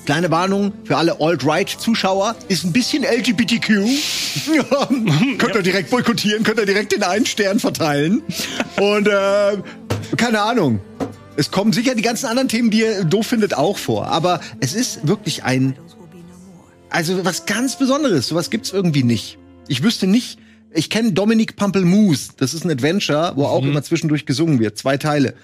[0.04, 3.68] Kleine Warnung für alle Alt-Right-Zuschauer, ist ein bisschen LGBTQ.
[5.38, 8.22] Könnt ihr direkt boykottieren, könnt ihr direkt den einen Stern verteilen.
[8.76, 9.56] Und äh,
[10.16, 10.80] keine Ahnung.
[11.36, 14.06] Es kommen sicher die ganzen anderen Themen, die ihr doof findet, auch vor.
[14.06, 15.76] Aber es ist wirklich ein,
[16.90, 18.28] also was ganz Besonderes.
[18.28, 19.38] Sowas gibt's irgendwie nicht.
[19.66, 20.38] Ich wüsste nicht,
[20.72, 22.32] ich kenne Dominic Pampelmoose.
[22.36, 24.78] Das ist ein Adventure, wo auch immer zwischendurch gesungen wird.
[24.78, 25.34] Zwei Teile.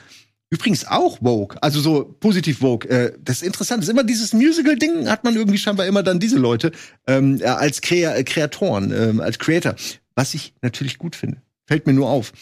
[0.52, 2.88] Übrigens auch Vogue, also so positiv Vogue.
[2.90, 3.82] Äh, das ist interessant.
[3.82, 6.72] Das ist immer dieses Musical-Ding, hat man irgendwie scheinbar immer dann diese Leute
[7.06, 9.76] ähm, äh, als Krea Kreatoren, ähm, als Creator.
[10.16, 11.40] Was ich natürlich gut finde.
[11.68, 12.32] Fällt mir nur auf.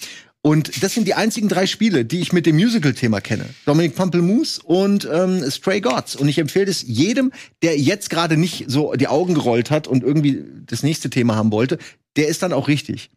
[0.49, 3.44] Und das sind die einzigen drei Spiele, die ich mit dem Musical-Thema kenne.
[3.66, 6.16] Dominic Pampelmoose und ähm, Stray Gods.
[6.16, 10.03] Und ich empfehle es jedem, der jetzt gerade nicht so die Augen gerollt hat und
[10.03, 11.76] irgendwie das nächste Thema haben wollte.
[12.16, 13.11] Der ist dann auch richtig.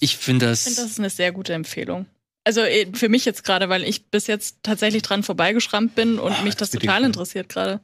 [0.00, 2.06] Ich finde das, Ich finde, das ist eine sehr gute Empfehlung.
[2.42, 6.42] Also eh, für mich jetzt gerade, weil ich bis jetzt tatsächlich dran vorbeigeschrammt bin und
[6.42, 7.78] mich das total interessiert gerade.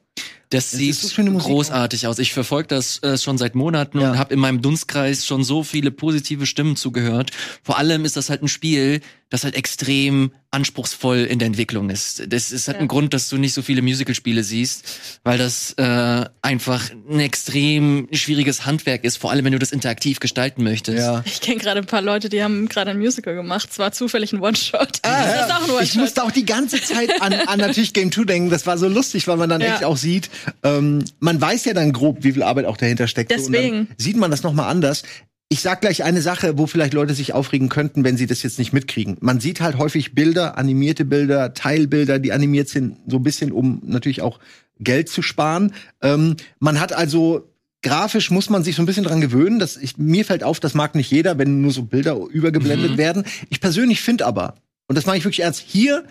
[0.49, 2.19] Das ist sieht so Musik großartig aus.
[2.19, 4.11] Ich verfolge das äh, schon seit Monaten Ja.
[4.11, 7.31] und habe in meinem Dunstkreis schon so viele positive Stimmen zugehört.
[7.63, 9.01] Vor allem ist das halt ein Spiel,
[9.31, 12.21] das halt extrem anspruchsvoll in der Entwicklung ist.
[12.31, 12.81] Das ist halt Ja.
[12.81, 14.83] ein Grund, dass du nicht so viele Musicalspiele siehst,
[15.23, 20.19] weil das äh, einfach ein extrem schwieriges Handwerk ist, vor allem wenn du das interaktiv
[20.19, 21.09] gestalten möchtest.
[21.25, 23.73] Ich kenne gerade ein paar Leute, die haben gerade ein Musical gemacht.
[23.73, 24.99] Zwar zufällig ein One-Shot.
[25.01, 28.11] das ist auch ein Ah, Ich musste auch die ganze Zeit an, an natürlich Game
[28.11, 28.49] 2 denken.
[28.51, 29.73] Das war so lustig, weil man dann Ja.
[29.73, 30.29] echt auch sieht,
[30.61, 33.31] ähm, man weiß ja dann grob, wie viel Arbeit auch dahinter steckt.
[33.31, 33.87] So, und Deswegen.
[33.87, 35.01] dann sieht man das nochmal anders.
[35.49, 38.59] Ich sag gleich eine Sache, wo vielleicht Leute sich aufregen könnten, wenn sie das jetzt
[38.59, 39.17] nicht mitkriegen.
[39.19, 43.81] Man sieht halt häufig Bilder, animierte Bilder, Teilbilder, die animiert sind, so ein bisschen, um
[43.85, 44.39] natürlich auch
[44.79, 45.73] Geld zu sparen.
[46.01, 47.49] Ähm, man hat also
[47.83, 49.59] grafisch muss man sich so ein bisschen dran gewöhnen.
[49.59, 53.25] Das, ich, mir fällt auf, das mag nicht jeder, wenn nur so Bilder übergeblendet werden.
[53.49, 54.55] Ich persönlich finde aber,
[54.87, 56.03] und das mache ich wirklich ernst, hier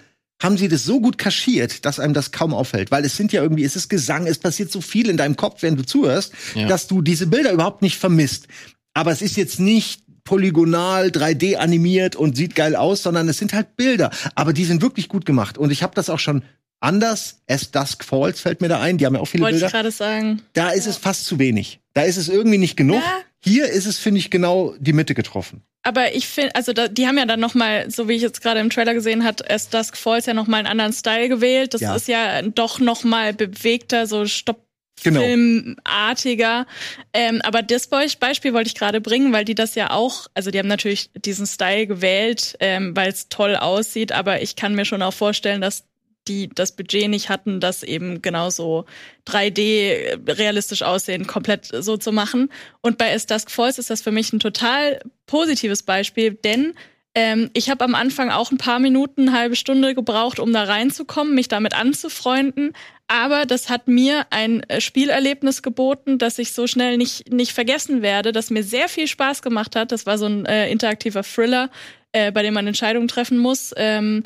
[0.42, 2.90] haben sie das so gut kaschiert, dass einem das kaum auffällt.
[2.90, 5.62] Weil es sind ja irgendwie, es ist Gesang, es passiert so viel in deinem Kopf,
[5.62, 6.66] wenn du zuhörst, Ja.
[6.66, 8.48] dass du diese Bilder überhaupt nicht vermisst.
[8.94, 13.52] Aber es ist jetzt nicht polygonal 3D animiert und sieht geil aus, sondern es sind
[13.52, 14.10] halt Bilder.
[14.34, 15.58] Aber die sind wirklich gut gemacht.
[15.58, 16.42] Und ich habe das auch schon
[16.82, 18.98] Anders, As Dusk Falls fällt mir da ein.
[18.98, 19.72] Die haben ja auch viele Wollte ich Bilder.
[19.76, 20.42] gerade sagen.
[20.52, 21.80] Da ist es fast zu wenig.
[21.94, 22.96] Da ist es irgendwie nicht genug.
[23.02, 23.18] Ja.
[23.44, 25.62] Hier ist es, finde ich, genau die Mitte getroffen.
[25.84, 28.40] Aber ich finde, also da, die haben ja dann noch mal, so wie ich jetzt
[28.40, 31.74] gerade im Trailer gesehen hat, As Dusk Falls ja noch mal einen anderen Style gewählt.
[31.74, 31.94] Das Ja.
[31.96, 34.60] ist ja doch noch mal bewegter, so Stopp.
[35.04, 35.20] Genau.
[35.20, 36.66] Filmartiger.
[37.12, 40.50] Ähm, aber das Be- Beispiel wollte ich gerade bringen, weil die das ja auch, also
[40.52, 44.84] die haben natürlich diesen Style gewählt, ähm, weil es toll aussieht, aber ich kann mir
[44.84, 45.84] schon auch vorstellen, dass
[46.28, 48.84] die das Budget nicht hatten, das eben genauso
[49.26, 52.50] 3D realistisch aussehen, komplett so zu machen.
[52.80, 56.74] Und bei As Dusk Falls ist das für mich ein total positives Beispiel, denn
[57.14, 60.64] ähm, ich habe am Anfang auch ein paar Minuten, eine halbe Stunde gebraucht, um da
[60.64, 62.72] reinzukommen, mich damit anzufreunden.
[63.06, 68.00] Aber das hat mir ein äh, Spielerlebnis geboten, das ich so schnell nicht, nicht vergessen
[68.00, 69.92] werde, das mir sehr viel Spaß gemacht hat.
[69.92, 71.70] Das war so ein äh, interaktiver Thriller,
[72.12, 73.74] äh, bei dem man Entscheidungen treffen muss.
[73.76, 74.22] Ähm,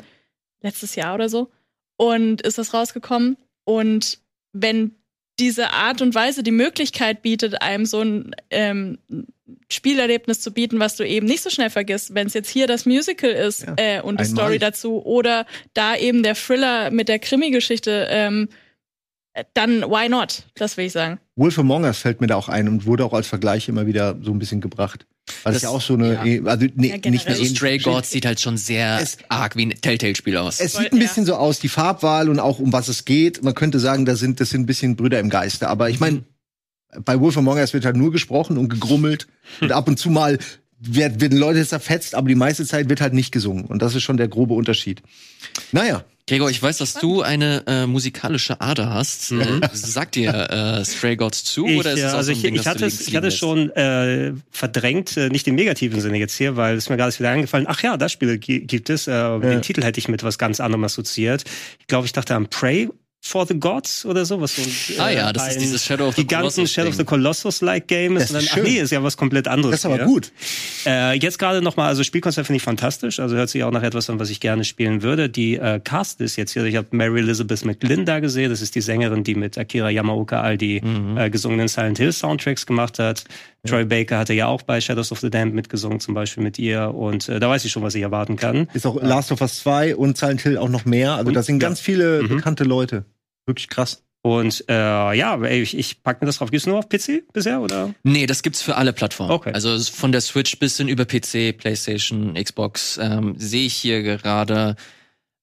[0.61, 1.51] letztes Jahr oder so.
[1.97, 3.37] Und ist das rausgekommen.
[3.65, 4.19] Und
[4.53, 4.95] wenn
[5.39, 8.97] diese Art und Weise die Möglichkeit bietet, einem so ein ähm,
[9.71, 12.85] Spielerlebnis zu bieten, was du eben nicht so schnell vergisst, wenn es jetzt hier das
[12.85, 14.25] Musical ist Ja, äh, und die.
[14.25, 18.49] Story dazu oder da eben der Thriller mit der Krimi-Geschichte, ähm,
[19.33, 20.43] äh, dann why not?
[20.55, 21.19] Das will ich sagen.
[21.37, 24.17] Wolf Among Us fällt mir da auch ein und wurde auch als Vergleich immer wieder
[24.21, 25.05] so ein bisschen gebracht.
[25.43, 26.25] Weil es Das- ja auch so eine, ja.
[26.25, 29.55] eh- also nee, Ja, nicht mehr Also Stray Gods sieht halt schon sehr Es- arg
[29.55, 30.59] wie ein Telltale-Spiel aus.
[30.59, 31.03] Es sieht ein ja.
[31.03, 33.43] bisschen so aus, die Farbwahl und auch um was es geht.
[33.43, 35.67] Man könnte sagen, da sind, das sind ein bisschen Brüder im Geiste.
[35.69, 36.23] Aber ich meine,
[37.05, 39.27] bei Wolf Among Us wird halt nur gesprochen und gegrummelt.
[39.61, 40.39] und ab und zu mal
[40.79, 43.65] wird, werden Leute zerfetzt, aber die meiste Zeit wird halt nicht gesungen.
[43.65, 45.01] Und das ist schon der grobe Unterschied.
[45.71, 49.31] Naja, Gregor, ich weiß, dass du eine äh, musikalische Ader hast.
[49.31, 52.35] Äh, sagt dir äh, Stray Gods zu Ich, oder ist es auch also so ein
[52.35, 55.47] ich, Ding, ich das du hatte es, ich hatte es schon äh, verdrängt, äh, nicht
[55.47, 57.65] im negativen Sinne jetzt hier, weil es mir gerade wieder eingefallen.
[57.69, 59.07] Ach ja, das Spiel gi- gibt es.
[59.07, 61.45] Äh, Den Titel hätte ich mit was ganz anderem assoziiert.
[61.79, 62.89] Ich glaube, ich dachte an Prey
[63.27, 64.99] for the Gods oder so, was so ein?
[64.99, 67.03] Ah ja, das ist ein dieses Shadow of the giganten Colossus Shadow of the.
[67.03, 68.23] Colossus-like Game ist.
[68.23, 69.71] Das Und dann, ist ach nee, ist ja was komplett anderes.
[69.71, 70.05] das ist aber hier.
[70.05, 70.31] gut.
[70.85, 73.19] Äh, jetzt gerade nochmal, also Spielkonzept finde ich fantastisch.
[73.19, 75.29] Also hört sich auch nach etwas an, was ich gerne spielen würde.
[75.29, 78.49] Die äh, Cast ist jetzt hier, ich habe Mary Elizabeth McGlynn da gesehen.
[78.49, 81.17] Das ist die Sängerin, die mit Akira Yamaoka all die Mhm.
[81.17, 83.23] äh, gesungenen Silent Hill Soundtracks gemacht hat.
[83.65, 86.93] Troy Baker hatte ja auch bei Shadows of the Damned mitgesungen, zum Beispiel mit ihr.
[86.95, 88.69] Und äh, da weiß ich schon, was ich erwarten kann.
[88.73, 91.13] Ist auch Last of Us 2 und Silent Hill auch noch mehr.
[91.15, 91.67] Also Und- da sind ja.
[91.67, 92.27] ganz viele Mhm.
[92.29, 93.03] bekannte Leute.
[93.47, 94.03] Wirklich krass.
[94.21, 96.51] Und äh, ja, ich, ich pack mir das drauf.
[96.51, 97.93] Gibt's nur auf PC bisher oder?
[98.03, 99.31] Nee, das gibt's für alle Plattformen.
[99.31, 99.51] Okay.
[99.53, 104.03] Also es von der Switch bis hin über PC, PlayStation, Xbox ähm, sehe ich hier
[104.03, 104.75] gerade.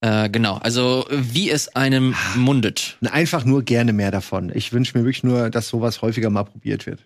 [0.02, 2.98] Äh, genau, also wie es einem mundet.
[3.00, 4.52] Und einfach nur gerne mehr davon.
[4.54, 7.00] Ich wünsche mir wirklich nur, dass sowas häufiger mal probiert wird.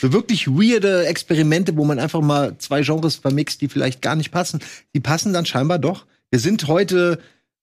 [0.00, 4.30] So wirklich weirde Experimente, wo man einfach mal zwei Genres vermixt, die vielleicht gar nicht
[4.30, 4.60] passen.
[4.94, 6.06] Die passen dann scheinbar doch.
[6.30, 7.18] Wir sind heute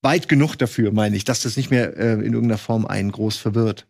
[0.06, 3.36] weit genug dafür, meine ich, dass das nicht mehr äh, in irgendeiner Form einen groß
[3.36, 3.86] verwirrt.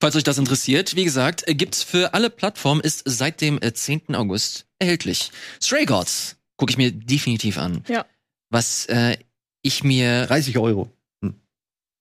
[0.00, 3.72] Falls euch das interessiert, wie gesagt, äh, gibt's für alle Plattformen, ist seit dem äh,
[3.72, 4.14] 10.
[4.14, 5.32] August erhältlich.
[5.60, 7.82] Stray Gods gucke ich mir definitiv an.
[7.88, 8.06] Ja.
[8.50, 9.16] Was äh,
[9.62, 10.92] ich mir 30 Euro.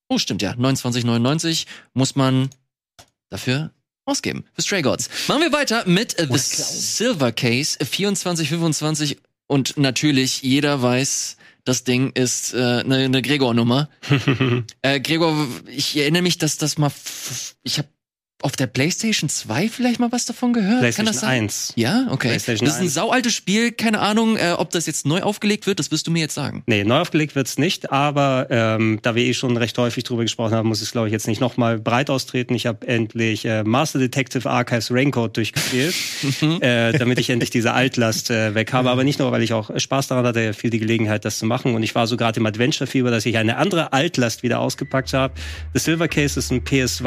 [0.09, 0.51] Oh, stimmt ja.
[0.51, 2.49] 29,99 muss man
[3.29, 3.71] dafür
[4.05, 4.45] ausgeben.
[4.53, 5.09] Für Stray Gods.
[5.27, 6.37] Machen wir weiter mit äh, The.
[6.37, 9.17] Silver Case 2425
[9.47, 11.37] und natürlich jeder weiß,
[11.67, 13.89] das Ding ist eine äh, ne, ne Gregor-Nummer.
[14.81, 15.35] äh, Gregor,
[15.67, 16.91] ich erinnere mich, dass das mal,
[17.63, 17.89] ich habe
[18.43, 20.73] auf der PlayStation 2 vielleicht mal was davon gehört.
[20.73, 21.43] Kann PlayStation das sein?
[21.43, 21.73] 1.
[21.75, 22.27] Ja, okay.
[22.27, 22.93] PlayStation das ist ein 1.
[22.93, 23.71] saualtes Spiel.
[23.71, 25.79] Keine Ahnung, äh, ob das jetzt neu aufgelegt wird.
[25.79, 26.63] Das wirst du mir jetzt sagen.
[26.67, 30.53] Nee, neu aufgelegt wird's nicht, aber ähm, da wir eh schon recht häufig drüber gesprochen
[30.53, 32.53] haben, muss ich es, glaube ich, jetzt nicht nochmal breit austreten.
[32.53, 35.95] Ich habe endlich äh, Master Detective Archives Raincoat durchgespielt,
[36.61, 38.91] äh, damit ich endlich diese Altlast äh, weg habe.
[38.91, 41.73] Aber nicht nur, weil ich auch Spaß daran hatte, viel die Gelegenheit, das zu machen.
[41.73, 45.33] Und ich war so gerade im Adventure-Fieber, dass ich eine andere Altlast wieder ausgepackt habe.
[45.73, 47.01] The Silver Case ist ein PS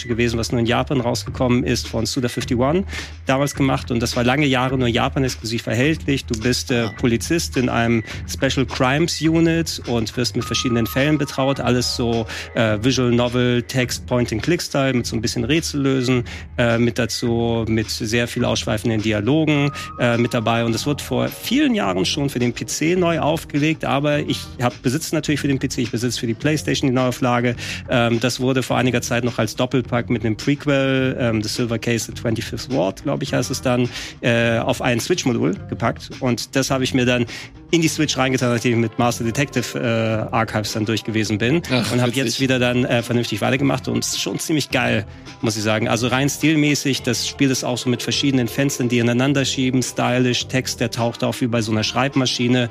[0.00, 2.84] PS1-Adventure gewesen, was nur in Japan rausgekommen ist, von Suda51
[3.26, 3.90] damals gemacht.
[3.90, 6.24] Und das war lange Jahre nur Japan-exklusiv erhältlich.
[6.24, 11.60] Du bist äh, Polizist in einem Special Crimes Unit und wirst mit verschiedenen Fällen betraut.
[11.60, 16.24] Alles so äh, Visual Novel, Text, Point-and-Click-Style mit so ein bisschen Rätsel lösen.
[16.58, 20.64] Äh, mit dazu mit sehr viel ausschweifenden Dialogen äh, mit dabei.
[20.64, 23.84] Und es wird vor vielen Jahren schon für den PC neu aufgelegt.
[23.84, 27.56] Aber ich habe besitze natürlich für den PC, ich besitze für die PlayStation die Neuauflage.
[27.88, 29.56] Ähm, das wurde vor einiger Zeit noch als
[29.90, 33.60] Doppelpack mit einem Prequel, ähm, The Silver Case, The 25th Ward, glaube ich, heißt es
[33.60, 33.88] dann,
[34.20, 36.10] äh, auf ein Switch-Modul gepackt.
[36.20, 37.26] Und das habe ich mir dann
[37.70, 41.62] in die Switch reingetan, nachdem ich mit Master Detective äh, Archives dann durch gewesen bin
[41.70, 45.06] Ach, und habe jetzt wieder dann äh, vernünftig weitergemacht und es ist schon ziemlich geil,
[45.40, 45.88] muss ich sagen.
[45.88, 50.46] Also rein stilmäßig, das Spiel ist auch so mit verschiedenen Fenstern, die ineinander schieben, stylisch,
[50.48, 52.68] Text, der taucht auf wie bei so einer Schreibmaschine.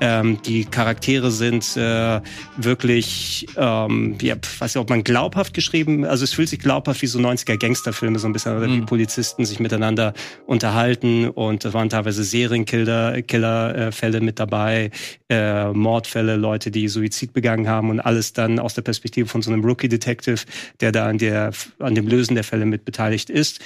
[0.00, 2.20] Ähm, die Charaktere sind äh,
[2.56, 7.06] wirklich, ähm, ja, weiß nicht, ob man glaubhaft geschrieben, also es fühlt sich glaubhaft wie
[7.06, 8.86] so 90er Gangsterfilme so ein bisschen, oder wie Mhm.
[8.86, 10.14] Polizisten sich miteinander
[10.46, 14.90] unterhalten und da waren teilweise Serienkiller, Killerfälle mit dabei,
[15.28, 19.52] äh, Mordfälle, Leute, die Suizid begangen haben und alles dann aus der Perspektive von so
[19.52, 20.40] einem Rookie-Detective,
[20.80, 23.60] der da an der, an dem Lösen der Fälle mit beteiligt ist.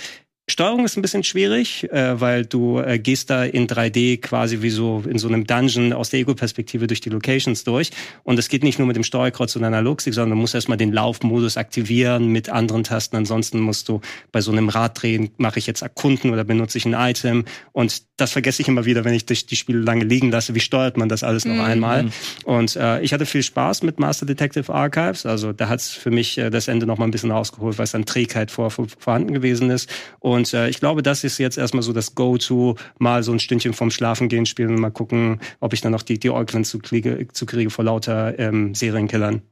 [0.49, 4.71] Steuerung ist ein bisschen schwierig, äh, weil du äh, gehst da in 3D quasi wie
[4.71, 7.91] so in so einem Dungeon aus der Ego-Perspektive durch die Locations durch.
[8.23, 10.93] Und es geht nicht nur mit dem Steuerkreuz und Analogstick, sondern du musst erstmal den
[10.93, 13.17] Laufmodus aktivieren mit anderen Tasten.
[13.17, 14.01] Ansonsten musst du
[14.31, 17.45] bei so einem Rad drehen, mache ich jetzt erkunden oder benutze ich ein Item.
[17.73, 20.55] Und das vergesse ich immer wieder, wenn ich die die Spiele lange liegen lasse.
[20.55, 21.61] Wie steuert man das alles noch Mhm.
[21.61, 22.09] einmal?
[22.45, 25.27] Und äh, ich hatte viel Spaß mit Master Detective Archives.
[25.27, 27.97] Also da hat's für mich äh, das Ende noch mal ein bisschen rausgeholt, weil es
[27.97, 29.91] an Trägheit vor, vor, vorhanden gewesen ist.
[30.21, 33.73] Und äh, ich glaube, das ist jetzt erstmal so das Go-To, mal so ein Stündchen
[33.73, 37.29] vorm Schlafengehen spielen und mal gucken, ob ich dann noch die, die Äuglein zu kriege,
[37.33, 39.43] zu kriege vor lauter ähm, Serienkillern.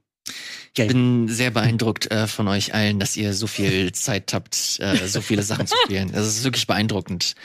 [0.77, 5.06] Ich bin sehr beeindruckt äh, von euch allen, dass ihr so viel Zeit habt, äh,
[5.06, 6.11] so viele Sachen zu spielen.
[6.12, 7.36] Das ist wirklich beeindruckend.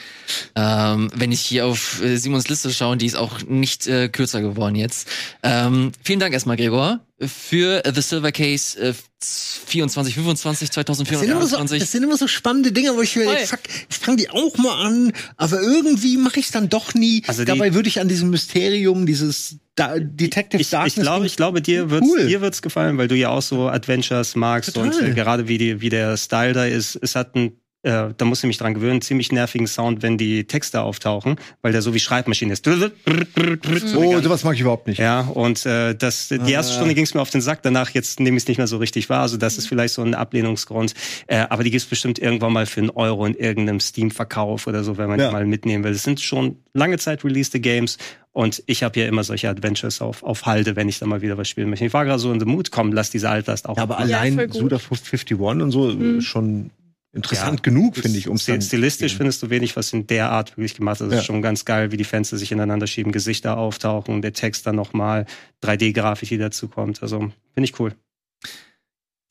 [0.56, 4.40] Ähm, wenn ich hier auf äh, Simons Liste schaue, die ist auch nicht äh, kürzer
[4.40, 5.08] geworden jetzt.
[5.44, 11.42] Ähm, vielen Dank erstmal, Gregor, für The Silver Case äh, 24, 25, Das sind, immer
[11.46, 11.78] so, 2024.
[11.80, 13.60] das sind immer so spannende Dinge, wo ich mir denke, fuck,
[13.90, 17.22] ich fange die auch mal an, aber irgendwie mache ich es dann doch nie.
[17.26, 20.96] Also die- Dabei würde ich an diesem Mysterium, dieses da Detective Ich, Darkness.
[20.96, 22.26] ich glaube, ich glaube, dir wird's, Cool.
[22.26, 24.90] dir wird's gefallen, weil du ja auch so Adventures magst Total.
[24.90, 28.24] und äh, gerade wie die, wie der Style da ist, es hat ein äh, da
[28.24, 31.94] musst du mich dran gewöhnen, ziemlich nervigen Sound, wenn die Texte auftauchen, weil der so
[31.94, 32.66] wie Schreibmaschine ist.
[32.68, 34.98] oh, sowas mag ich überhaupt nicht.
[34.98, 36.76] Ja, und äh, das, die erste Ah.
[36.76, 38.76] Stunde ging es mir auf den Sack, danach jetzt nehme ich es nicht mehr so
[38.78, 39.22] richtig wahr.
[39.22, 40.94] Also das ist vielleicht so ein Ablehnungsgrund.
[41.26, 44.98] Äh, aber die gibt's bestimmt irgendwann mal für einen Euro in irgendeinem Steam-Verkauf oder so,
[44.98, 45.28] wenn man Ja.
[45.28, 45.92] die mal mitnehmen will.
[45.92, 47.98] Das sind schon lange Zeit released Games
[48.32, 51.36] und ich habe ja immer solche Adventures auf, auf Halde, wenn ich da mal wieder
[51.36, 51.84] was spielen möchte.
[51.84, 53.94] Ich war gerade so in the mood, komm, lass diese Altlast auch Ja, aber.
[54.06, 54.54] Ja, allein gut.
[54.54, 56.70] Suda 51 und so ist schon
[57.12, 60.74] interessant genug, finde ich, um Stil- Stilistisch findest du wenig, was in der Art wirklich
[60.76, 61.08] gemacht ist.
[61.08, 61.18] Es Ja.
[61.20, 64.76] ist schon ganz geil, wie die Fenster sich ineinander schieben, Gesichter auftauchen, der Text dann
[64.76, 65.26] nochmal,
[65.62, 67.02] 3D-Grafik, die dazu kommt.
[67.02, 67.94] Also finde ich cool.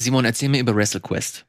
[0.01, 1.45] Simon, erzähl mir über WrestleQuest.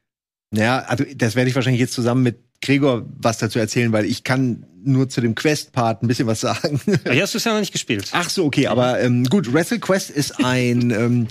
[0.53, 4.23] Ja, also das werde ich wahrscheinlich jetzt zusammen mit Gregor was dazu erzählen, weil ich
[4.23, 6.79] kann nur zu dem Quest-Part ein bisschen was sagen.
[7.09, 8.09] Hier hast du es ja noch nicht gespielt.
[8.11, 11.27] Ach so, okay, aber ähm, gut, WrestleQuest ist ein ähm,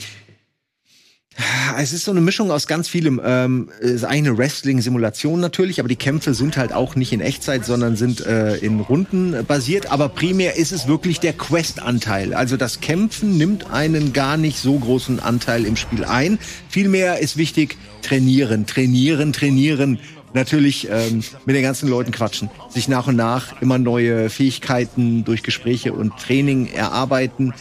[1.79, 3.21] es ist so eine Mischung aus ganz vielem.
[3.25, 7.65] Ähm, es ist eine Wrestling-Simulation natürlich, aber die Kämpfe sind halt auch nicht in Echtzeit,
[7.65, 9.91] sondern sind äh, in Runden basiert.
[9.91, 12.35] Aber primär ist es wirklich der Quest-Anteil.
[12.35, 16.39] Also das Kämpfen nimmt einen gar nicht so großen Anteil im Spiel ein.
[16.69, 19.99] Vielmehr ist wichtig, trainieren, trainieren, trainieren.
[20.33, 25.43] Natürlich ähm, mit den ganzen Leuten quatschen, sich nach und nach immer neue Fähigkeiten durch
[25.43, 27.53] Gespräche und Training erarbeiten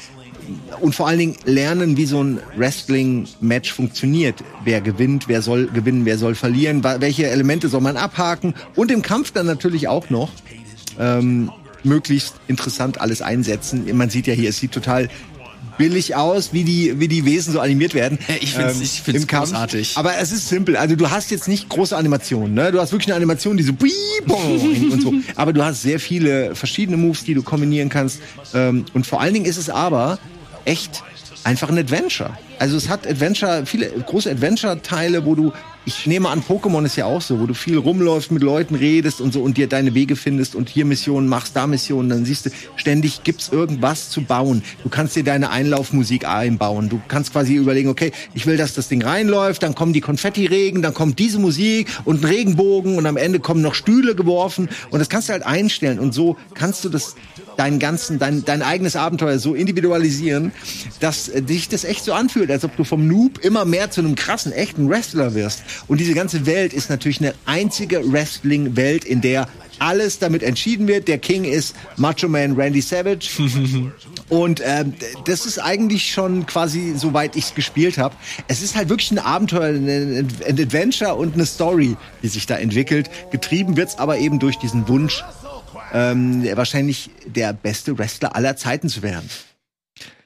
[0.81, 4.35] und vor allen Dingen lernen, wie so ein Wrestling-Match funktioniert.
[4.63, 9.01] Wer gewinnt, wer soll gewinnen, wer soll verlieren, welche Elemente soll man abhaken und im
[9.01, 10.29] Kampf dann natürlich auch noch
[10.99, 11.51] ähm,
[11.83, 13.85] möglichst interessant alles einsetzen.
[13.95, 15.09] Man sieht ja hier, es sieht total
[15.77, 18.19] billig aus, wie die, wie die Wesen so animiert werden.
[18.41, 19.95] Ich find's- ich find's großartig.
[19.95, 20.75] Aber es ist simpel.
[20.75, 22.71] Also du hast jetzt nicht große Animationen, ne?
[22.73, 23.71] Du hast wirklich eine Animation, die so
[24.91, 25.13] und so.
[25.37, 28.19] Aber du hast sehr viele verschiedene Moves, die du kombinieren kannst.
[28.53, 30.19] Ähm, und vor allen Dingen ist es aber
[30.65, 31.03] echt
[31.43, 32.37] einfach ein Adventure.
[32.59, 35.53] Also es hat Adventure, viele große Adventure-Teile, wo du,
[35.85, 39.21] ich nehme an, Pokémon ist ja auch so, wo du viel rumläufst, mit Leuten redest
[39.21, 42.47] und so und dir deine Wege findest und hier Missionen machst, da Missionen, dann siehst
[42.47, 44.61] du, ständig gibt's irgendwas zu bauen.
[44.83, 46.89] Du kannst dir deine Einlaufmusik einbauen.
[46.89, 50.81] Du kannst quasi überlegen, okay, ich will, dass das Ding reinläuft, dann kommen die Konfetti-Regen,
[50.81, 54.99] dann kommt diese Musik und ein Regenbogen und am Ende kommen noch Stühle geworfen und
[54.99, 57.15] das kannst du halt einstellen und so kannst du das
[57.59, 60.53] deinen ganzen, dein, dein eigenes Abenteuer so individualisieren,
[61.01, 63.99] dass äh, dich das echt so anfühlt, als ob du vom Noob immer mehr zu
[63.99, 65.63] einem krassen, echten Wrestler wirst.
[65.87, 69.49] Und diese ganze Welt ist natürlich eine einzige Wrestling-Welt, in der
[69.79, 71.07] alles damit entschieden wird.
[71.07, 73.29] Der King ist Macho Man Randy Savage.
[74.29, 74.93] Und ähm,
[75.25, 78.15] das ist eigentlich schon quasi, soweit ich es gespielt habe.
[78.47, 82.55] Es ist halt wirklich ein Abenteuer, ein, ein Adventure und eine Story, die sich da
[82.55, 83.09] entwickelt.
[83.31, 85.23] Getrieben wird's aber eben durch diesen Wunsch,
[85.93, 89.29] ähm, wahrscheinlich der beste Wrestler aller Zeiten zu werden.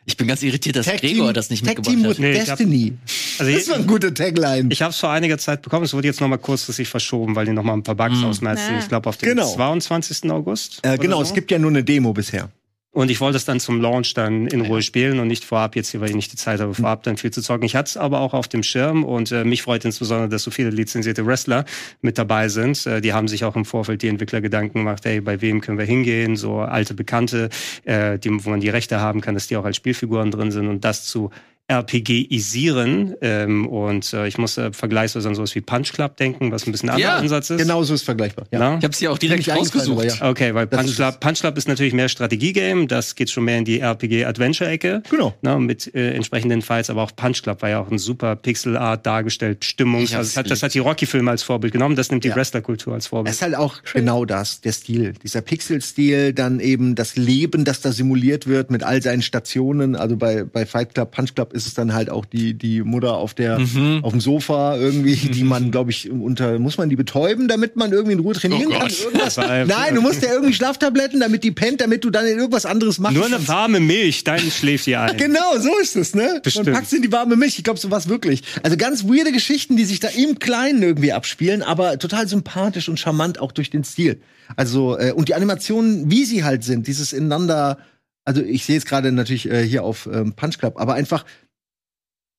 [0.05, 2.19] Ich bin ganz irritiert, dass Tag Gregor Team- das nicht Tag mitgebracht Team hat.
[2.19, 2.93] Nee, ich hab- Destiny.
[3.39, 4.67] Also das war eine gute Tagline.
[4.69, 5.85] Ich habe es vor einiger Zeit bekommen.
[5.85, 8.73] Es wurde jetzt noch mal kurzfristig verschoben, weil die noch mal ein paar Bugs ausmerzen.
[8.75, 8.79] Ah.
[8.79, 9.49] Ich glaube auf den Genau.
[9.53, 10.29] 22.
[10.29, 10.79] August.
[10.83, 11.23] äh, genau, so.
[11.29, 12.49] es gibt ja nur eine Demo bisher.
[12.93, 15.89] Und ich wollte es dann zum Launch dann in Ruhe spielen und nicht vorab jetzt
[15.89, 17.65] hier, weil ich nicht die Zeit habe, vorab dann viel zu zocken.
[17.65, 20.51] Ich hatte es aber auch auf dem Schirm und äh, mich freut insbesondere, dass so
[20.51, 21.65] viele lizenzierte Wrestler
[22.01, 22.85] mit dabei sind.
[22.85, 25.79] Äh, die haben sich auch im Vorfeld die Entwickler Gedanken gemacht, hey, bei wem können
[25.79, 26.35] wir hingehen?
[26.35, 27.49] So alte Bekannte,
[27.83, 30.67] äh, die, wo man die Rechte haben kann, dass die auch als Spielfiguren drin sind
[30.67, 31.31] und das zu
[31.69, 33.15] RPGisieren.
[33.21, 36.71] Ähm, und äh, ich muss äh, vergleichsweise an sowas wie Punch Club denken, was ein
[36.71, 37.57] bisschen anderer Ja, Ansatz ist.
[37.59, 38.45] Genau so ist vergleichbar.
[38.51, 38.59] Ja.
[38.59, 38.77] Na?
[38.77, 40.05] Ich habe sie auch direkt rausgesucht.
[40.05, 40.29] ja.
[40.29, 43.57] Okay, weil Punch ist Club, Punch Club ist natürlich mehr Strategie-Game, das geht schon mehr
[43.57, 45.03] in die RPG-Adventure-Ecke.
[45.09, 45.33] Genau.
[45.41, 49.05] Ne, mit äh, entsprechenden Fights, aber auch Punch Club war ja auch ein super Pixel-Art
[49.05, 50.01] dargestellt, Stimmung.
[50.01, 52.35] Also das, hat, das hat die Rocky-Filme als Vorbild genommen, das nimmt die Ja.
[52.35, 53.33] Wrestler-Kultur als Es Vorbild.
[53.35, 55.13] ist halt auch genau das, der Stil.
[55.23, 59.95] Dieser Pixel-Stil, dann eben das Leben, das da simuliert wird mit all seinen Stationen.
[59.95, 63.13] Also bei, bei Fight Club, Punch Club ist es dann halt auch die, die Mutter
[63.13, 63.99] auf der, Mhm.
[64.03, 67.91] auf dem Sofa irgendwie, die man, glaube ich, unter, muss man die betäuben, damit man
[67.91, 68.89] irgendwie in Ruhe trainieren Oh kann?
[68.89, 69.37] Irgendwas?
[69.37, 72.99] Nein, du musst ja irgendwie Schlaftabletten, damit die pennt, damit du dann in irgendwas anderes
[72.99, 73.15] machst.
[73.15, 75.15] Nur eine warme Milch, dann schläft ihr ein.
[75.23, 76.41] Genau, so ist es, ne?
[76.43, 76.65] Bestimmt.
[76.65, 77.57] Man packt sie in die warme Milch.
[77.57, 78.41] Ich glaube, so was wirklich.
[78.63, 82.99] Also ganz weirde Geschichten, die sich da im Kleinen irgendwie abspielen, aber total sympathisch und
[82.99, 84.19] charmant auch durch den Stil.
[84.55, 87.77] Also, äh, und die Animationen, wie sie halt sind, dieses ineinander,
[88.25, 91.25] also ich sehe es gerade natürlich äh, hier auf ähm, Punch Club, aber einfach,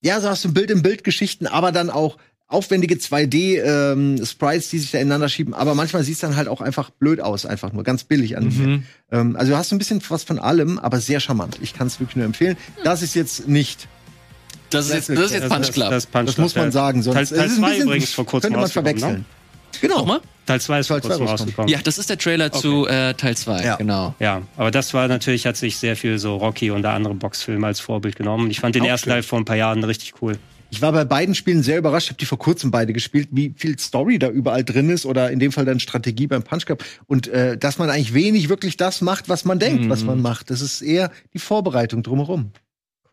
[0.03, 4.69] ja, so hast du Bild in Bild Geschichten, aber dann auch aufwendige 2D ähm, Sprites,
[4.69, 7.47] die sich da ineinander schieben, aber manchmal sieht es dann halt auch einfach blöd aus,
[7.47, 8.45] einfach nur ganz billig an.
[8.45, 8.83] Mhm.
[9.11, 11.59] Ähm, also du hast ein bisschen was von allem, aber sehr charmant.
[11.63, 12.57] Ich kann es wirklich nur empfehlen.
[12.85, 13.89] Das ist jetzt nicht,
[14.71, 15.91] Das ist jetzt, das ist jetzt Punch Club.
[15.91, 16.71] Das, Punch das Club, muss man ja.
[16.73, 17.03] sagen.
[17.03, 19.21] Sonst Teil, es Teil ist ein 2 bisschen- übrigens vor kurzem könnte man rausgekommen, verwechseln.
[19.21, 19.25] Ne?
[19.89, 19.99] Genau.
[20.01, 20.21] Nochmal?
[20.47, 21.31] Teil 2 ist vor Teil zwei kurzem rausgekommen.
[21.31, 21.69] rausgekommen.
[21.69, 23.63] Ja, das ist der Trailer zu äh, Teil 2.
[23.65, 23.77] Ja.
[23.77, 24.15] Genau.
[24.21, 27.81] Ja, aber das war natürlich, hat sich sehr viel so Rocky und andere Boxfilme als
[27.81, 28.51] Vorbild genommen.
[28.51, 29.13] Ich fand den Auch ersten schön.
[29.15, 30.37] Teil vor ein paar Jahren richtig cool.
[30.71, 32.07] Ich war bei beiden Spielen sehr überrascht.
[32.07, 35.31] Ich habe die vor kurzem beide gespielt, wie viel Story da überall drin ist oder
[35.31, 38.77] in dem Fall dann Strategie beim Punch Cup und äh, dass man eigentlich wenig wirklich
[38.77, 39.91] das macht, was man denkt, Mhm.
[39.91, 40.51] was man macht.
[40.51, 42.51] Das ist eher die Vorbereitung drumherum.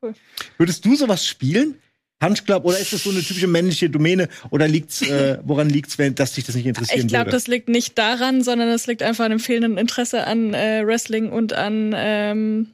[0.02, 0.16] Cool.
[0.58, 1.76] Würdest du sowas spielen?
[2.22, 4.30] Punch Club oder ist das so eine typische männliche Domäne?
[4.52, 7.68] Oder liegt's äh, woran liegt's, wenn dass dich das nicht interessieren Ich glaube, das liegt
[7.68, 11.94] nicht daran, sondern es liegt einfach an dem fehlenden Interesse an äh, Wrestling und an
[11.98, 12.68] ähm,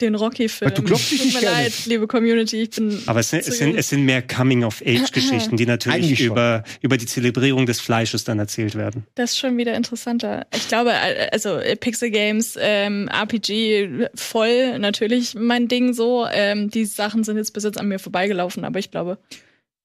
[0.00, 0.70] den Rocky-Film.
[0.70, 3.02] Aber du klopfst dich Tut nicht mir leid, liebe Community, ich bin.
[3.06, 7.80] Aber es es sind, es sind mehr Coming-of-Age-Geschichten, die natürlich über, über die Zelebrierung des
[7.80, 9.04] Fleisches dann erzählt werden.
[9.14, 10.46] Das ist schon wieder interessanter.
[10.54, 10.92] Ich glaube,
[11.32, 16.26] also äh, Pixel Games, ähm, RPG voll natürlich mein Ding so.
[16.30, 19.18] Ähm, die Sachen sind jetzt bis jetzt an mir vorbeigelaufen, aber ich glaube,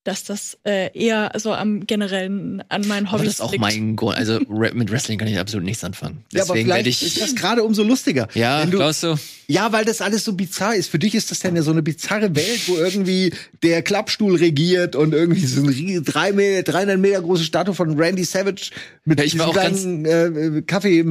[0.06, 3.61] dass das äh, eher so am generellen an meinen Aber Hobbys das ist auch liegt.
[3.61, 4.15] mein Grund.
[4.15, 4.40] Also
[4.73, 6.23] mit Wrestling kann ich absolut nichts anfangen.
[6.32, 7.07] ja, aber Deswegen werde vielleicht ich.
[7.18, 8.27] ist das gerade umso lustiger.
[8.36, 9.15] ja, du, glaubst du?
[9.48, 10.90] Ja, weil das alles so bizarr ist.
[10.90, 13.34] Für dich ist das dann ja so eine bizarre Welt, wo irgendwie
[13.64, 18.23] der Klappstuhl regiert und irgendwie so eine drei Meter, 300 Meter große Statue von Randy
[18.23, 18.69] Savage
[19.06, 20.61] mit Ja, ich war auch ganz- kleinen äh,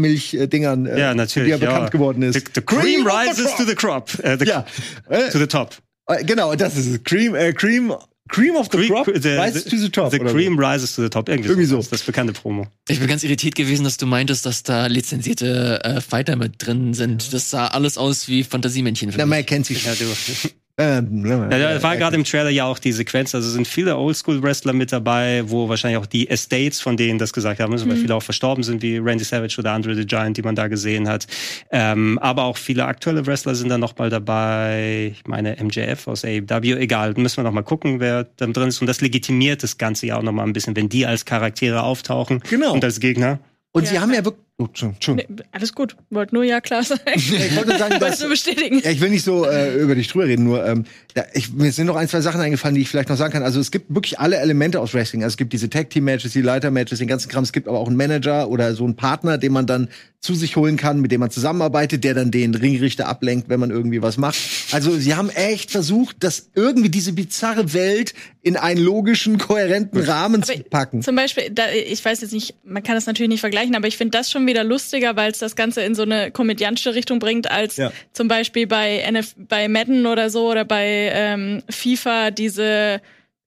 [0.04, 1.48] Kaffeemilch-Dingern, äh, Ja, natürlich.
[1.48, 1.72] die er ja.
[1.72, 2.34] bekannt geworden ist.
[2.34, 3.56] The, the cream the rises crop.
[3.56, 4.10] to the crop.
[4.24, 4.64] Äh, the, Ja,
[5.08, 5.76] äh, To the top.
[6.08, 7.02] äh, genau, das ist es.
[7.04, 7.92] Cream, äh, Cream,
[8.30, 10.10] Cream of the Cre- crop, the- rises to the top.
[10.10, 11.28] The cream rises to the top.
[11.28, 11.80] Irgendwie, Irgendwie so.
[11.82, 11.90] so.
[11.90, 12.66] Das bekannte Promo.
[12.88, 16.94] Ich bin ganz irritiert gewesen, dass du meintest, dass da lizenzierte äh, Fighter mit drin
[16.94, 17.32] sind.
[17.34, 20.50] Das sah alles aus wie Fantasiemännchen für Na, man erkennt sie Ja, schon.
[20.76, 24.90] Ja, da war gerade im Trailer ja auch die Sequenz, also sind viele Oldschool-Wrestler mit
[24.90, 28.22] dabei, wo wahrscheinlich auch die Estates von denen das gesagt haben, müssen, weil viele auch
[28.24, 31.28] verstorben sind, wie Randy Savage oder Andre the Giant, die man da gesehen hat.
[31.70, 35.12] Ähm, aber auch viele aktuelle Wrestler sind da noch mal dabei.
[35.14, 38.80] Ich meine MJF aus AEW, egal, müssen wir noch mal gucken, wer da drin ist.
[38.80, 41.84] Und das legitimiert das Ganze ja auch noch mal ein bisschen, wenn die als Charaktere
[41.84, 42.72] auftauchen Genau.
[42.72, 43.38] und als Gegner.
[43.70, 43.90] Und Ja.
[43.90, 44.43] sie haben ja wirklich.
[44.56, 45.16] Oh, Entschuldigung.
[45.16, 45.96] Nee, alles gut.
[46.10, 47.00] Wollte nur ja klar sein.
[47.14, 48.80] Ich wollte nur sagen, dass, du bestätigen?
[48.84, 51.72] Ja, ich will nicht so äh, über dich drüber reden, nur ähm, da, ich, mir
[51.72, 53.42] sind noch ein, zwei Sachen eingefallen, die ich vielleicht noch sagen kann.
[53.42, 55.24] Also es gibt wirklich alle Elemente aus Wrestling.
[55.24, 57.42] Also es gibt diese Tag-Team-Matches, die Leiter-Matches, den ganzen Kram.
[57.42, 59.88] Es gibt aber auch einen Manager oder so einen Partner, den man dann
[60.24, 63.70] zu sich holen kann, mit dem man zusammenarbeitet, der dann den Ringrichter ablenkt, wenn man
[63.70, 64.38] irgendwie was macht.
[64.72, 70.42] Also sie haben echt versucht, das irgendwie diese bizarre Welt in einen logischen, kohärenten Rahmen
[70.42, 71.02] Aber zu packen.
[71.02, 73.98] Zum Beispiel, da, ich weiß jetzt nicht, man kann das natürlich nicht vergleichen, aber ich
[73.98, 77.50] finde das schon wieder lustiger, weil es das Ganze in so eine komödiantische Richtung bringt,
[77.50, 77.92] als Ja.
[78.12, 83.00] zum Beispiel bei, NF, bei Madden oder so oder bei ähm, FIFA diese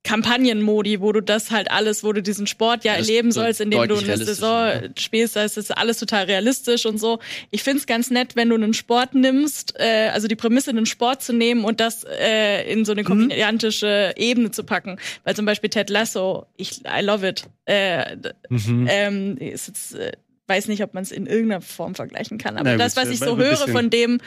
[0.03, 3.59] Kampagnenmodi, wo du das halt alles, wo du diesen Sport ja Das erleben so sollst,
[3.59, 7.19] indem du eine Saison spielst, da ist das alles total realistisch und so.
[7.51, 11.21] Ich find's ganz nett, wenn du einen Sport nimmst, äh, also die Prämisse, einen Sport
[11.23, 14.97] zu nehmen und das äh, in so eine komödiantische Ebene zu packen.
[15.25, 17.43] Weil zum Beispiel Ted Lasso, ich I love it.
[17.65, 18.15] Äh,
[18.49, 18.87] Mhm.
[18.89, 20.13] ähm, ist jetzt, äh,
[20.47, 22.57] weiß nicht, ob man es in irgendeiner Form vergleichen kann.
[22.57, 23.71] Aber Na das, was ich so höre bisschen.
[23.73, 24.19] von dem,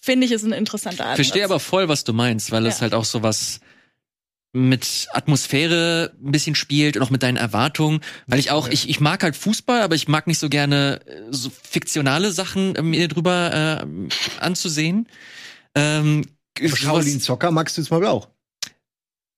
[0.00, 1.16] finde ich, ist ein interessanter Ich Ansatz.
[1.16, 2.82] verstehe aber voll, was du meinst, weil es Ja.
[2.82, 3.60] halt auch so was
[4.56, 9.00] mit Atmosphäre ein bisschen spielt und auch mit deinen Erwartungen, weil ich auch ich ich
[9.00, 13.08] mag halt Fußball, aber ich mag nicht so gerne äh, so fiktionale Sachen äh, mir
[13.08, 15.08] drüber äh, anzusehen.
[15.74, 16.24] Ähm,
[16.62, 18.28] Shaolin Zocker magst du jetzt mal auch.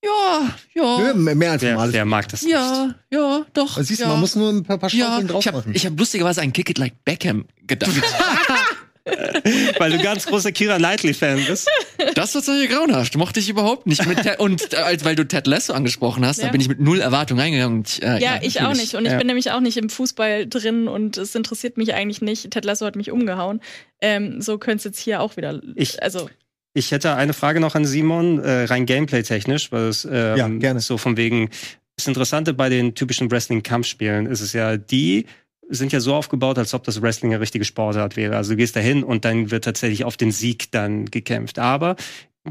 [0.05, 1.93] Ja, ja, Nö, mehr als Wer, normales.
[1.95, 3.77] wer mag das ja, ja, doch.
[3.77, 4.11] Also siehst du, ja.
[4.11, 5.73] man muss nur ein paar, paar ja, Schaufeln drauf ich habe machen.
[5.75, 7.95] ich hab lustigerweise an Kick It Like Beckham gedacht.
[7.95, 8.05] nicht?
[9.79, 11.69] Weil du ganz großer Kira Knightley-Fan bist.
[12.17, 13.17] Das war solche grauenhaft.
[13.17, 14.05] Mochte ich überhaupt nicht.
[14.05, 16.47] Mit Ted, und äh, weil du Ted Lasso angesprochen hast, Ja.
[16.47, 17.79] da bin ich mit null Erwartung reingegangen.
[17.79, 18.97] Und, äh, Ja, ich auch nicht.
[18.97, 19.19] Und ich ja.
[19.19, 22.51] bin nämlich auch nicht im Fußball drin und es interessiert mich eigentlich nicht.
[22.51, 23.61] Ted Lasso hat mich umgehauen.
[24.01, 25.61] Ähm, so könnte es jetzt hier auch wieder.
[25.77, 26.29] Ich- also,
[26.77, 30.81] Ich hätte eine Frage noch an Simon, äh, rein gameplay-technisch, weil es ähm, Ja, gerne.
[30.81, 31.49] so von wegen.
[31.97, 35.25] Das Interessante bei den typischen Wrestling-Kampfspielen ist es ja, die
[35.69, 38.37] sind ja so aufgebaut, als ob das Wrestling eine richtige Sportart wäre.
[38.37, 41.59] Also du gehst dahin und dann wird tatsächlich auf den Sieg dann gekämpft.
[41.59, 41.97] Aber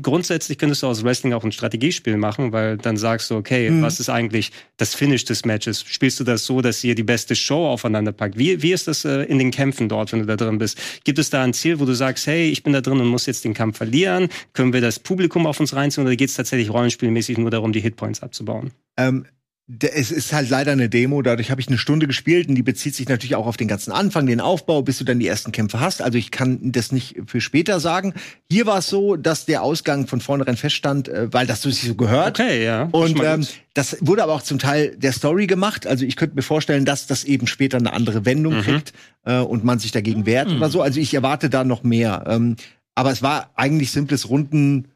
[0.02, 3.82] grundsätzlich könntest du aus Wrestling auch ein Strategiespiel machen, weil dann sagst du, okay, Mhm.
[3.82, 5.84] was ist eigentlich das Finish des Matches?
[5.88, 8.38] Spielst du das so, dass ihr die beste Show aufeinander packt?
[8.38, 10.80] Wie, wie ist das äh, in den Kämpfen dort, wenn du da drin bist?
[11.04, 13.26] Gibt es da ein Ziel, wo du sagst, hey, ich bin da drin und muss
[13.26, 14.30] jetzt den Kampf verlieren?
[14.54, 17.80] Können wir das Publikum auf uns reinziehen oder geht es tatsächlich rollenspielmäßig nur darum, die
[17.82, 18.72] Hitpoints abzubauen?
[18.98, 19.26] Ähm,
[19.68, 22.94] es ist halt leider eine Demo, dadurch habe ich eine Stunde gespielt und die bezieht
[22.94, 25.80] sich natürlich auch auf den ganzen Anfang, den Aufbau, bis du dann die ersten Kämpfe
[25.80, 26.04] hast.
[26.04, 28.14] Also ich kann das nicht für später sagen.
[28.52, 31.88] Hier war es so, dass der Ausgang von vornherein feststand, äh, weil das so sich
[31.88, 32.40] so gehört.
[32.40, 32.90] Okay, ja.
[32.92, 35.88] Und ähm, das wurde aber auch zum Teil der Story gemacht.
[35.88, 38.62] Also ich könnte mir vorstellen, dass das eben später eine andere Wendung Mhm.
[38.62, 38.94] kriegt
[39.26, 40.84] äh, und man sich dagegen wehrt oder so.
[40.84, 42.24] Also ich erwarte da noch mehr.
[42.28, 42.56] Ähm,
[42.94, 44.90] aber es war eigentlich simples Runden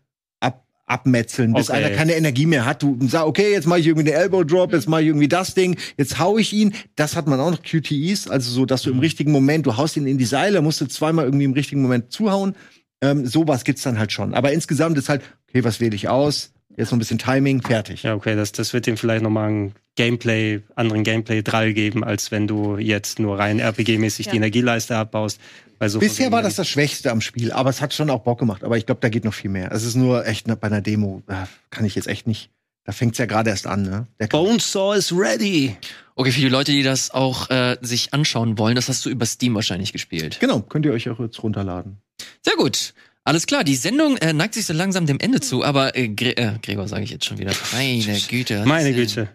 [0.90, 1.84] abmetzeln, bis Okay.
[1.86, 2.82] einer keine Energie mehr hat.
[2.84, 5.54] Du sagst, okay, jetzt mache ich irgendwie den Elbow Drop, jetzt mache ich irgendwie das
[5.54, 6.74] Ding, jetzt hau ich ihn.
[6.96, 9.98] Das hat man auch noch QTEs, also so, dass du im richtigen Moment, du haust
[9.98, 12.56] ihn in die Seile, musst du zweimal irgendwie im richtigen Moment zuhauen.
[13.02, 14.34] Ähm, sowas gibt's dann halt schon.
[14.34, 16.52] Aber insgesamt ist halt, okay, was wähle ich aus?
[16.76, 18.04] Jetzt noch ein bisschen Timing, fertig.
[18.04, 22.48] Ja, okay, das, das wird dem vielleicht nochmal einen Gameplay, anderen Gameplay-Drall geben, als wenn
[22.48, 24.32] du jetzt nur rein RPG-mäßig Ja.
[24.32, 25.42] die Energieleiste abbaust.
[25.78, 28.40] Weil so Bisher war das das Schwächste am Spiel, aber es hat schon auch Bock
[28.40, 28.64] gemacht.
[28.64, 29.72] Aber ich glaube, da geht noch viel mehr.
[29.74, 31.34] Es ist nur echt ne- bei einer Demo, äh,
[31.70, 32.50] kann ich jetzt echt nicht.
[32.86, 34.08] Da fängt's ja gerade erst an, ne?
[34.22, 35.76] Der Bonesaw is ready.
[36.16, 39.26] Okay, für die Leute, die das auch äh, sich anschauen wollen, das hast du über
[39.26, 40.38] Steam wahrscheinlich gespielt.
[40.40, 41.98] genau, könnt ihr euch auch jetzt runterladen.
[42.44, 42.94] Sehr gut.
[43.26, 46.36] Alles klar, die Sendung äh, neigt sich so langsam dem Ende zu, aber äh, Gre
[46.38, 47.52] äh, Gregor sage ich jetzt schon wieder.
[47.74, 48.64] Meine Güte.
[48.66, 49.30] Meine äh, Güte.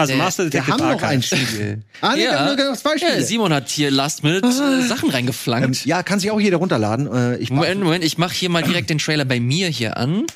[0.00, 1.82] Also Der- Master Wir Detective haben noch ein Spiel.
[2.00, 2.30] ah, nee, Ja.
[2.32, 3.22] wir haben nur noch zwei Ja, Spiele.
[3.22, 5.84] Simon hat hier Last Minute äh, Sachen ähm, reingeflankt.
[5.86, 7.06] ja, kann sich auch jeder runterladen.
[7.12, 10.26] Äh, ich Moment, Moment, ich mache hier mal direkt den Trailer bei mir hier an.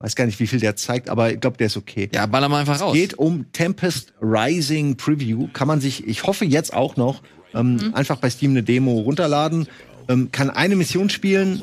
[0.00, 2.08] weiß gar nicht, wie viel der zeigt, aber ich glaube, der ist okay.
[2.14, 2.94] Ja, baller mal einfach Es raus.
[2.94, 5.48] geht um Tempest Rising Preview.
[5.52, 7.22] Kann man sich, ich hoffe jetzt auch noch,
[7.54, 9.68] ähm, einfach bei Steam eine Demo runterladen.
[10.08, 11.62] Ähm, kann eine Mission spielen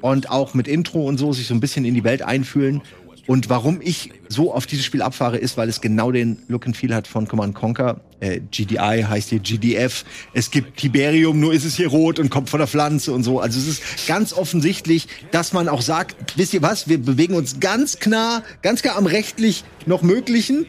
[0.00, 2.82] und auch mit Intro und so sich so ein bisschen in die Welt einfühlen.
[3.26, 6.76] Und warum ich so auf dieses Spiel abfahre, ist, weil es genau den Look and
[6.76, 8.00] Feel hat von Command Conquer.
[8.20, 10.04] Äh, GDI heißt hier GDF.
[10.32, 13.40] Es gibt Tiberium, nur ist es hier rot und kommt von der Pflanze und so.
[13.40, 17.58] Also es ist ganz offensichtlich, dass man auch sagt, wisst ihr was, wir bewegen uns
[17.58, 20.66] ganz klar, ganz klar am rechtlich noch Möglichen.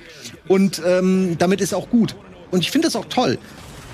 [0.47, 2.15] Und ähm, damit ist auch gut.
[2.49, 3.37] Und ich finde das auch toll.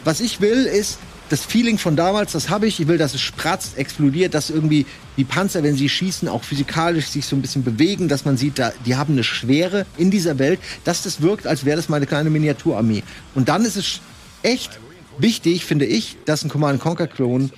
[0.06, 1.00] Was ich will, ist
[1.34, 2.80] das Feeling von damals, das habe ich.
[2.80, 4.86] Ich will, dass es spratzt, explodiert, dass irgendwie
[5.18, 8.60] die Panzer, wenn sie schießen, auch physikalisch sich so ein bisschen bewegen, dass man sieht,
[8.60, 11.96] da, die haben eine Schwere in dieser Welt, dass das wirkt, als wäre das mal
[11.96, 13.02] eine kleine Miniaturarmee.
[13.34, 14.00] Und dann ist es
[14.44, 14.80] echt
[15.18, 17.50] wichtig, finde ich, dass ein Command Conquer Klon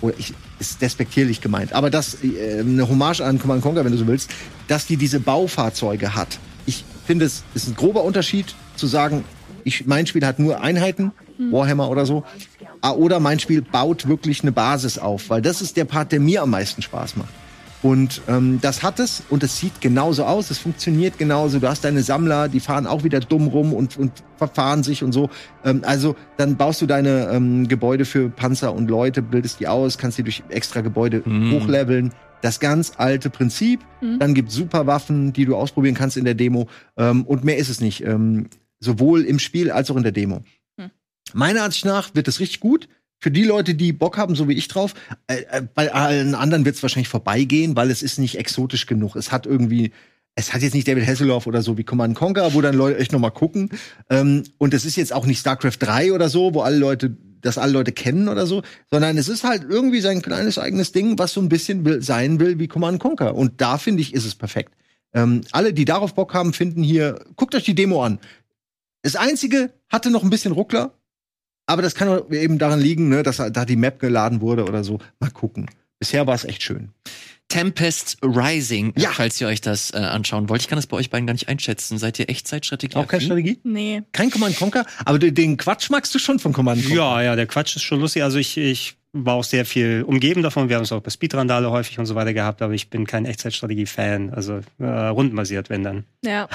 [0.00, 3.98] oder ich, ist despektierlich gemeint, aber das äh, eine Hommage an Command Conquer, wenn du
[3.98, 4.32] so willst,
[4.66, 6.40] dass die diese Baufahrzeuge hat.
[6.66, 9.24] Ich finde, es ist ein grober Unterschied zu sagen,
[9.62, 12.24] ich, mein Spiel hat nur Einheiten, Warhammer oder so,
[12.82, 16.42] oder mein Spiel baut wirklich eine Basis auf, weil das ist der Part, der mir
[16.42, 17.28] am meisten Spaß macht.
[17.82, 21.60] Und ähm, das hat es und es sieht genauso aus, es funktioniert genauso.
[21.60, 25.12] Du hast deine Sammler, die fahren auch wieder dumm rum und, und verfahren sich und
[25.12, 25.30] so.
[25.64, 29.96] Ähm, also dann baust du deine ähm, Gebäude für Panzer und Leute, bildest die aus,
[29.96, 31.52] kannst die durch extra Gebäude Mhm.
[31.52, 32.12] hochleveln.
[32.42, 33.80] Das ganz alte Prinzip.
[34.18, 36.68] Dann gibt's Superwaffen, die du ausprobieren kannst in der Demo.
[36.98, 38.02] Ähm, und mehr ist es nicht.
[38.04, 38.48] Ähm,
[38.78, 40.42] sowohl im Spiel als auch in der Demo.
[41.34, 42.88] Meiner Ansicht nach wird es richtig gut.
[43.18, 44.94] Für die Leute, die Bock haben, so wie ich drauf.
[45.26, 49.14] Äh, äh, bei allen anderen wird es wahrscheinlich vorbeigehen, weil es ist nicht exotisch genug.
[49.14, 49.92] Es hat irgendwie,
[50.34, 53.12] es hat jetzt nicht David Hasselhoff oder so wie Command Conquer, wo dann Leute echt
[53.12, 53.68] noch mal gucken.
[54.08, 57.58] Ähm, und es ist jetzt auch nicht StarCraft 3 oder so, wo alle Leute, das
[57.58, 61.34] alle Leute kennen oder so, sondern es ist halt irgendwie sein kleines eigenes Ding, was
[61.34, 63.34] so ein bisschen will, sein will wie Command Conquer.
[63.34, 64.72] Und da finde ich, ist es perfekt.
[65.12, 68.18] Ähm, alle, die darauf Bock haben, finden hier, guckt euch die Demo an.
[69.02, 70.94] Das einzige hatte noch ein bisschen Ruckler,
[71.70, 74.84] aber das kann auch eben daran liegen, ne, dass da die Map geladen wurde oder
[74.84, 74.98] so.
[75.18, 75.66] Mal gucken.
[75.98, 76.90] Bisher war es echt schön.
[77.48, 79.10] Tempest Rising, Ja.
[79.10, 80.60] falls ihr euch das äh, anschauen wollt.
[80.62, 81.98] Ich kann das bei euch beiden gar nicht einschätzen.
[81.98, 82.94] Seid ihr Echtzeitstrategie?
[82.96, 83.58] Auch keine Strategie?
[83.64, 84.02] Nee.
[84.12, 84.86] Kein Command Conquer?
[85.04, 86.96] Aber den- Quatsch magst du schon von Command Conquer.
[86.96, 88.22] Ja, ja, der Quatsch ist schon lustig.
[88.22, 90.68] Also ich, ich war auch sehr viel umgeben davon.
[90.68, 93.24] Wir haben es auch bei Speedrandale häufig und so weiter gehabt, aber ich bin kein
[93.24, 94.30] Echtzeitstrategie-Fan.
[94.32, 96.04] Also äh, rundenbasiert, wenn dann.
[96.24, 96.48] Ja.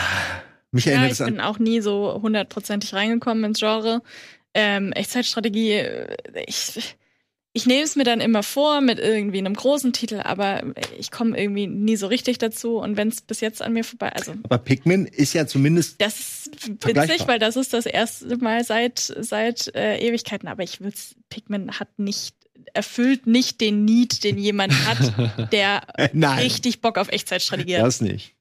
[0.72, 4.02] Mich Ja, erinnert ich es bin auch nie so hundertprozentig reingekommen ins Genre.
[4.57, 6.15] Ähm, Echtzeitstrategie, äh,
[6.48, 6.95] ich,
[7.52, 10.64] ich nehme es mir dann immer vor mit irgendwie einem großen Titel, aber
[10.98, 12.77] ich komme irgendwie nie so richtig dazu.
[12.77, 16.02] Und wenn es bis jetzt an mir vorbei, also Aber Pikmin ist ja zumindest.
[16.02, 20.48] das ist witzig, weil das ist das erste Mal seit seit äh, Ewigkeiten.
[20.48, 20.98] Aber ich würde
[21.30, 22.36] Pikmin hat nicht
[22.73, 25.82] erfüllt nicht den Need, den jemand hat, der
[26.14, 27.84] richtig Bock auf Echtzeitstrategie hat.
[27.84, 28.35] das nicht.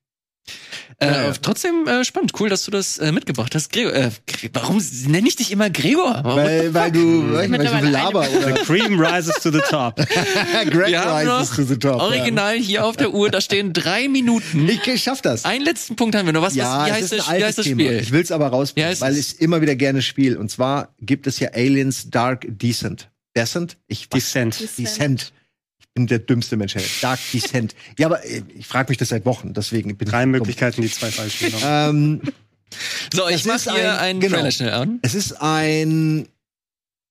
[0.98, 1.32] Äh, Ja, ja.
[1.40, 3.72] Trotzdem äh, spannend, cool, dass du das äh, mitgebracht hast.
[3.72, 4.10] Gregor, äh,
[4.52, 6.20] warum nenne ich dich immer Gregor?
[6.22, 6.42] Warum?
[6.42, 9.96] Weil, weil du, weil ich so laber oder Cream rises to the top.
[10.70, 12.00] Greg Wir haben rises noch to the top.
[12.00, 14.68] Original hier auf der Uhr, da stehen drei Minuten.
[14.68, 14.74] Ja.
[14.74, 15.44] Ich, ich schaff das.
[15.44, 16.42] Einen letzten Punkt haben wir noch.
[16.42, 17.82] Was, ja, was, wie, heißt ist ein das, wie altes heißt das Thema.
[17.82, 18.00] Spiel?
[18.00, 20.38] Ich will es aber rausbringen, weil ich es immer wieder gerne spiele.
[20.38, 23.10] Und zwar gibt es ja Aliens Dark Descent.
[23.36, 23.76] Descent?
[23.88, 24.20] Ich was?
[24.20, 24.60] Descent.
[24.78, 25.32] Descent.
[25.96, 26.74] Ich bin der dümmste Mensch.
[27.02, 27.76] Dark Descent.
[28.00, 30.30] ja, aber äh, ich frage mich das seit Wochen, deswegen bin Drei ich dumm.
[30.32, 32.20] Möglichkeiten, die zwei falsch genommen.
[32.24, 32.32] Ähm,
[33.14, 34.38] So, ich Es mach ist hier ein- einen genau.
[34.38, 34.98] Trailer schnell an.
[35.02, 36.26] Es ist ein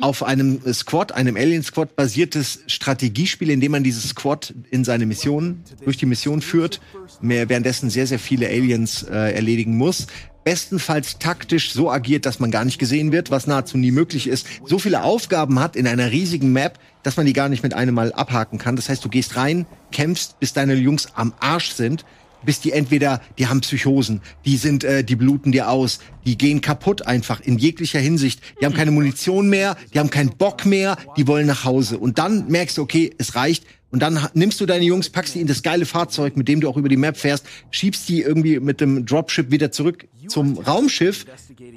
[0.02, 5.06] auf einem Squad, einem Alien Squad basiertes Strategiespiel, in dem man dieses Squad in seine
[5.06, 6.82] Mission, durch die Mission führt,
[7.22, 10.08] mehr, währenddessen sehr, sehr viele Aliens äh, erledigen muss.
[10.44, 14.48] Bestenfalls taktisch so agiert, dass man gar nicht gesehen wird, was nahezu nie möglich ist.
[14.66, 17.96] So viele Aufgaben hat in einer riesigen Map, dass man die gar nicht mit einem
[17.96, 18.76] Mal abhaken kann.
[18.76, 22.06] Das heißt, du gehst rein, kämpfst, bis deine Jungs am Arsch sind
[22.46, 26.62] bis die entweder, die haben Psychosen, die sind, äh, die bluten dir aus, die gehen
[26.62, 28.42] kaputt einfach in jeglicher Hinsicht.
[28.60, 31.98] Die haben keine Munition mehr, die haben keinen Bock mehr, die wollen nach Hause.
[31.98, 33.66] Und dann merkst du, okay, es reicht.
[33.94, 36.68] Und dann nimmst du deine Jungs, packst die in das geile Fahrzeug, mit dem du
[36.68, 41.28] auch über die Map fährst, schiebst die irgendwie mit dem Dropship wieder zurück zum Raumschiff.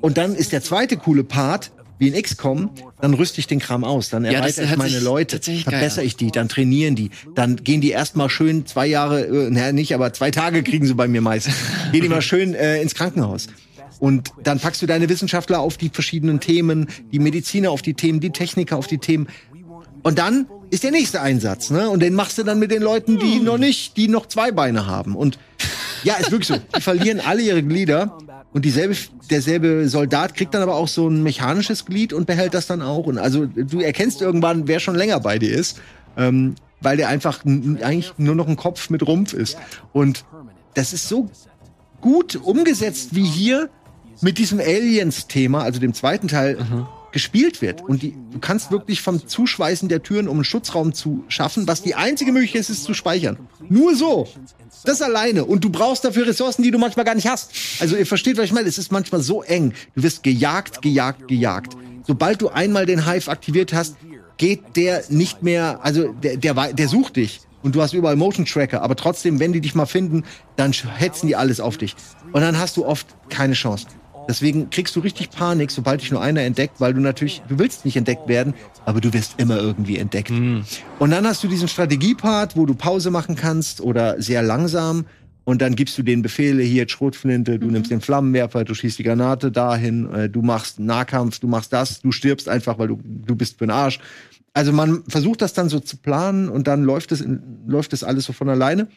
[0.01, 2.71] Und dann ist der zweite coole Part, wie in XCOM,
[3.03, 6.17] dann rüste ich den Kram aus, dann Ja, erweitere ich hört meine Leute, verbessere ich
[6.17, 10.13] die, dann trainieren die, dann gehen die erstmal schön zwei Jahre, äh, naja, nicht, aber
[10.15, 11.49] zwei Tage kriegen sie bei mir meist,
[11.93, 13.49] gehen die mal schön äh, ins Krankenhaus.
[13.99, 18.21] Und dann packst du deine Wissenschaftler auf die verschiedenen Themen, die Mediziner auf die Themen,
[18.21, 19.29] die Techniker auf die Themen.
[20.03, 21.89] Und dann ist der nächste Einsatz, ne?
[21.89, 24.87] Und den machst du dann mit den Leuten, die noch nicht, die noch zwei Beine
[24.87, 25.17] haben.
[25.17, 25.39] Und
[26.05, 26.57] ja, ist wirklich so.
[26.77, 28.19] Die verlieren alle ihre Glieder
[28.53, 28.95] und dieselbe,
[29.31, 33.07] derselbe Soldat kriegt dann aber auch so ein mechanisches Glied und behält das dann auch.
[33.07, 35.81] Und also du erkennst irgendwann, wer schon länger bei dir ist,
[36.19, 39.57] ähm, weil der einfach eigentlich nur noch ein Kopf mit Rumpf ist.
[39.95, 40.27] Und
[40.75, 41.31] das ist so
[42.03, 43.71] gut umgesetzt wie hier
[44.21, 46.59] mit diesem Aliens-Thema, also dem zweiten Teil,
[47.13, 47.83] gespielt wird.
[47.83, 51.83] Und die, du kannst wirklich vom Zuschweißen der Türen, um einen Schutzraum zu schaffen, was
[51.83, 53.39] die einzige Möglichkeit ist, ist zu speichern.
[53.69, 54.29] Nur so.
[54.85, 55.45] Das alleine.
[55.45, 57.51] Und du brauchst dafür Ressourcen, die du manchmal gar nicht hast.
[57.81, 58.69] Also ihr versteht, was ich meine.
[58.69, 59.73] Es ist manchmal so eng.
[59.95, 61.77] Du wirst gejagt, gejagt, gejagt.
[62.07, 63.97] Sobald du einmal den Hive aktiviert hast,
[64.37, 67.41] geht der nicht mehr, also der, der, der sucht dich.
[67.63, 70.25] Und du hast überall Motion Tracker, aber trotzdem, wenn die dich mal finden,
[70.55, 71.97] dann hetzen die alles auf dich.
[72.33, 73.87] Und dann hast du oft keine Chance.
[74.29, 77.85] Deswegen kriegst du richtig Panik, sobald dich nur einer entdeckt, weil du natürlich, du willst
[77.85, 78.55] nicht entdeckt werden,
[78.85, 80.31] aber du wirst immer irgendwie entdeckt.
[80.99, 85.07] Und dann hast du diesen Strategiepart, wo du Pause machen kannst oder sehr langsam.
[85.45, 89.05] Und dann gibst du den Befehle, hier Schrotflinte, du nimmst den Flammenwerfer, du schießt die
[89.05, 93.37] Granate dahin, äh, du machst Nahkampf, du machst das, du stirbst einfach, weil du, du
[93.37, 94.01] bist für den Arsch.
[94.55, 97.25] Also man versucht das dann so zu planen und dann läuft es,
[97.65, 98.89] läuft es alles so von alleine.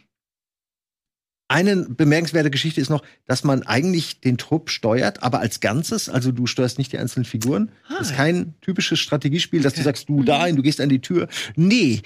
[1.52, 6.08] Eine bemerkenswerte Geschichte ist noch, dass man eigentlich den Trupp steuert, aber als Ganzes.
[6.08, 7.72] Also du steuerst nicht die einzelnen Figuren.
[7.90, 11.28] das ist kein typisches Strategiespiel, dass du sagst, du dahin, du gehst an die Tür.
[11.56, 12.02] Nee.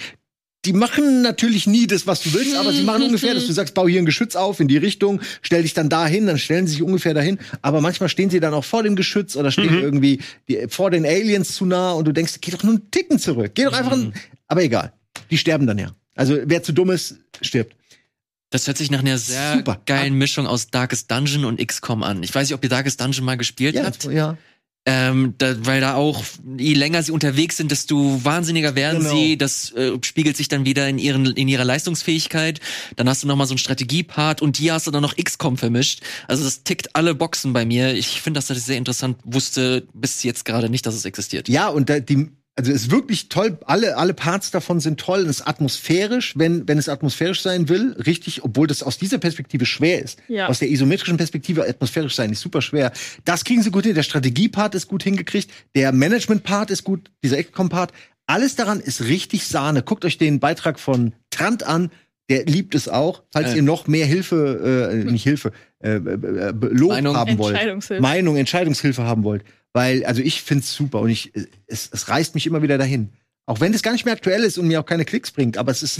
[0.64, 3.74] Die machen natürlich nie das, was du willst, aber sie machen ungefähr, dass du sagst,
[3.74, 6.76] bau hier ein Geschütz auf in die Richtung, stell dich dann dahin, dann stellen sie
[6.76, 7.38] sich ungefähr dahin.
[7.61, 11.06] Aber manchmal stehen sie dann auch vor dem Geschütz oder stehen irgendwie die, vor den
[11.06, 13.52] Aliens zu nah und du denkst, geh doch nur einen Ticken zurück.
[13.56, 14.14] Geh doch einfach, einen,
[14.48, 14.94] aber egal.
[15.30, 15.91] Die sterben dann ja.
[16.15, 17.76] Also wer zu dumm ist, stirbt.
[18.53, 19.81] Das hört sich nach einer sehr Super.
[19.88, 22.21] geilen Mischung aus Darkest Dungeon und XCOM an.
[22.21, 24.03] Ich weiß nicht, ob ihr Darkest Dungeon mal gespielt Ja, habt.
[24.05, 24.38] ja.
[24.85, 26.23] Ähm, da, weil da auch,
[26.57, 29.15] je länger sie unterwegs sind, desto wahnsinniger werden Genau.
[29.15, 29.38] sie.
[29.38, 32.59] Das äh, spiegelt sich dann wieder in, ihren, in ihrer Leistungsfähigkeit.
[32.97, 35.57] Dann hast du noch mal so einen Strategiepart und hier hast du dann noch XCOM
[35.57, 36.01] vermischt.
[36.27, 37.93] Also das tickt alle Boxen bei mir.
[37.95, 39.17] Ich finde das sehr interessant.
[39.23, 41.47] Wusste bis jetzt gerade nicht, dass es existiert.
[41.49, 43.57] Ja, und da, die, also es ist wirklich toll.
[43.65, 45.21] Alle, alle Parts davon sind toll.
[45.21, 49.65] Es ist atmosphärisch, wenn, wenn es atmosphärisch sein will, richtig, obwohl das aus dieser Perspektive
[49.65, 50.19] schwer ist.
[50.27, 50.47] Ja.
[50.47, 52.91] Aus der isometrischen Perspektive atmosphärisch sein ist super schwer.
[53.25, 53.95] Das kriegen sie gut hin.
[53.95, 55.49] Der Strategiepart ist gut hingekriegt.
[55.75, 57.09] Der Management-Part ist gut.
[57.23, 57.91] Dieser XCOM-Part.
[58.27, 59.81] Alles daran ist richtig Sahne.
[59.81, 61.89] Guckt euch den Beitrag von Trant an.
[62.30, 63.23] der liebt es auch.
[63.34, 63.57] Falls Äh.
[63.57, 65.51] ihr noch mehr Hilfe, äh, nicht Hilfe,
[65.84, 67.17] äh, äh, äh, Lob Meinung.
[67.17, 67.53] haben wollt.
[67.55, 68.01] Entscheidungshilfe.
[68.01, 69.43] Meinung, Entscheidungshilfe haben wollt.
[69.73, 71.31] Weil, also ich find's super und ich,
[71.67, 73.09] es, es reißt mich immer wieder dahin.
[73.45, 75.71] Auch wenn es gar nicht mehr aktuell ist und mir auch keine Klicks bringt, aber
[75.71, 75.99] es ist,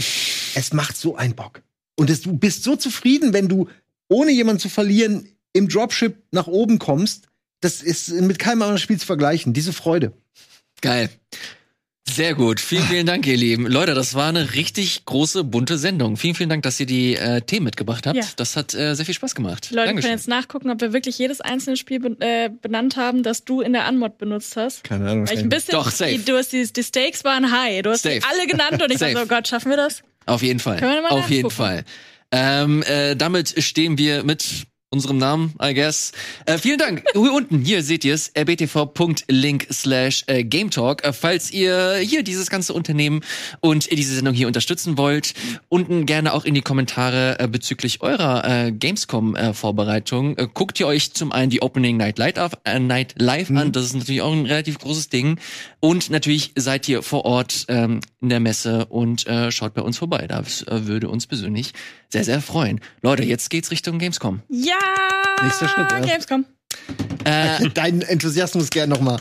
[0.54, 1.62] es macht so einen Bock.
[1.96, 3.68] Und es, du bist so zufrieden, wenn du,
[4.08, 7.28] ohne jemanden zu verlieren, im Dropship nach oben kommst.
[7.60, 9.52] Das ist mit keinem anderen Spiel zu vergleichen.
[9.52, 10.12] Diese Freude.
[10.80, 11.08] Geil.
[12.08, 12.60] Sehr gut.
[12.60, 13.66] Vielen, vielen Dank, ihr Lieben.
[13.66, 16.16] Leute, das war eine richtig große, bunte Sendung.
[16.16, 18.16] Vielen, vielen Dank, dass ihr die äh, Themen mitgebracht habt.
[18.16, 18.24] Ja.
[18.36, 19.70] Das hat äh, sehr viel Spaß gemacht.
[19.70, 20.02] Leute Dankeschön.
[20.02, 23.62] können jetzt nachgucken, ob wir wirklich jedes einzelne Spiel be äh, benannt haben, das du
[23.62, 24.84] in der Anmod benutzt hast.
[24.84, 25.26] Keine Ahnung.
[25.28, 26.12] Weil ich ein bisschen, Doch, safe.
[26.12, 27.82] Die, du hast die, die Stakes waren high.
[27.82, 28.20] Du hast Safe.
[28.20, 30.02] die alle genannt und ich dachte, oh Gott, schaffen wir das?
[30.26, 30.78] Auf jeden Fall.
[30.78, 31.56] Können wir mal Auf jeden nachgucken.
[31.56, 31.84] Fall.
[32.30, 36.12] Ähm, äh, damit stehen wir mit unserem Namen, I guess.
[36.46, 37.02] Äh, vielen Dank.
[37.12, 41.04] Hier unten, hier seht ihr es, rbtv.link slash äh, Gametalk.
[41.04, 43.22] Äh, falls ihr hier dieses ganze Unternehmen
[43.60, 45.34] und diese Sendung hier unterstützen wollt,
[45.68, 50.38] unten gerne auch in die Kommentare äh, bezüglich eurer äh, Gamescom-Vorbereitung.
[50.38, 53.86] Äh, guckt ihr euch zum einen die Opening Night Live, auf, Night Live an, das
[53.86, 55.40] ist natürlich auch ein relativ großes Ding.
[55.80, 60.26] Und natürlich seid ihr vor Ort ähm, in der Messe und schaut bei uns vorbei.
[60.28, 61.72] Das würde uns persönlich
[62.14, 62.80] sehr, sehr freuen.
[63.02, 64.40] Leute, jetzt geht's Richtung Gamescom.
[64.48, 64.76] Ja!
[65.42, 65.98] Nächster Schritt, ja.
[65.98, 66.44] Gamescom.
[67.24, 69.20] Äh, Deinen Enthusiasmus gern noch mal.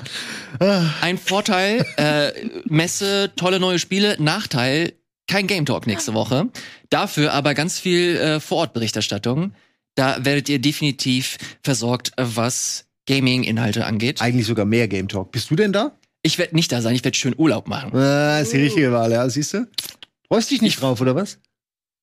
[1.02, 2.32] ein Vorteil, äh,
[2.66, 4.16] Messe, tolle neue Spiele.
[4.20, 4.94] Nachteil,
[5.28, 6.50] kein Game Talk nächste Woche.
[6.92, 9.54] Dafür aber ganz viel äh, Vorortberichterstattung.
[9.96, 14.22] Da werdet ihr definitiv versorgt, was Gaming-Inhalte angeht.
[14.22, 15.32] Eigentlich sogar mehr Game Talk.
[15.32, 15.98] Bist du denn da?
[16.22, 17.92] Ich werde nicht da sein, ich werde schön Urlaub machen.
[17.96, 19.68] Äh, ist die richtige Wahl, ja, siehst du?
[20.28, 21.40] Freust dich nicht drauf, oder was?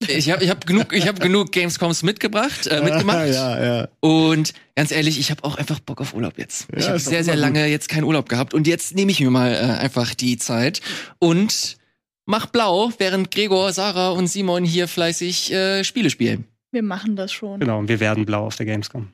[0.09, 3.29] Ich habe ich hab genug, ich hab genug Gamescoms mitgebracht, äh, mitgemacht.
[3.29, 3.89] Ja, ja.
[4.01, 6.69] Und ganz ehrlich, ich habe auch einfach Bock auf Urlaub jetzt.
[6.75, 7.55] ich Ja, habe ist doch sehr, sehr immer gut.
[7.57, 10.81] lange jetzt keinen Urlaub gehabt und jetzt nehme ich mir mal äh, einfach die Zeit
[11.19, 11.77] und
[12.25, 16.45] mach blau, während Gregor, Sarah und Simon hier fleißig äh, Spiele spielen.
[16.73, 17.61] Wir machen das schon.
[17.61, 19.09] Genau, und wir werden blau auf der Gamescom.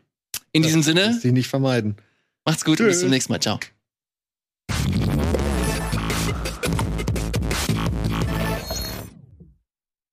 [0.53, 1.97] In diesem Sinne, dich nicht vermeiden.
[2.45, 3.01] macht's gut und bis Tschüss.
[3.01, 3.41] zum nächsten Mal.
[3.41, 3.59] Ciao.